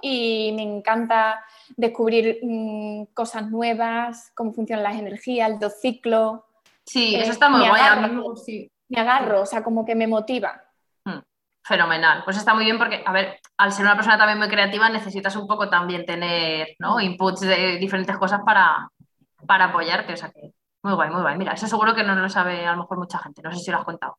[0.00, 1.44] y me encanta
[1.76, 6.46] descubrir mm, cosas nuevas, cómo funcionan las energías, el dos ciclo.
[6.86, 8.70] Sí, eso está muy guay.
[8.92, 10.62] Me agarro, o sea, como que me motiva.
[11.04, 11.20] Hmm,
[11.64, 12.22] fenomenal.
[12.24, 15.34] Pues está muy bien porque, a ver, al ser una persona también muy creativa necesitas
[15.36, 17.00] un poco también tener ¿no?
[17.00, 18.90] inputs de diferentes cosas para,
[19.46, 20.12] para apoyarte.
[20.12, 20.52] O sea que
[20.82, 21.38] muy guay, muy guay.
[21.38, 23.40] Mira, eso seguro que no lo sabe a lo mejor mucha gente.
[23.40, 24.18] No sé si lo has contado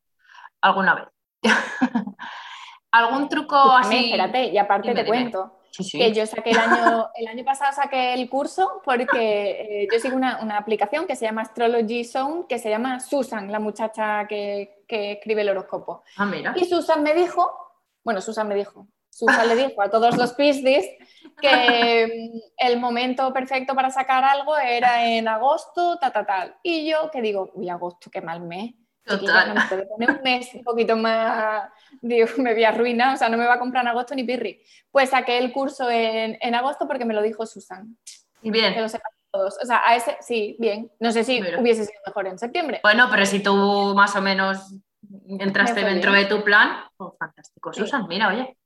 [0.60, 1.08] alguna vez.
[2.90, 4.06] ¿Algún truco así?
[4.06, 5.60] Espérate, y aparte te cuento.
[5.92, 10.16] Que yo saqué el año, el año pasado saqué el curso porque eh, yo sigo
[10.16, 15.42] una, aplicación que se llama Astrology Zone, que se llama Susan, la muchacha que, escribe
[15.42, 16.04] el horóscopo.
[16.16, 16.54] Ah, mira.
[16.56, 17.50] Y Susan me dijo,
[18.04, 20.86] bueno, Susan me dijo, Susan le dijo a todos los Piscis
[21.40, 26.56] que mm, el momento perfecto para sacar algo era en agosto, ta, ta, tal.
[26.62, 28.74] Y yo que digo, uy, agosto, qué mal mes.
[29.04, 29.54] Total.
[29.98, 31.68] Me un mes un poquito más,
[32.00, 34.24] digo, me voy a arruinar, o sea, no me va a comprar en agosto ni
[34.24, 34.62] pirri.
[34.90, 37.96] Pues saqué el curso en, en agosto porque me lo dijo Susan.
[38.42, 38.74] Bien.
[38.74, 39.56] Que lo sepan todos.
[39.62, 40.90] O sea, a ese, sí, bien.
[41.00, 42.80] No sé si hubiese sido mejor en septiembre.
[42.82, 44.74] Bueno, pero si tú más o menos
[45.28, 48.56] entraste dentro de tu plan, pues fantástico, Susan, mira, oye.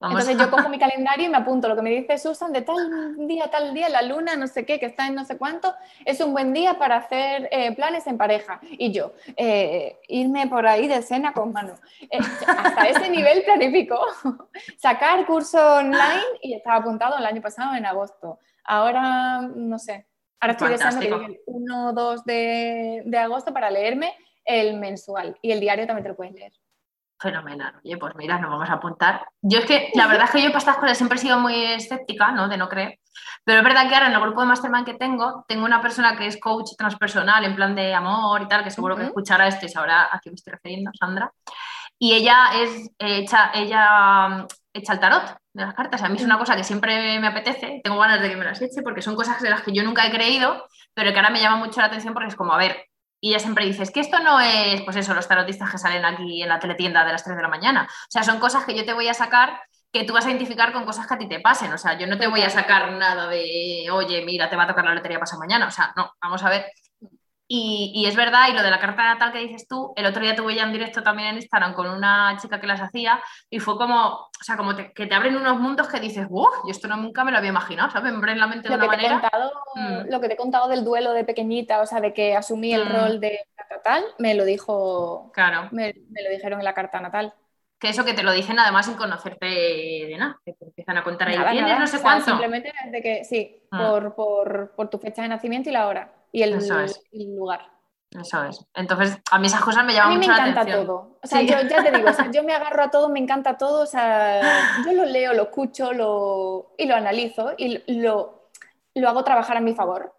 [0.00, 3.26] Entonces yo cojo mi calendario y me apunto lo que me dice Susan de tal
[3.26, 6.20] día, tal día, la luna, no sé qué, que está en no sé cuánto, es
[6.20, 8.60] un buen día para hacer eh, planes en pareja.
[8.62, 11.74] Y yo, eh, irme por ahí de cena con mano.
[12.02, 13.98] Eh, hasta ese nivel planifico.
[14.78, 18.38] Sacar curso online y estaba apuntado el año pasado en agosto.
[18.64, 20.06] Ahora, no sé,
[20.40, 24.14] ahora estoy deseando el 1 o 2 de, de agosto para leerme
[24.44, 26.52] el mensual y el diario también te lo puedes leer.
[27.18, 27.80] Fenomenal.
[27.84, 29.26] Oye, pues mira, nos vamos a apuntar.
[29.40, 31.54] Yo es que la verdad es que yo para estas cosas siempre he sido muy
[31.54, 32.48] escéptica, ¿no?
[32.48, 32.98] De no creer.
[33.44, 36.16] Pero es verdad que ahora en el grupo de Mastermind que tengo, tengo una persona
[36.16, 39.66] que es coach transpersonal en plan de amor y tal, que seguro que escuchará esto
[39.66, 41.30] y sabrá a quién me estoy refiriendo, Sandra.
[41.98, 46.02] Y ella es hecha, ella mm, echa el tarot de las cartas.
[46.02, 48.60] A mí es una cosa que siempre me apetece, tengo ganas de que me las
[48.60, 51.40] eche, porque son cosas de las que yo nunca he creído, pero que ahora me
[51.40, 52.86] llama mucho la atención porque es como, a ver,
[53.24, 56.04] y ella siempre dice, es que esto no es, pues eso, los tarotistas que salen
[56.04, 57.88] aquí en la teletienda de las 3 de la mañana.
[57.88, 60.74] O sea, son cosas que yo te voy a sacar que tú vas a identificar
[60.74, 61.72] con cosas que a ti te pasen.
[61.72, 64.66] O sea, yo no te voy a sacar nada de, oye, mira, te va a
[64.66, 65.68] tocar la lotería pasado mañana.
[65.68, 66.66] O sea, no, vamos a ver
[67.46, 70.34] y, es verdad, y lo de la carta natal que dices tú, el otro día
[70.34, 73.76] tuve ya en directo también en Instagram con una chica que las hacía y fue
[73.76, 76.48] como, o sea, como que te abren unos mundos que dices, ¡wow!
[76.64, 78.14] Yo esto no, nunca me lo había imaginado, ¿sabes?
[78.14, 79.30] Me en la mente de una manera.
[79.74, 80.10] Mm.
[80.10, 82.86] Lo que te he contado del duelo de pequeñita, o sea, de que asumí el
[82.86, 82.92] mm.
[82.92, 83.40] rol de
[83.70, 85.30] natal, me lo dijo.
[85.34, 85.68] Claro.
[85.70, 87.34] Me, lo dijeron en la carta natal.
[87.78, 91.04] Que eso que te lo dicen además sin conocerte de nada, que te empiezan a
[91.04, 92.24] contar ahí, ¿tienes no sé cuánto?
[92.24, 93.78] Simplemente desde que, sí, mm.
[93.78, 97.60] por, por, por tu fecha de nacimiento y la hora y el, lugar.
[98.10, 98.66] Eso es.
[98.74, 100.58] Entonces, a mí esas cosas me llaman mucho la atención.
[100.58, 101.18] A mí me encanta todo.
[101.22, 103.82] O sea, yo ya te digo, yo me agarro a todo, me encanta todo.
[103.82, 104.40] O sea,
[104.84, 108.50] yo lo leo, lo escucho lo, y lo analizo y lo,
[108.94, 110.12] lo hago trabajar a mi favor.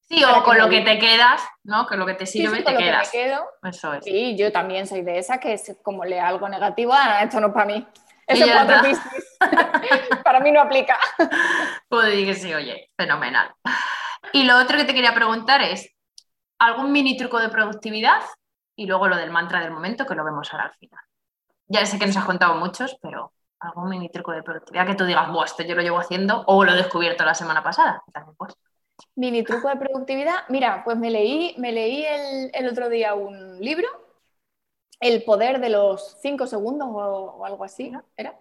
[0.00, 1.86] Sí, o con lo que te quedas, ¿no?
[1.86, 3.08] Que lo que te sirve sí, te quedas.
[3.10, 3.44] Que me quedo.
[3.62, 4.04] Eso es.
[4.04, 7.46] Sí, yo también soy de esa que es como lea algo negativo, ah, esto no
[7.46, 7.86] es para mí.
[8.26, 8.76] Eso es cuatro
[10.24, 10.98] para mí no aplica.
[11.88, 13.54] Puedo decir que sí, oye, fenomenal.
[14.32, 15.90] Y lo otro que te quería preguntar es,
[16.58, 18.22] ¿algún mini truco de productividad?
[18.76, 21.00] Y luego lo del mantra del momento, que lo vemos ahora al final.
[21.66, 25.04] Ya sé que nos has contado muchos, pero algún mini truco de productividad que tú
[25.04, 28.02] digas, Buah, esto yo lo llevo haciendo o lo he descubierto la semana pasada.
[28.12, 28.54] También, pues.
[29.14, 30.44] Mini truco de productividad.
[30.48, 32.04] Mira, pues me leí, me leí
[32.52, 33.88] el, otro día un libro,
[35.00, 38.04] El poder de los cinco segundos o, algo así, ¿no?
[38.16, 38.38] ¿Era?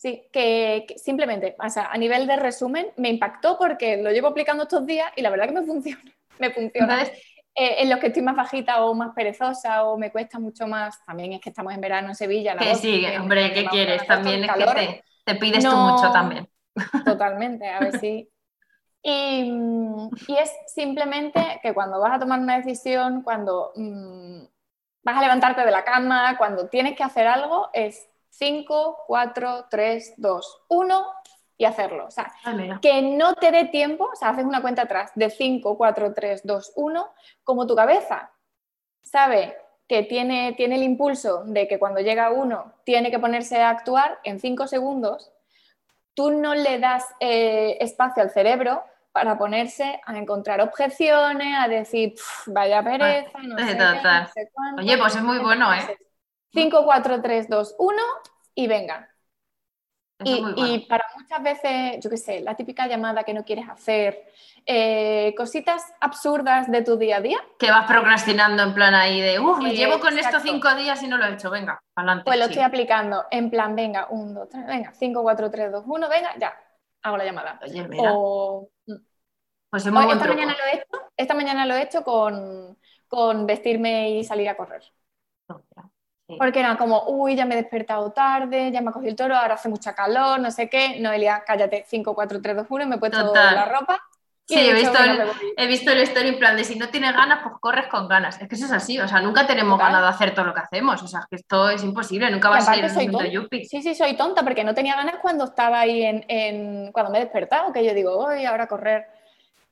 [0.00, 4.62] Sí, que, simplemente, o sea, a nivel de resumen, me impactó porque lo llevo aplicando
[4.62, 6.02] estos días y la verdad que me funciona.
[6.38, 7.02] Me funciona.
[7.02, 11.04] Eh, en los que estoy más bajita o más perezosa o me cuesta mucho más,
[11.04, 12.56] también es que estamos en verano en Sevilla.
[12.56, 14.06] Que sí, hombre, ¿qué quieres?
[14.06, 16.48] También es que te, pides tú mucho también.
[17.04, 18.26] Totalmente, a ver si.
[19.02, 19.52] Y,
[20.28, 24.44] y, es simplemente que cuando vas a tomar una decisión, cuando mm,
[25.02, 30.14] vas a levantarte de la cama, cuando tienes que hacer algo, es 5, 4, 3,
[30.16, 31.06] 2, 1
[31.58, 32.06] y hacerlo.
[32.06, 32.32] O sea,
[32.80, 36.40] que no te dé tiempo, o sea, haces una cuenta atrás de 5, 4, 3,
[36.44, 37.08] 2, 1,
[37.44, 38.30] como tu cabeza
[39.02, 39.56] sabe
[39.88, 44.20] que tiene, tiene el impulso de que cuando llega uno tiene que ponerse a actuar
[44.24, 45.32] en 5 segundos,
[46.14, 52.14] tú no le das eh, espacio al cerebro para ponerse a encontrar objeciones, a decir,
[52.46, 54.82] vaya pereza, no sé, no sé cuánto.
[54.82, 55.98] Oye, pues es muy bueno, ¿eh?
[56.52, 58.02] 5, 4, 3, 2, 1
[58.54, 59.10] y venga.
[60.22, 64.22] Y, para muchas veces, yo qué sé, la típica llamada que no quieres hacer,
[64.66, 67.38] eh, cositas absurdas de tu día a día.
[67.58, 71.08] Que vas procrastinando en plan ahí de, uff, me llevo con esto cinco días y
[71.08, 72.24] no lo he hecho, venga, adelante.
[72.26, 75.84] Pues lo estoy aplicando en plan, venga, un, dos, tres, venga, cinco, cuatro, tres, dos,
[75.86, 76.54] uno, venga, ya,
[77.02, 77.58] hago la llamada.
[77.62, 78.12] Oye, mira.
[78.12, 78.96] Mm.
[79.70, 84.24] Pues esta, mañana lo he hecho, esta mañana lo he hecho con, con vestirme y
[84.24, 84.82] salir a correr.
[86.38, 89.36] Porque era como, uy, ya me he despertado tarde, ya me ha cogido el toro,
[89.36, 90.98] ahora hace mucha calor, no sé qué.
[91.00, 94.00] Noelia, cállate, 5, 4, 3, 2, 1, me he puesto la ropa.
[94.50, 95.22] Sí, he, visto el,
[95.56, 98.40] he visto el story en plan de si no tienes ganas, pues corres con ganas.
[98.40, 100.60] Es que eso es así, o sea, nunca tenemos ganas de hacer todo lo que
[100.60, 103.64] hacemos, o sea, que esto es imposible, nunca va a salir soy yuppie.
[103.64, 107.18] Sí, sí, soy tonta porque no tenía ganas cuando estaba ahí en, en cuando me
[107.18, 109.06] he despertado, que yo digo, voy ahora a correr.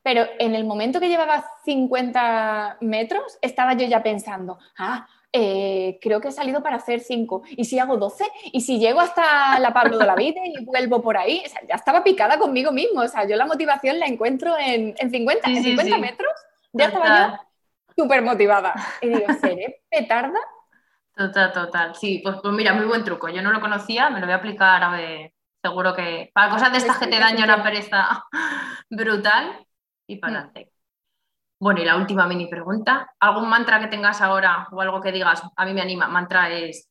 [0.03, 6.21] Pero en el momento que llevaba 50 metros, estaba yo ya pensando, ah, eh, creo
[6.21, 7.43] que he salido para hacer 5.
[7.51, 8.25] ¿Y si hago 12?
[8.53, 11.43] ¿Y si llego hasta la Pablo de la Vida y vuelvo por ahí?
[11.45, 13.03] O sea, ya estaba picada conmigo mismo.
[13.03, 16.33] O sea, yo la motivación la encuentro en, 50, en 50 metros.
[16.73, 17.31] Ya estaba
[17.97, 18.75] yo súper motivada.
[19.03, 20.39] Y digo, ¿seré petarda?
[21.15, 21.95] Total, total.
[21.97, 23.29] Sí, pues, pues, mira, muy buen truco.
[23.29, 25.35] Yo no lo conocía, me lo voy a aplicar a ver.
[25.61, 28.25] Seguro que para cosas de estas que te dañan una pereza
[28.89, 29.67] brutal
[30.07, 30.37] y para mm.
[30.37, 30.78] adelante.
[31.61, 35.43] Bueno, y la última mini pregunta, ¿algún mantra que tengas ahora o algo que digas,
[35.57, 36.07] a mí me anima?
[36.07, 36.89] Mantra es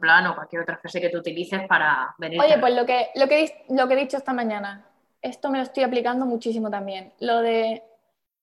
[0.00, 2.40] plano o cualquier otra frase que tú utilices para venir.
[2.40, 4.84] Oye, pues lo que, lo, que, lo que he dicho esta mañana,
[5.22, 7.12] esto me lo estoy aplicando muchísimo también.
[7.20, 7.82] Lo de,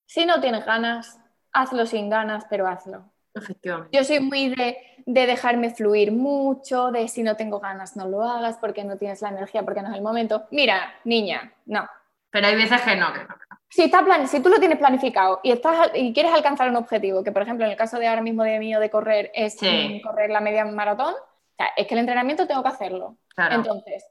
[0.05, 1.19] si no tienes ganas,
[1.51, 3.03] hazlo sin ganas, pero hazlo.
[3.33, 3.97] Efectivamente.
[3.97, 8.23] Yo soy muy de, de, dejarme fluir mucho, de si no tengo ganas, no lo
[8.23, 10.47] hagas porque no tienes la energía, porque no es el momento.
[10.51, 11.87] Mira, niña, no.
[12.31, 13.35] Pero hay veces que no, que no.
[13.69, 17.23] Si, está plan, si tú lo tienes planificado y, estás, y quieres alcanzar un objetivo,
[17.23, 19.57] que por ejemplo en el caso de ahora mismo de mí o de correr es
[20.03, 21.13] correr la media maratón,
[21.77, 23.17] es que el entrenamiento tengo que hacerlo.
[23.37, 24.05] Entonces,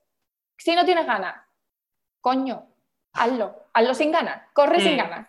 [0.57, 1.35] si no tienes ganas,
[2.21, 2.67] coño,
[3.13, 5.29] hazlo, hazlo sin ganas, corre sin ganas.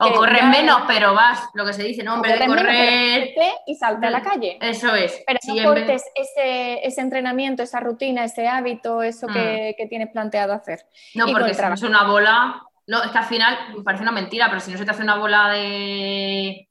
[0.00, 2.14] O corres menos, pero vas, lo que se dice, ¿no?
[2.14, 3.34] Hombre, de correr.
[3.66, 4.58] y salta a la calle.
[4.60, 5.22] Eso es.
[5.26, 9.76] Pero no cortes ese, ese, entrenamiento, esa rutina, ese hábito, eso que, mm.
[9.76, 10.80] que, tienes planteado hacer.
[11.14, 14.60] No, porque si es una bola, no, es que al final parece una mentira, pero
[14.60, 16.68] si no se te hace una bola de,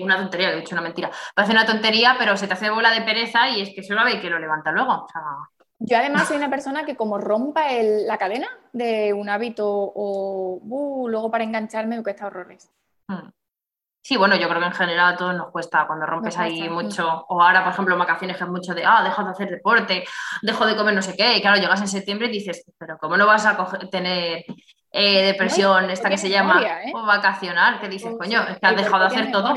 [0.00, 3.02] una tontería, he dicho una mentira, parece una tontería, pero se te hace bola de
[3.02, 5.06] pereza y es que solo ve que lo levanta luego.
[5.80, 11.08] Yo además soy una persona que como rompa la cadena de un hábito o uh,
[11.08, 12.70] luego para engancharme me cuesta horrores.
[13.06, 13.30] Hmm.
[14.02, 17.26] Sí, bueno, yo creo que en general a todos nos cuesta cuando rompes ahí mucho,
[17.28, 20.04] o ahora, por ejemplo, en vacaciones que es mucho de, ah, dejo de hacer deporte,
[20.40, 23.18] dejo de comer no sé qué, y claro, llegas en septiembre y dices, pero ¿cómo
[23.18, 24.46] no vas a tener
[24.90, 26.92] eh, depresión, esta que se llama ¿eh?
[26.94, 29.52] vacacional, que dices, coño, es que has dejado de hacer todo.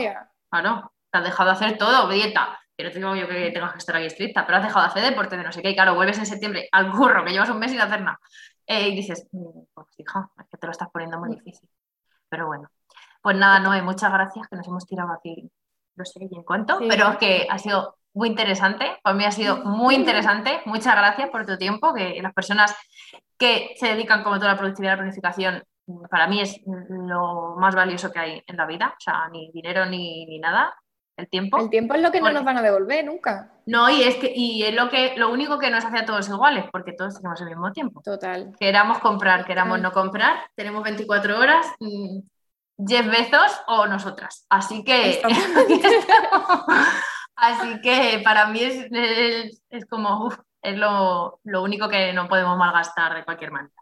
[0.50, 2.60] Claro, te has dejado de hacer todo, dieta.
[2.82, 4.92] Que no te digo yo que tengas que estar aquí estricta, pero has dejado de
[4.92, 5.70] hacer deporte de no sé qué.
[5.70, 8.20] Y claro, vuelves en septiembre al curro, que llevas un mes sin hacer nada.
[8.66, 11.70] Eh, y dices, mm, pues hija, es que te lo estás poniendo muy difícil.
[12.30, 12.70] Pero bueno,
[13.22, 15.52] pues nada, Noé, muchas gracias, que nos hemos tirado aquí,
[15.96, 19.00] no sé en cuánto, pero es que ha sido muy interesante.
[19.04, 20.62] Para mí ha sido muy interesante.
[20.66, 22.76] Muchas gracias por tu tiempo, que las personas
[23.38, 25.64] que se dedican como toda la productividad y la planificación,
[26.10, 28.94] para mí es lo más valioso que hay en la vida.
[28.98, 30.74] O sea, ni dinero ni, nada.
[31.18, 31.60] El tiempo.
[31.60, 33.52] El tiempo es lo que no nos van a devolver nunca.
[33.66, 36.28] No, y es que y es lo que lo único que nos hace a todos
[36.30, 38.02] iguales, porque todos tenemos el mismo tiempo.
[38.02, 38.52] Total.
[38.60, 42.20] Queramos comprar, queramos no comprar, tenemos 24 horas, mm,
[42.88, 44.46] Jeff Bezos o nosotras.
[44.50, 45.22] Así que
[47.42, 50.30] Así que para mí es, es, como,
[50.62, 53.74] es lo, único que no podemos malgastar de cualquier manera.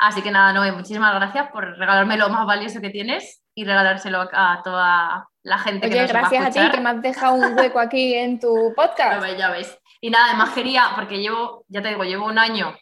[0.00, 4.26] Así que nada, Noé, muchísimas gracias por regalarme lo más valioso que tienes y regalárselo
[4.32, 7.34] a toda la gente que nos gracias va a, a ti que me has dejado
[7.34, 9.26] un hueco aquí en tu podcast.
[9.36, 9.78] ya ves.
[10.00, 12.74] Y nada, además quería, porque llevo, ya te digo, llevo un año,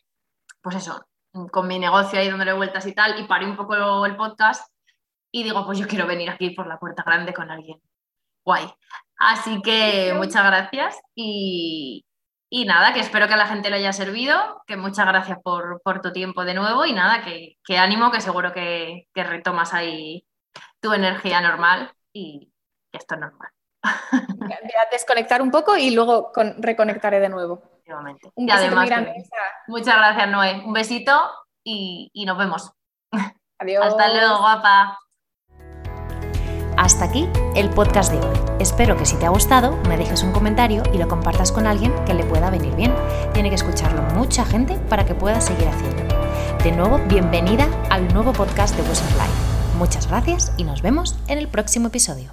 [0.63, 1.09] pues eso,
[1.51, 4.73] con mi negocio ahí dándole vueltas y tal, y paré un poco el podcast
[5.33, 7.81] y digo, pues yo quiero venir aquí por la puerta grande con alguien
[8.45, 8.73] guay.
[9.19, 12.05] Así que muchas gracias y,
[12.51, 16.13] nada, que espero que a la gente le haya servido, que muchas gracias por, tu
[16.13, 20.25] tiempo de nuevo y nada, que, ánimo, que seguro que, retomas ahí
[20.81, 22.53] tu energía normal y
[22.91, 23.51] que esto es normal.
[24.37, 27.63] Voy a desconectar un poco y luego reconectaré de nuevo.
[28.35, 28.91] Un además,
[29.67, 30.63] muchas gracias, Noé.
[30.65, 31.31] Un besito
[31.65, 32.73] y, y nos vemos.
[33.59, 33.87] Adiós.
[33.87, 34.99] Hasta luego, guapa.
[36.79, 38.37] Hasta aquí el podcast de hoy.
[38.61, 41.93] Espero que si te ha gustado me dejes un comentario y lo compartas con alguien
[42.07, 42.95] que le pueda venir bien.
[43.35, 46.15] Tiene que escucharlo mucha gente para que pueda seguir haciéndolo.
[46.63, 49.77] De nuevo, bienvenida al nuevo podcast de of Life.
[49.77, 52.31] Muchas gracias y nos vemos en el próximo episodio.